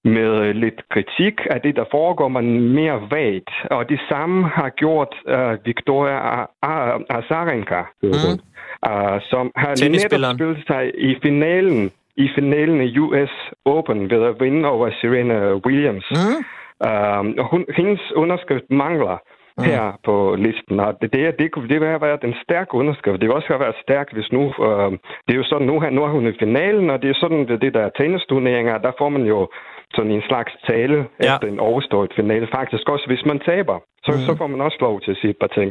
med 0.04 0.54
lidt 0.54 0.82
kritik 0.90 1.36
af 1.50 1.62
det, 1.62 1.76
der 1.76 1.86
foregår, 1.92 2.28
men 2.28 2.74
mere 2.74 3.02
vagt. 3.12 3.50
Og 3.72 3.90
det 3.90 4.00
samme 4.10 4.48
har 4.48 4.70
gjort 4.70 5.16
uh, 5.36 5.66
Victoria 5.66 6.18
A- 6.42 6.48
A- 6.62 7.00
Azarenka, 7.10 7.82
mm. 8.04 8.10
uh, 8.10 9.18
som 9.32 9.52
har 9.56 9.70
netop 9.90 10.36
spillet 10.36 10.64
sig 10.68 10.92
i 10.98 11.16
finalen 11.24 11.92
i 12.18 12.30
finalen 12.36 12.82
i 12.82 12.98
US 12.98 13.32
Open 13.66 14.10
ved 14.10 14.24
at 14.24 14.36
vinde 14.40 14.70
over 14.70 14.90
Serena 15.02 15.54
Williams. 15.66 16.06
Mm. 16.12 16.44
Og 17.40 17.46
hun, 17.52 17.66
hendes 17.78 18.02
underskrift 18.16 18.64
mangler 18.70 19.18
mm. 19.58 19.64
her 19.64 20.00
på 20.06 20.36
listen, 20.40 20.80
og 20.80 20.98
det, 21.02 21.14
det, 21.14 21.40
det 21.40 21.52
kunne 21.52 21.70
det 21.70 21.80
vil 21.82 21.88
have 21.88 22.02
været 22.02 22.24
en 22.24 22.36
stærk 22.44 22.74
underskrift. 22.74 23.20
Det 23.22 23.28
vil 23.28 23.36
også 23.36 23.48
have 23.48 23.60
været 23.60 23.76
stærkt, 23.84 24.14
hvis 24.14 24.32
nu... 24.32 24.42
Uh, 24.42 24.92
det 25.26 25.32
er 25.34 25.42
jo 25.42 25.44
sådan, 25.44 25.68
nu, 25.68 25.80
her- 25.80 25.90
nu 25.90 26.04
er 26.04 26.08
hun 26.10 26.28
i 26.28 26.38
finalen, 26.40 26.90
og 26.90 27.02
det 27.02 27.10
er 27.10 27.14
sådan, 27.20 27.48
det, 27.48 27.62
det 27.62 27.74
der 27.74 27.82
er 27.82 27.90
tennisturneringer, 28.00 28.78
der 28.78 28.92
får 28.98 29.10
man 29.10 29.26
jo 29.26 29.48
sådan 29.96 30.12
en 30.12 30.24
slags 30.30 30.52
tale 30.70 30.98
Ja. 31.24 31.36
efter 31.36 31.48
en 31.48 31.60
overstået 31.60 32.12
finale. 32.16 32.48
Faktisk 32.58 32.86
også, 32.94 33.06
hvis 33.08 33.26
man 33.26 33.40
taber, 33.40 33.78
så, 34.06 34.12
mm. 34.12 34.18
så 34.28 34.32
får 34.40 34.48
man 34.48 34.62
også 34.62 34.78
lov 34.82 35.02
til 35.02 35.12
at 35.12 35.18
sige 35.22 35.32
et 35.32 35.38
par 35.44 35.52
ting. 35.58 35.70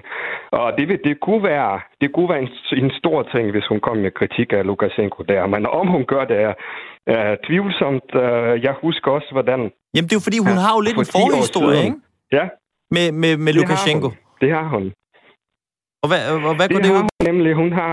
Og 0.52 0.68
det, 0.78 0.88
vil- 0.88 1.04
det 1.04 1.20
kunne 1.26 1.42
være, 1.42 1.80
det 2.00 2.08
kunne 2.14 2.28
være 2.32 2.42
en, 2.46 2.50
en 2.84 2.90
stor 3.00 3.18
ting, 3.34 3.50
hvis 3.50 3.66
hun 3.72 3.80
kom 3.86 3.96
med 3.96 4.10
kritik 4.20 4.52
af 4.52 4.66
Lukashenko 4.66 5.22
der. 5.22 5.46
Men 5.46 5.66
om 5.66 5.86
hun 5.94 6.04
gør 6.12 6.24
det, 6.24 6.38
er 6.48 6.52
uh, 7.12 7.34
tvivlsomt. 7.46 8.08
Uh, 8.24 8.54
jeg 8.66 8.74
husker 8.84 9.10
også, 9.16 9.28
hvordan... 9.32 9.60
Jamen, 9.94 10.06
det 10.08 10.14
er 10.14 10.20
jo 10.20 10.26
fordi, 10.28 10.38
hun 10.48 10.56
Ja, 10.58 10.62
har 10.66 10.72
jo 10.76 10.80
lidt 10.86 10.96
for 10.98 11.02
en 11.02 11.06
10 11.06 11.18
år 11.22 11.30
forhistorie, 11.30 11.80
ikke? 11.88 11.98
Ja, 12.38 12.44
Med, 12.96 13.06
med, 13.22 13.32
med 13.44 13.52
det 13.52 13.60
Lukashenko. 13.60 14.08
har. 14.08 14.16
Det 14.42 14.50
har 14.56 14.66
hun. 14.74 14.84
Og 16.02 16.08
hvad, 16.10 16.20
og 16.50 16.54
hvad 16.58 16.68
går 16.68 16.76
Det 16.76 16.84
det 16.84 16.90
ud 16.92 16.96
hun 17.00 17.08
nemlig. 17.30 17.52
Hun 17.62 17.72
har... 17.80 17.92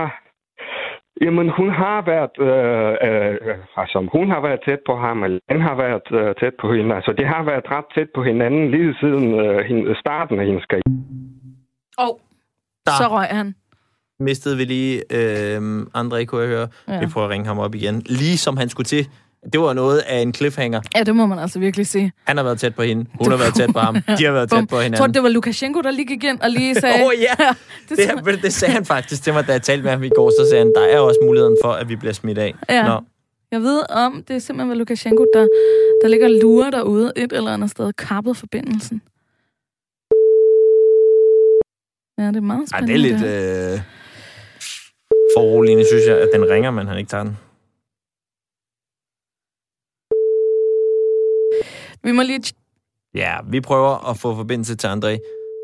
Jamen, 1.24 1.48
hun 1.58 1.68
har 1.82 1.98
været, 2.12 2.34
øh, 2.48 2.92
øh, 3.08 3.56
altså, 3.76 3.98
hun 4.12 4.30
har 4.30 4.40
været 4.46 4.60
tæt 4.66 4.80
på 4.86 4.94
ham, 5.04 5.24
eller 5.24 5.38
han 5.48 5.60
har 5.60 5.74
været 5.84 6.06
øh, 6.20 6.34
tæt 6.40 6.54
på 6.60 6.66
hende. 6.74 6.94
Altså, 6.94 7.12
det 7.18 7.26
har 7.26 7.42
været 7.50 7.64
ret 7.70 7.88
tæt 7.94 8.08
på 8.14 8.22
hinanden 8.22 8.70
lige 8.70 8.94
siden 9.00 9.26
øh, 9.40 9.58
hende, 9.68 9.94
starten 10.04 10.40
af 10.40 10.46
hendes 10.46 10.64
karriere. 10.70 10.92
Og 11.98 12.20
Der. 12.86 12.92
så 13.00 13.06
røg 13.16 13.26
han. 13.40 13.54
mistede 14.20 14.56
vi 14.56 14.64
lige 14.64 14.94
øh, 15.18 15.60
André, 16.02 16.24
kunne 16.24 16.40
jeg 16.44 16.50
høre. 16.56 16.68
Ja. 16.88 17.00
Vi 17.00 17.06
prøver 17.12 17.26
at 17.26 17.30
ringe 17.30 17.46
ham 17.46 17.58
op 17.58 17.74
igen. 17.74 17.96
Lige 18.06 18.38
som 18.38 18.56
han 18.56 18.68
skulle 18.68 18.84
til. 18.94 19.08
Det 19.52 19.60
var 19.60 19.72
noget 19.72 19.98
af 19.98 20.18
en 20.18 20.34
cliffhanger. 20.34 20.80
Ja, 20.96 21.02
det 21.02 21.16
må 21.16 21.26
man 21.26 21.38
altså 21.38 21.58
virkelig 21.58 21.86
sige. 21.86 22.12
Han 22.24 22.36
har 22.36 22.44
været 22.44 22.58
tæt 22.60 22.74
på 22.74 22.82
hende. 22.82 23.06
Hun 23.22 23.30
har 23.30 23.38
været 23.38 23.54
tæt 23.54 23.72
på 23.72 23.78
ham. 23.78 23.94
De 24.18 24.24
har 24.24 24.32
været 24.32 24.50
tæt 24.50 24.56
på 24.56 24.60
Jeg 24.60 24.68
tror, 24.68 24.80
hinanden. 24.82 25.14
det 25.14 25.22
var 25.22 25.28
Lukashenko, 25.28 25.80
der 25.80 25.90
lige 25.90 26.06
gik 26.06 26.24
ind 26.24 26.40
og 26.40 26.50
lige 26.50 26.74
sagde... 26.74 26.94
Åh 27.02 27.06
oh, 27.06 27.12
ja, 27.28 27.34
det, 27.88 27.98
det, 27.98 28.24
det, 28.26 28.42
det 28.42 28.52
sagde 28.52 28.74
han 28.74 28.84
faktisk 28.84 29.22
til 29.22 29.32
mig, 29.32 29.46
da 29.46 29.52
jeg 29.52 29.62
talte 29.62 29.82
med 29.82 29.90
ham 29.90 30.02
i 30.02 30.08
går. 30.08 30.30
Så 30.30 30.46
sagde 30.50 30.64
han, 30.64 30.72
der 30.74 30.80
er 30.80 30.98
også 30.98 31.18
muligheden 31.24 31.56
for, 31.64 31.72
at 31.72 31.88
vi 31.88 31.96
bliver 31.96 32.12
smidt 32.12 32.38
af. 32.38 32.54
Ja. 32.68 32.82
Nå. 32.88 33.00
Jeg 33.52 33.60
ved 33.60 33.82
om, 33.90 34.24
det 34.28 34.36
er 34.36 34.40
simpelthen 34.40 34.68
var 34.68 34.74
Lukashenko, 34.74 35.26
der, 35.34 35.46
der 36.02 36.08
ligger 36.08 36.26
og 36.26 36.32
lurer 36.42 36.70
derude 36.70 37.12
et 37.16 37.32
eller 37.32 37.50
andet 37.54 37.70
sted, 37.70 37.92
kappet 37.92 38.36
forbindelsen. 38.36 39.02
Ja, 42.18 42.26
det 42.28 42.36
er 42.36 42.40
meget 42.40 42.60
Ej, 42.72 42.78
spændende. 42.78 43.02
det 43.08 43.12
er 43.12 43.18
lidt 43.18 43.20
her. 43.20 43.72
øh, 43.74 43.80
foruroligende, 45.36 45.86
synes 45.86 46.06
jeg, 46.06 46.18
at 46.18 46.28
den 46.34 46.50
ringer, 46.50 46.70
men 46.70 46.86
han 46.86 46.98
ikke 46.98 47.08
tager 47.08 47.24
den. 47.24 47.36
Vi 52.04 52.12
må 52.12 52.22
lige... 52.22 52.42
Ja, 53.14 53.36
vi 53.48 53.60
prøver 53.60 54.10
at 54.10 54.18
få 54.18 54.36
forbindelse 54.36 54.74
til 54.76 54.86
André, 54.86 55.18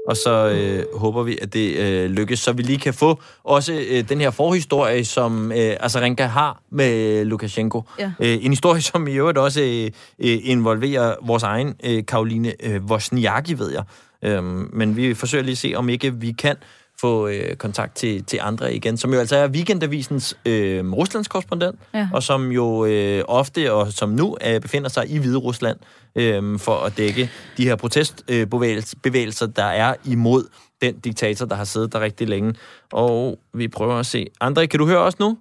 og 0.09 0.17
så 0.17 0.49
øh, 0.49 0.99
håber 0.99 1.23
vi, 1.23 1.39
at 1.43 1.53
det 1.53 1.77
øh, 1.77 2.11
lykkes, 2.11 2.39
så 2.39 2.53
vi 2.53 2.63
lige 2.63 2.79
kan 2.79 2.95
få 2.95 3.21
også 3.45 3.73
øh, 3.91 4.09
den 4.09 4.21
her 4.21 4.31
forhistorie, 4.31 5.05
som 5.05 5.53
øh, 5.53 5.77
Azarenka 5.81 6.25
har 6.25 6.63
med 6.71 7.25
Lukashenko. 7.25 7.83
Ja. 7.99 8.13
Øh, 8.21 8.45
en 8.45 8.53
historie, 8.53 8.81
som 8.83 9.09
i 9.09 9.13
øvrigt 9.13 9.39
også 9.39 9.61
øh, 9.61 9.91
øh, 10.31 10.39
involverer 10.43 11.15
vores 11.23 11.43
egen 11.43 11.75
øh, 11.85 12.07
Karoline 12.07 12.53
øh, 12.63 12.85
Wozniacki, 12.85 13.59
ved 13.59 13.73
jeg. 13.73 13.85
Øhm, 14.23 14.71
men 14.73 14.97
vi 14.97 15.15
forsøger 15.15 15.45
lige 15.45 15.53
at 15.53 15.59
se, 15.59 15.73
om 15.77 15.89
ikke 15.89 16.15
vi 16.15 16.33
kan 16.33 16.57
få 17.01 17.29
øh, 17.29 17.57
kontakt 17.57 17.95
til, 17.95 18.25
til 18.25 18.39
andre 18.43 18.75
igen, 18.75 18.97
som 18.97 19.13
jo 19.13 19.19
altså 19.19 19.37
er 19.37 19.49
Weekendavisens 19.49 20.39
øh, 20.47 20.93
Ruslands 20.93 21.29
korrespondent, 21.29 21.79
Ja. 21.95 22.09
og 22.13 22.23
som 22.23 22.51
jo 22.53 22.85
øh, 22.87 23.23
ofte 23.29 23.73
og 23.73 23.93
som 23.93 24.09
nu 24.09 24.37
øh, 24.47 24.61
befinder 24.61 24.89
sig 24.89 25.11
i 25.11 25.19
Hvide 25.19 25.37
Rusland 25.39 25.77
øh, 26.17 26.59
for 26.59 26.77
at 26.87 26.97
dække 26.97 27.31
de 27.57 27.65
her 27.65 27.77
protestbevægelser, 27.77 28.97
bevægelser, 29.03 29.47
der 29.47 29.65
er 29.65 29.95
imod 30.05 30.45
den 30.83 30.99
diktator, 30.99 31.47
der 31.47 31.55
har 31.55 31.65
siddet 31.65 31.93
der 31.93 32.01
rigtig 32.01 32.29
længe. 32.29 32.55
Og 32.93 33.39
vi 33.55 33.69
prøver 33.69 33.95
at 33.95 34.07
se. 34.07 34.27
André, 34.45 34.67
kan 34.67 34.79
du 34.81 34.87
høre 34.87 34.99
os 34.99 35.19
nu? 35.19 35.39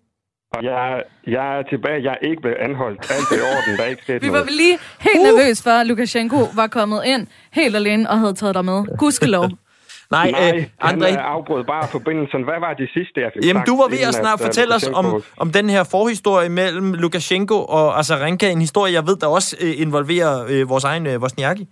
Jeg, 0.62 1.04
jeg 1.28 1.60
er 1.60 1.64
tilbage. 1.70 2.04
Jeg 2.04 2.12
er 2.22 2.28
ikke 2.30 2.42
blevet 2.42 2.58
anholdt. 2.58 3.12
Alt 3.12 3.32
er 3.32 3.36
i 3.36 3.42
orden. 3.58 3.78
Der 3.78 3.84
er 3.84 3.88
ikke 3.88 4.02
sket 4.04 4.22
Vi 4.22 4.32
var 4.32 4.44
lige 4.44 4.78
helt 5.00 5.22
nervøs 5.24 5.62
for, 5.64 5.70
at 5.70 5.88
Lukashenko 5.88 6.38
var 6.56 6.68
kommet 6.68 7.02
ind 7.06 7.28
helt 7.52 7.76
alene 7.76 8.10
og 8.10 8.20
havde 8.20 8.34
taget 8.34 8.56
dig 8.56 8.66
med. 8.66 8.98
Gudskelov. 8.98 9.50
Nej, 10.12 10.32
Nej, 10.32 10.52
øh, 10.56 10.66
han 10.80 11.04
André, 11.04 11.12
øh, 11.12 11.34
afbrød 11.36 11.64
bare 11.64 11.88
forbindelsen. 11.88 12.44
Hvad 12.44 12.60
var 12.60 12.74
det 12.74 12.90
sidste, 12.94 13.22
jeg 13.22 13.32
fik 13.34 13.46
Jamen, 13.46 13.60
sagt, 13.60 13.68
du 13.68 13.78
var 13.82 13.88
ved 13.88 14.02
at 14.08 14.14
snart 14.14 14.42
øh, 14.42 14.46
fortælle 14.46 14.76
os 14.76 14.90
om, 14.94 15.24
om 15.38 15.52
den 15.52 15.70
her 15.70 15.84
forhistorie 15.84 16.50
mellem 16.50 16.94
Lukashenko 16.94 17.66
og 17.66 18.00
Azarenka. 18.00 18.52
En 18.52 18.62
historie, 18.62 18.94
jeg 18.94 19.08
ved, 19.08 19.16
der 19.18 19.28
også 19.28 19.56
øh, 19.62 19.82
involverer 19.82 20.46
øh, 20.50 20.70
vores 20.70 20.84
egen 20.84 21.08
øh, 21.08 21.22
Wozniacki. 21.22 21.68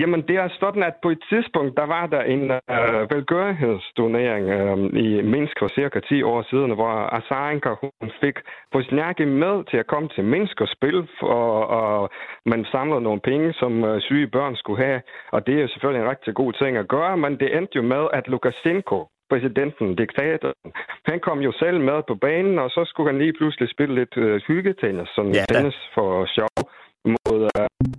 Jamen, 0.00 0.22
det 0.28 0.36
er 0.36 0.48
sådan, 0.60 0.82
at 0.82 0.94
på 1.02 1.10
et 1.10 1.22
tidspunkt, 1.28 1.76
der 1.76 1.86
var 1.86 2.06
der 2.06 2.22
en 2.22 2.50
øh, 2.50 3.10
velgørenhedsturnering 3.12 4.44
øh, 4.48 4.76
i 5.06 5.22
Minsk 5.22 5.56
for 5.58 5.68
cirka 5.68 6.00
10 6.00 6.22
år 6.22 6.42
siden, 6.50 6.70
hvor 6.74 6.92
Azarenka 7.18 7.70
hun 7.82 8.10
fik 8.22 8.36
Wozniacki 8.74 9.24
med 9.24 9.64
til 9.70 9.76
at 9.76 9.86
komme 9.86 10.08
til 10.08 10.24
Minsk 10.24 10.60
og 10.60 10.68
spille, 10.68 11.08
og, 11.20 11.66
og 11.66 12.10
man 12.46 12.64
samlede 12.72 13.00
nogle 13.00 13.20
penge, 13.20 13.52
som 13.52 13.84
øh, 13.84 14.00
syge 14.00 14.26
børn 14.26 14.56
skulle 14.56 14.84
have. 14.84 15.00
Og 15.32 15.46
det 15.46 15.54
er 15.54 15.62
jo 15.62 15.68
selvfølgelig 15.68 16.02
en 16.02 16.10
rigtig 16.10 16.34
god 16.34 16.52
ting 16.52 16.76
at 16.76 16.88
gøre, 16.88 17.16
men 17.16 17.32
det 17.40 17.56
endte 17.56 17.76
jo 17.76 17.82
med, 17.82 18.04
at 18.12 18.28
Lukashenko, 18.28 19.06
præsidenten, 19.30 19.96
diktatoren, 19.96 20.70
han 21.10 21.20
kom 21.20 21.38
jo 21.38 21.52
selv 21.52 21.80
med 21.80 21.98
på 22.08 22.14
banen, 22.14 22.58
og 22.58 22.70
så 22.70 22.82
skulle 22.86 23.10
han 23.10 23.18
lige 23.18 23.36
pludselig 23.38 23.68
spille 23.70 23.94
lidt 23.94 24.16
øh, 24.16 24.40
hyggetennis, 24.46 25.08
sådan 25.16 25.34
Ja, 25.34 25.44
tennis 25.48 25.78
for 25.94 26.26
sjov 26.36 26.56
mod 27.04 27.40
øh, 27.58 27.91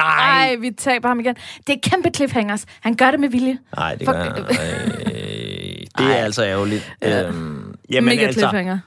Nej! 0.00 0.46
Nej, 0.46 0.56
vi 0.60 0.70
taber 0.78 1.08
ham 1.08 1.20
igen. 1.20 1.34
Det 1.66 1.72
er 1.74 1.90
kæmpe 1.90 2.10
cliffhangers. 2.16 2.64
Han 2.80 2.94
gør 2.94 3.10
det 3.10 3.20
med 3.20 3.28
vilje. 3.28 3.58
Nej, 3.76 3.94
det 3.94 4.04
For- 4.04 4.12
gør. 4.12 4.20
Øh, 4.50 5.86
Det 5.98 6.06
er 6.18 6.24
altså 6.24 6.44
ærgerligt. 6.44 6.92
Ja. 7.02 7.22
Øhm, 7.28 7.74
jamen 7.90 8.08
Mega 8.08 8.22
altså, 8.26 8.40
cliffhanger. 8.40 8.78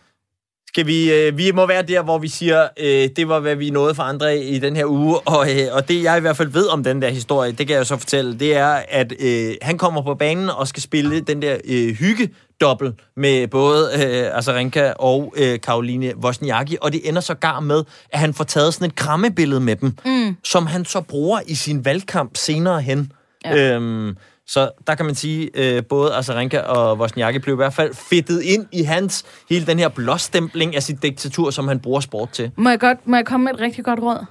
skal 0.68 0.88
vi, 0.88 1.14
øh, 1.14 1.38
vi 1.38 1.52
må 1.52 1.66
være 1.68 1.82
der, 1.82 2.04
hvor 2.04 2.18
vi 2.18 2.28
siger, 2.28 2.68
øh, 2.80 3.10
det 3.16 3.28
var, 3.28 3.40
hvad 3.40 3.56
vi 3.56 3.70
nåede 3.70 3.96
for 3.96 4.04
andre 4.04 4.38
i 4.38 4.60
den 4.60 4.76
her 4.76 4.86
uge, 4.86 5.20
og, 5.20 5.52
øh, 5.52 5.68
og 5.72 5.88
det 5.88 6.04
jeg 6.04 6.18
i 6.18 6.22
hvert 6.22 6.38
fald 6.38 6.50
ved 6.50 6.68
om 6.68 6.84
den 6.84 7.02
der 7.02 7.10
historie, 7.10 7.52
det 7.52 7.68
kan 7.68 7.70
jeg 7.74 7.80
jo 7.80 7.84
så 7.86 7.98
fortælle, 7.98 8.40
det 8.40 8.56
er, 8.58 8.80
at 8.90 9.14
øh, 9.20 9.54
han 9.62 9.78
kommer 9.78 10.02
på 10.04 10.16
banen 10.16 10.50
og 10.50 10.68
skal 10.68 10.84
spille 10.84 11.20
den 11.22 11.42
der 11.42 11.58
øh, 11.66 11.94
hygge 11.96 12.30
dobbelt 12.64 12.96
med 13.16 13.48
både 13.48 13.90
øh, 13.94 14.38
Azarenka 14.38 14.92
og 15.00 15.34
øh, 15.38 15.60
Karoline 15.60 16.14
Wozniacki, 16.18 16.78
og 16.82 16.94
det 16.94 17.10
ender 17.10 17.22
så 17.22 17.34
gar 17.34 17.60
med, 17.60 17.84
at 18.10 18.20
han 18.20 18.34
får 18.34 18.44
taget 18.44 18.74
sådan 18.74 18.88
et 18.88 18.96
krammebillede 18.96 19.60
med 19.60 19.76
dem, 19.76 19.98
mm. 20.06 20.36
som 20.44 20.66
han 20.66 20.86
så 20.86 21.02
bruger 21.02 21.40
i 21.48 21.56
sin 21.56 21.86
valgkamp 21.86 22.32
senere 22.38 22.82
hen. 22.82 23.12
Ja. 23.46 23.76
Øhm, 23.76 24.18
så 24.48 24.70
der 24.88 24.96
kan 24.96 25.06
man 25.06 25.16
sige, 25.16 25.50
øh, 25.54 25.84
både 25.86 26.16
Azarenka 26.16 26.60
og 26.60 26.98
Wozniacki 26.98 27.40
blev 27.40 27.56
i 27.56 27.62
hvert 27.62 27.74
fald 27.74 27.94
fedtet 27.94 28.42
ind 28.42 28.66
i 28.72 28.84
hans, 28.84 29.26
hele 29.50 29.66
den 29.66 29.80
her 29.80 29.90
blåstempling 29.90 30.76
af 30.76 30.84
sit 30.84 31.04
diktatur, 31.04 31.50
som 31.50 31.68
han 31.68 31.80
bruger 31.80 32.00
sport 32.00 32.30
til. 32.30 32.52
Må 32.58 32.70
jeg, 32.70 32.80
godt, 32.80 33.08
må 33.08 33.16
jeg 33.16 33.26
komme 33.26 33.44
med 33.44 33.54
et 33.54 33.60
rigtig 33.60 33.86
godt 33.86 34.00
råd? 34.00 34.26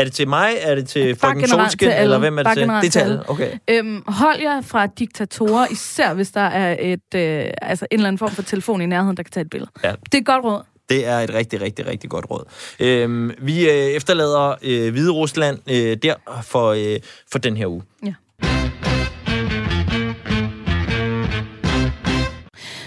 Er 0.00 0.04
det 0.04 0.12
til 0.12 0.28
mig? 0.28 0.52
Er 0.60 0.74
det 0.74 0.88
til 0.88 1.02
generelt 1.20 1.50
Solskin? 1.50 1.88
Eller 1.88 2.18
hvem 2.18 2.38
er 2.38 2.42
det 2.42 2.52
til? 2.54 2.68
Det 2.68 2.86
er 2.86 2.90
til 2.90 2.98
alle. 2.98 3.30
Okay. 3.30 3.52
Øhm, 3.70 4.02
hold 4.06 4.40
jer 4.40 4.60
fra 4.60 4.86
diktatorer, 4.86 5.66
især 5.70 6.14
hvis 6.14 6.30
der 6.30 6.40
er 6.40 6.76
et, 6.80 7.14
øh, 7.14 7.46
altså 7.62 7.86
en 7.90 7.94
eller 7.98 8.08
anden 8.08 8.18
form 8.18 8.30
for 8.30 8.42
telefon 8.42 8.80
i 8.80 8.86
nærheden, 8.86 9.16
der 9.16 9.22
kan 9.22 9.30
tage 9.30 9.44
et 9.44 9.50
billede. 9.50 9.70
Ja. 9.84 9.90
Det 9.90 10.14
er 10.14 10.18
et 10.18 10.26
godt 10.26 10.44
råd. 10.44 10.62
Det 10.88 11.06
er 11.06 11.18
et 11.18 11.34
rigtig, 11.34 11.60
rigtig, 11.60 11.86
rigtig 11.86 12.10
godt 12.10 12.26
råd. 12.30 12.44
Øhm, 12.80 13.30
vi 13.38 13.68
øh, 13.70 13.74
efterlader 13.76 14.54
øh, 14.62 14.92
Hvide 14.92 15.10
Rusland 15.10 15.58
øh, 15.70 15.96
der 16.02 16.14
for, 16.42 16.68
øh, 16.68 17.00
for 17.32 17.38
den 17.38 17.56
her 17.56 17.66
uge. 17.66 17.82
Ja. 18.06 18.14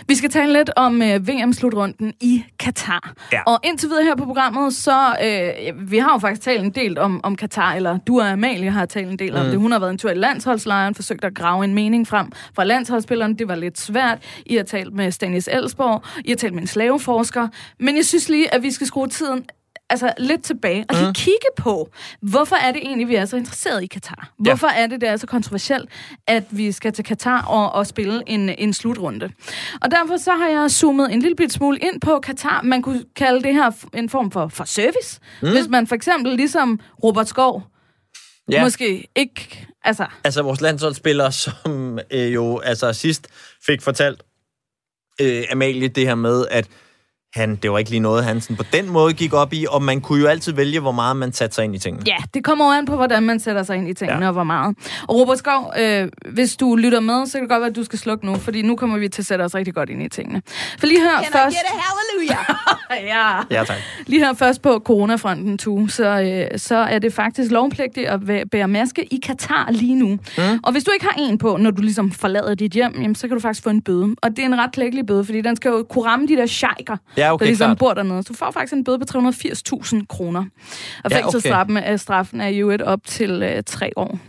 Vi 0.07 0.15
skal 0.15 0.29
tale 0.29 0.53
lidt 0.53 0.69
om 0.75 1.01
øh, 1.01 1.27
VM-slutrunden 1.27 2.13
i 2.21 2.43
Katar. 2.59 3.13
Ja. 3.31 3.41
Og 3.47 3.59
indtil 3.63 3.89
videre 3.89 4.03
her 4.03 4.15
på 4.15 4.25
programmet, 4.25 4.73
så 4.75 5.15
øh, 5.23 5.91
vi 5.91 5.97
har 5.97 6.11
jo 6.13 6.17
faktisk 6.17 6.41
talt 6.41 6.63
en 6.63 6.71
del 6.71 6.97
om, 6.97 7.21
om 7.23 7.35
Katar, 7.35 7.73
eller 7.73 7.97
du 7.97 8.19
og 8.19 8.29
Amalie 8.29 8.69
har 8.71 8.85
talt 8.85 9.07
en 9.11 9.19
del 9.19 9.31
Mm. 9.33 9.39
om 9.39 9.45
det. 9.45 9.59
Hun 9.59 9.71
har 9.71 9.79
været 9.79 9.91
en 9.91 9.97
tur 9.97 10.09
i 10.09 10.13
landsholdslejren, 10.15 10.95
forsøgt 10.95 11.23
at 11.25 11.35
grave 11.35 11.63
en 11.63 11.73
mening 11.73 12.07
frem 12.07 12.31
fra 12.55 12.63
landsholdsspillerne. 12.63 13.35
Det 13.35 13.47
var 13.47 13.55
lidt 13.55 13.79
svært. 13.79 14.17
I 14.45 14.55
har 14.55 14.63
talt 14.63 14.93
med 14.93 15.11
Stanis 15.11 15.49
Elsborg, 15.51 16.03
I 16.25 16.29
har 16.29 16.35
talt 16.35 16.53
med 16.53 16.61
en 16.61 16.67
slaveforsker. 16.67 17.47
Men 17.79 17.95
jeg 17.95 18.05
synes 18.05 18.29
lige, 18.29 18.53
at 18.53 18.63
vi 18.63 18.71
skal 18.71 18.87
skrue 18.87 19.07
tiden 19.07 19.45
altså 19.89 20.13
lidt 20.17 20.43
tilbage 20.43 20.85
og 20.89 20.95
lige 20.95 21.07
Mm. 21.07 21.13
kigge 21.13 21.47
på, 21.57 21.89
hvorfor 22.21 22.55
er 22.55 22.71
det 22.71 22.81
egentlig, 22.83 23.07
vi 23.07 23.15
er 23.15 23.25
så 23.25 23.37
interesseret 23.37 23.83
i 23.83 23.87
Katar? 23.87 24.33
Hvorfor 24.39 24.67
er 24.67 24.87
det, 24.87 25.01
det 25.01 25.09
er 25.09 25.17
så 25.17 25.27
kontroversielt, 25.27 25.89
at 26.27 26.43
vi 26.51 26.71
skal 26.71 26.93
til 26.93 27.05
Katar 27.05 27.41
og, 27.45 27.71
og 27.71 27.87
spille 27.87 28.23
en, 28.27 28.49
en 28.49 28.73
slutrunde? 28.73 29.29
Og 29.81 29.91
derfor 29.91 30.17
så 30.17 30.31
har 30.31 30.47
jeg 30.47 30.71
zoomet 30.71 31.13
en 31.13 31.19
lille 31.21 31.35
bit 31.35 31.53
smule 31.53 31.79
ind 31.79 32.01
på 32.01 32.19
Katar. 32.19 32.61
Man 32.61 32.81
kunne 32.81 33.03
kalde 33.15 33.43
det 33.43 33.53
her 33.53 33.71
en 33.93 34.09
form 34.09 34.31
for, 34.31 34.47
for 34.47 34.63
service. 34.63 35.19
Mm. 35.41 35.49
Hvis 35.51 35.67
man 35.67 35.87
for 35.87 35.95
eksempel 35.95 36.35
ligesom 36.35 36.79
Robert 37.03 37.27
Skov, 37.29 37.63
Ja. 38.51 38.55
ja. 38.57 38.63
måske 38.63 39.07
ikke... 39.15 39.67
Altså, 39.83 40.05
Altså 40.23 40.41
vores 40.41 40.61
landsholdsspillere, 40.61 41.31
som 41.31 41.99
øh, 42.11 42.33
jo 42.33 42.59
altså 42.59 42.93
sidst 42.93 43.27
fik 43.65 43.81
fortalt 43.81 44.23
øh, 45.21 45.43
Amalie 45.51 45.87
det 45.87 46.07
her 46.07 46.15
med, 46.15 46.45
at 46.51 46.67
han, 47.35 47.55
det 47.55 47.71
var 47.71 47.77
ikke 47.77 47.89
lige 47.89 47.99
noget, 47.99 48.23
han 48.23 48.41
sådan 48.41 48.55
på 48.57 48.63
den 48.73 48.89
måde 48.89 49.13
gik 49.13 49.33
op 49.33 49.53
i, 49.53 49.65
og 49.69 49.81
man 49.83 50.01
kunne 50.01 50.21
jo 50.21 50.27
altid 50.27 50.53
vælge, 50.53 50.79
hvor 50.79 50.91
meget 50.91 51.17
man 51.17 51.33
satte 51.33 51.55
sig 51.55 51.63
ind 51.65 51.75
i 51.75 51.79
tingene. 51.79 52.03
Ja, 52.07 52.15
det 52.33 52.43
kommer 52.43 52.65
jo 52.65 52.71
an 52.71 52.85
på, 52.85 52.95
hvordan 52.95 53.23
man 53.23 53.39
sætter 53.39 53.63
sig 53.63 53.75
ind 53.77 53.89
i 53.89 53.93
tingene, 53.93 54.21
Ja. 54.21 54.27
og 54.27 54.33
hvor 54.33 54.43
meget. 54.43 54.75
Og 55.07 55.15
Robert 55.19 55.37
Skov, 55.37 55.73
øh, 55.79 56.07
hvis 56.31 56.55
du 56.57 56.75
lytter 56.75 56.99
med, 56.99 57.25
så 57.25 57.31
kan 57.33 57.41
det 57.41 57.49
godt 57.49 57.61
være, 57.61 57.69
at 57.69 57.75
du 57.75 57.83
skal 57.83 57.99
slukke 57.99 58.25
nu, 58.25 58.35
fordi 58.35 58.61
nu 58.61 58.75
kommer 58.75 58.97
vi 58.97 59.07
til 59.09 59.21
at 59.21 59.25
sætte 59.25 59.43
os 59.43 59.55
rigtig 59.55 59.73
godt 59.73 59.89
ind 59.89 60.03
i 60.03 60.09
tingene. 60.09 60.41
For 60.79 60.87
lige 60.87 61.01
hør 61.01 61.17
først... 61.31 61.55
ja. 63.49 63.57
Ja, 63.59 63.63
tak. 63.63 63.77
Lige 64.07 64.25
her 64.25 64.33
først 64.33 64.61
på 64.61 64.81
coronafronten, 64.85 65.57
tu, 65.57 65.87
så, 65.87 66.21
øh, 66.51 66.59
så 66.59 66.75
er 66.75 66.99
det 66.99 67.13
faktisk 67.13 67.51
lovpligtigt 67.51 68.07
at 68.07 68.19
bære 68.51 68.67
maske 68.67 69.03
i 69.13 69.19
Katar 69.23 69.67
lige 69.71 69.95
nu. 69.95 70.07
Mm. 70.07 70.59
Og 70.63 70.71
hvis 70.71 70.83
du 70.83 70.91
ikke 70.91 71.05
har 71.05 71.15
en 71.19 71.37
på, 71.37 71.57
når 71.57 71.71
du 71.71 71.81
ligesom 71.81 72.11
forlader 72.11 72.55
dit 72.55 72.71
hjem, 72.71 72.93
jamen, 72.95 73.15
så 73.15 73.27
kan 73.27 73.37
du 73.37 73.41
faktisk 73.41 73.63
få 73.63 73.69
en 73.69 73.81
bøde. 73.81 74.15
Og 74.21 74.29
det 74.29 74.39
er 74.39 74.45
en 74.45 74.57
ret 74.59 74.71
klækkelig 74.71 75.05
bøde, 75.05 75.25
fordi 75.25 75.41
den 75.41 75.55
skal 75.55 75.69
jo 75.69 75.85
kunne 75.89 76.05
ramme 76.05 76.27
de 76.27 76.35
der 76.35 76.45
sheiker, 76.45 76.97
Ja, 77.17 77.22
okay, 77.31 77.43
der 77.43 77.49
ligesom 77.49 77.67
klart. 77.67 77.77
bor 77.77 77.93
dernede. 77.93 78.23
Så 78.23 78.27
du 78.27 78.37
får 78.37 78.51
faktisk 78.51 78.73
en 78.73 78.83
bøde 78.83 78.99
på 78.99 79.05
380.000 79.17 80.05
kroner. 80.09 80.39
Og 80.39 80.45
Ja, 81.03 81.05
okay. 81.05 81.15
fængselsstraffen 81.15 81.77
er, 81.77 81.97
straffen 81.97 82.41
er 82.41 82.47
jo 82.47 82.71
et 82.71 82.81
op 82.81 82.99
til 83.05 83.43
øh, 83.43 83.63
tre 83.65 83.91
år. 83.95 84.19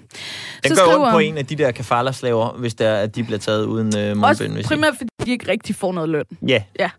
Den 0.64 0.76
gør 0.76 0.94
ondt 0.98 1.12
på 1.12 1.18
en 1.18 1.38
af 1.38 1.46
de 1.46 1.56
der 1.56 1.70
kafala-slaver, 1.70 2.56
hvis 2.58 2.74
det 2.74 2.86
er, 2.86 2.94
at 2.94 3.16
de 3.16 3.24
bliver 3.24 3.38
taget 3.38 3.64
uden 3.66 3.86
øh, 3.98 4.16
mundbind. 4.16 4.56
Også 4.58 4.68
primært, 4.68 4.94
fordi 4.96 5.10
de 5.24 5.30
ikke 5.30 5.48
rigtig 5.50 5.74
får 5.76 5.92
noget 5.92 6.08
løn. 6.08 6.24
Ja, 6.48 6.62
Ja. 6.80 6.90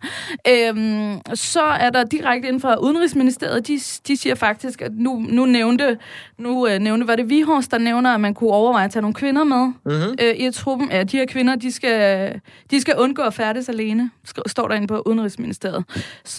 Øhm, 0.48 1.22
så 1.34 1.62
er 1.62 1.90
der 1.90 2.04
direkte 2.04 2.48
inden 2.48 2.62
fra 2.62 2.76
Udenrigsministeriet, 2.76 3.68
de, 3.68 3.80
de 4.08 4.18
siger 4.18 4.36
faktisk, 4.36 4.82
at 4.82 4.92
nu, 4.94 5.26
nu 5.30 5.46
nævnte, 5.46 5.98
nu 6.38 6.68
øh, 6.68 6.80
nævnte, 6.80 7.08
var 7.08 7.16
det 7.16 7.30
Vihors, 7.30 7.68
der 7.68 7.78
nævner, 7.78 8.14
at 8.14 8.22
man 8.22 8.34
kunne 8.34 8.50
overveje 8.52 8.86
at 8.86 8.92
tage 8.92 9.02
nogle 9.02 9.14
kvinder 9.14 9.44
med 9.44 9.66
mm-hmm. 9.86 10.16
øh, 10.22 10.36
i 10.36 10.52
truppen. 10.52 10.92
Ja, 10.92 11.04
de 11.04 11.18
her 11.18 11.26
kvinder, 11.26 11.56
de 11.56 11.72
skal, 11.72 12.32
de 12.72 12.82
skal 12.82 12.96
undgå 12.98 13.22
at 13.22 13.34
færdes 13.34 13.70
alene, 13.70 14.10
står 14.48 14.68
der 14.68 14.76
inde 14.76 14.88
på 14.88 15.04
Udenrigsministeriet 15.06 15.84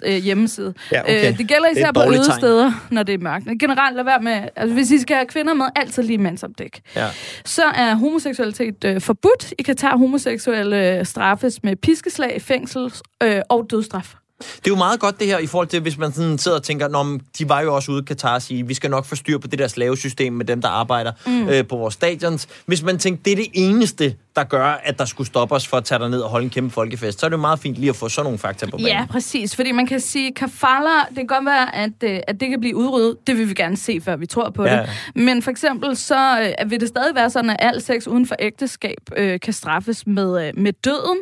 øh, 0.07 0.17
hjemmeside. 0.17 0.75
Ja, 0.93 1.01
okay. 1.03 1.33
øh, 1.33 1.39
det 1.39 1.49
gælder 1.49 1.69
Det 1.69 1.77
er 1.77 1.81
især 1.81 1.89
et 1.89 1.95
på 1.95 2.03
øde 2.03 2.25
tegn. 2.25 2.41
steder, 2.41 2.73
når 2.91 3.03
det 3.03 3.15
er 3.15 3.19
mørkt. 3.19 3.47
Generelt 3.61 3.97
lad 3.97 4.05
være 4.05 4.21
med, 4.21 4.49
altså 4.57 4.75
hvis 4.75 4.91
I 4.91 4.99
skal 4.99 5.17
have 5.17 5.27
kvinder 5.27 5.55
med, 5.55 5.67
altid 5.77 6.03
lige 6.03 6.19
mandsopdæk. 6.67 6.83
ja. 6.97 7.11
Så 7.45 7.65
er 7.65 7.95
homoseksualitet 7.95 8.85
øh, 8.85 9.01
forbudt. 9.01 9.55
I 9.59 9.63
Katar 9.63 9.97
homoseksuelle 9.97 10.99
øh, 10.99 11.07
straffes 11.07 11.63
med 11.63 11.77
piskeslag, 11.77 12.43
fængsel 12.43 12.93
øh, 13.23 13.43
og 13.49 13.67
dødsstraf. 13.71 14.15
Det 14.39 14.67
er 14.67 14.71
jo 14.71 14.77
meget 14.77 15.01
godt 15.01 15.21
det 15.21 15.27
her 15.27 15.39
i 15.39 15.47
forhold 15.47 15.69
til, 15.69 15.81
hvis 15.81 15.99
man 15.99 16.13
sådan 16.13 16.39
sidder 16.39 16.57
og 16.57 16.63
tænker, 16.63 16.89
Nå, 16.89 17.19
de 17.39 17.49
var 17.49 17.61
jo 17.61 17.75
også 17.75 17.93
ude 17.93 18.03
i 18.03 18.05
Katar 18.05 18.35
og 18.35 18.43
sige, 18.43 18.67
vi 18.67 18.75
skal 18.75 18.91
nok 18.91 19.05
få 19.05 19.17
styr 19.17 19.39
på 19.39 19.47
det 19.47 19.59
der 19.59 19.69
slavesystem 19.69 20.33
med 20.33 20.45
dem, 20.45 20.63
der 20.63 20.69
arbejder 20.69 21.13
mm. 21.27 21.49
øh, 21.49 21.67
på 21.67 21.77
vores 21.77 21.95
stadions. 21.95 22.49
Hvis 22.67 22.83
man 22.83 22.99
tænker, 22.99 23.23
det 23.23 23.33
er 23.33 23.37
det 23.37 23.49
eneste, 23.53 24.15
der 24.37 24.45
gør, 24.45 24.65
at 24.85 24.99
der 24.99 25.05
skulle 25.05 25.27
stoppe 25.27 25.55
os 25.55 25.67
for 25.69 25.77
at 25.77 25.85
tage 25.85 26.09
ned 26.11 26.21
og 26.21 26.31
holde 26.31 26.45
en 26.45 26.51
kæmpe 26.51 26.71
folkefest, 26.75 27.21
så 27.21 27.27
er 27.27 27.31
det 27.31 27.37
jo 27.37 27.41
meget 27.41 27.59
fint 27.59 27.77
lige 27.77 27.91
at 27.91 27.97
få 27.97 28.09
sådan 28.09 28.25
nogle 28.25 28.39
fakta 28.39 28.67
på 28.67 28.71
banen. 28.71 28.87
Ja, 28.87 29.07
præcis. 29.11 29.57
Fordi 29.57 29.73
man 29.73 29.87
kan 29.87 30.01
sige, 30.01 30.33
kafala, 30.35 30.91
det 31.09 31.17
kan 31.17 31.27
godt 31.27 31.47
være, 31.47 31.75
at, 31.77 31.91
øh, 32.05 32.21
at 32.29 32.41
det 32.41 32.49
kan 32.49 32.61
blive 32.61 32.77
udryddet. 32.77 33.17
Det 33.27 33.39
vil 33.39 33.49
vi 33.49 33.55
gerne 33.55 33.77
se, 33.77 34.01
før 34.01 34.17
vi 34.17 34.27
tror 34.27 34.51
på 34.51 34.65
Ja. 34.65 34.77
det. 34.81 34.89
Men 35.15 35.43
for 35.43 35.51
eksempel, 35.51 35.97
så 35.97 36.53
øh, 36.61 36.71
vil 36.71 36.81
det 36.81 36.89
stadig 36.89 37.15
være 37.15 37.31
sådan, 37.31 37.51
at 37.51 37.57
al 37.59 37.83
sex 37.83 38.07
uden 38.07 38.27
for 38.27 38.35
ægteskab 38.39 38.99
øh, 39.17 39.41
kan 39.41 39.53
straffes 39.53 40.07
med, 40.07 40.47
øh, 40.47 40.53
med 40.57 40.73
døden. 40.73 41.19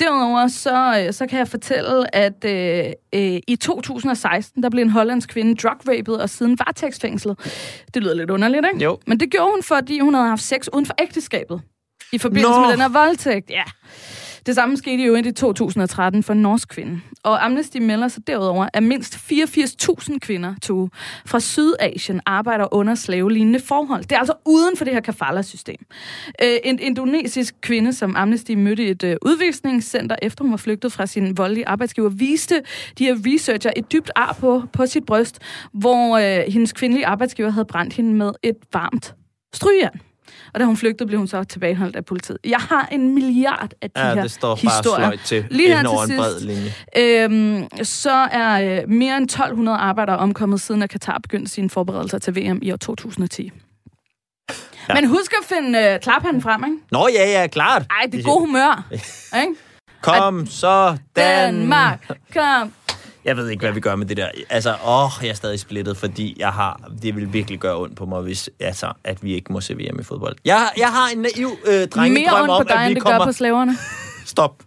Derudover 0.00 0.48
så, 0.48 1.04
øh, 1.06 1.12
så 1.12 1.26
kan 1.26 1.38
jeg 1.38 1.48
fortælle, 1.48 2.16
at 2.16 2.44
øh, 2.44 2.84
øh, 3.14 3.40
i 3.48 3.56
2016, 3.56 4.62
der 4.62 4.70
blev 4.70 4.82
en 4.82 4.90
hollandsk 4.90 5.28
kvinde 5.28 5.54
drugrapet 5.54 6.20
og 6.22 6.30
siden 6.30 6.58
varetægtsfængslet. 6.58 7.38
Det 7.94 8.02
lyder 8.02 8.14
lidt 8.14 8.30
underligt, 8.30 8.66
ikke? 8.72 8.84
Jo. 8.84 8.98
Men 9.06 9.20
det 9.20 9.30
gjorde 9.30 9.50
hun, 9.50 9.62
fordi 9.62 9.98
hun 10.00 10.14
havde 10.14 10.28
haft 10.28 10.42
sex 10.42 10.68
uden 10.72 10.86
for 10.86 10.94
ægteskabet. 11.02 11.60
I 12.12 12.18
forbindelse 12.18 12.50
Nå. 12.50 12.60
med 12.60 12.72
den 12.72 12.80
her 12.80 12.88
voldtægt, 12.88 13.50
ja. 13.50 13.62
Det 14.46 14.54
samme 14.54 14.76
skete 14.76 15.02
jo 15.02 15.16
i 15.16 15.32
2013 15.32 16.22
for 16.22 16.32
en 16.32 16.42
norsk 16.42 16.68
kvinde. 16.68 17.00
Og 17.22 17.44
Amnesty 17.44 17.76
melder 17.76 18.08
sig 18.08 18.26
derudover, 18.26 18.68
at 18.72 18.82
mindst 18.82 19.14
84.000 19.14 20.18
kvinder 20.18 20.54
to, 20.62 20.88
fra 21.26 21.40
Sydasien 21.40 22.20
arbejder 22.26 22.74
under 22.74 22.94
slavelignende 22.94 23.60
forhold. 23.60 24.02
Det 24.02 24.12
er 24.12 24.18
altså 24.18 24.34
uden 24.46 24.76
for 24.76 24.84
det 24.84 24.94
her 24.94 25.00
kafala-system. 25.00 25.76
Øh, 26.42 26.56
en 26.64 26.78
indonesisk 26.78 27.54
kvinde, 27.60 27.92
som 27.92 28.16
Amnesty 28.16 28.52
mødte 28.52 28.84
i 28.84 28.90
et 28.90 29.04
øh, 29.04 29.16
udvisningscenter, 29.22 30.16
efter 30.22 30.44
hun 30.44 30.50
var 30.50 30.56
flygtet 30.56 30.92
fra 30.92 31.06
sin 31.06 31.36
voldelige 31.36 31.68
arbejdsgiver, 31.68 32.08
viste 32.08 32.62
de 32.98 33.04
her 33.04 33.16
researcher 33.26 33.70
et 33.76 33.92
dybt 33.92 34.10
ar 34.16 34.36
på, 34.40 34.62
på 34.72 34.86
sit 34.86 35.06
bryst, 35.06 35.38
hvor 35.72 36.18
øh, 36.18 36.52
hendes 36.52 36.72
kvindelige 36.72 37.06
arbejdsgiver 37.06 37.50
havde 37.50 37.66
brændt 37.66 37.94
hende 37.94 38.14
med 38.14 38.30
et 38.42 38.56
varmt 38.72 39.14
strygejern. 39.54 40.00
Og 40.54 40.60
da 40.60 40.64
hun 40.64 40.76
flygtede, 40.76 41.06
blev 41.06 41.18
hun 41.18 41.28
så 41.28 41.44
tilbageholdt 41.44 41.96
af 41.96 42.04
politiet. 42.04 42.38
Jeg 42.44 42.58
har 42.58 42.88
en 42.92 43.14
milliard 43.14 43.70
af 43.82 43.90
de 43.90 44.00
Ja, 44.08 44.14
her 44.14 44.22
det 44.22 44.30
står 44.30 44.48
bare 44.48 44.56
historier. 44.76 45.06
sløjt 45.06 45.20
til 45.24 45.46
Lige 45.50 45.68
her 45.68 45.82
til 46.06 46.12
en 46.14 46.18
bred 46.18 46.32
sidst. 46.40 46.46
linje. 46.96 47.64
Øhm, 47.66 47.84
så 47.84 48.10
er 48.32 48.80
øh, 48.82 48.88
mere 48.88 49.16
end 49.16 49.24
1200 49.24 49.78
arbejdere 49.78 50.16
omkommet 50.18 50.60
siden 50.60 50.82
at 50.82 50.90
Katar 50.90 51.18
begyndte 51.18 51.50
sine 51.52 51.70
forberedelser 51.70 52.18
til 52.18 52.36
VM 52.36 52.58
i 52.62 52.72
år 52.72 52.76
2010. 52.76 53.50
Ja. 54.88 54.94
Men 54.94 55.06
husk 55.08 55.32
at 55.42 55.46
finde 55.56 55.78
øh, 55.78 56.00
klaphatten 56.00 56.42
frem, 56.42 56.64
ikke? 56.64 56.76
Nå 56.90 57.08
ja, 57.14 57.40
ja, 57.40 57.46
klart. 57.46 57.82
Ej, 57.90 58.06
det 58.12 58.20
er 58.20 58.24
god 58.24 58.40
humør. 58.40 58.88
ikke? 59.42 59.54
Kom 60.02 60.46
så, 60.46 60.96
Dan. 61.16 61.54
Danmark, 61.54 62.08
kom. 62.34 62.72
Jeg 63.24 63.36
ved 63.36 63.48
ikke, 63.48 63.60
hvad 63.60 63.72
vi 63.72 63.80
gør 63.80 63.96
med 63.96 64.06
det 64.06 64.16
der. 64.16 64.28
Altså, 64.50 64.74
åh, 64.86 65.10
jeg 65.22 65.28
er 65.28 65.34
stadig 65.34 65.60
splittet, 65.60 65.96
fordi 65.96 66.36
jeg 66.38 66.48
har, 66.48 66.80
det 67.02 67.16
vil 67.16 67.32
virkelig 67.32 67.58
gøre 67.58 67.76
ondt 67.80 67.96
på 67.96 68.06
mig, 68.06 68.20
hvis, 68.22 68.50
altså, 68.60 68.92
at 69.04 69.24
vi 69.24 69.34
ikke 69.34 69.52
må 69.52 69.60
se 69.60 69.74
VM 69.74 70.00
i 70.00 70.02
fodbold. 70.02 70.36
Jeg, 70.44 70.68
jeg 70.76 70.88
har 70.88 71.08
en 71.08 71.18
naiv 71.18 71.58
øh, 71.66 71.72
Mere 71.72 71.86
drengedrøm 71.86 72.40
ondt 72.40 72.48
på 72.48 72.52
om, 72.52 72.66
dig, 72.66 72.76
at 72.76 72.82
end 72.82 72.88
vi 72.88 72.94
det 72.94 73.02
gør 73.02 73.10
kommer... 73.10 73.26
på 73.26 73.32
slaverne. 73.32 73.76
Stop. 74.26 74.62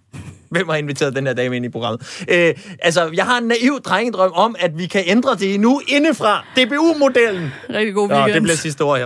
Hvem 0.50 0.70
har 0.70 0.76
inviteret 0.76 1.16
den 1.16 1.28
her 1.28 1.34
dame 1.34 1.56
ind 1.56 1.66
i 1.66 1.70
programmet? 1.70 2.26
Øh, 2.28 2.54
altså, 2.80 3.12
jeg 3.14 3.26
har 3.26 3.38
en 3.38 3.44
naiv 3.44 3.82
drengedrøm 3.82 4.32
om, 4.34 4.56
at 4.60 4.78
vi 4.78 4.86
kan 4.86 5.04
ændre 5.06 5.36
det 5.36 5.60
nu 5.60 5.82
indefra. 5.88 6.46
DBU-modellen. 6.58 7.54
Rigtig 7.70 7.94
god 7.94 8.10
Nå, 8.10 8.16
weekend. 8.16 8.34
det 8.34 8.44
bliver 8.44 8.56
sidste 8.56 8.82
ord 8.82 8.98
her. 8.98 9.04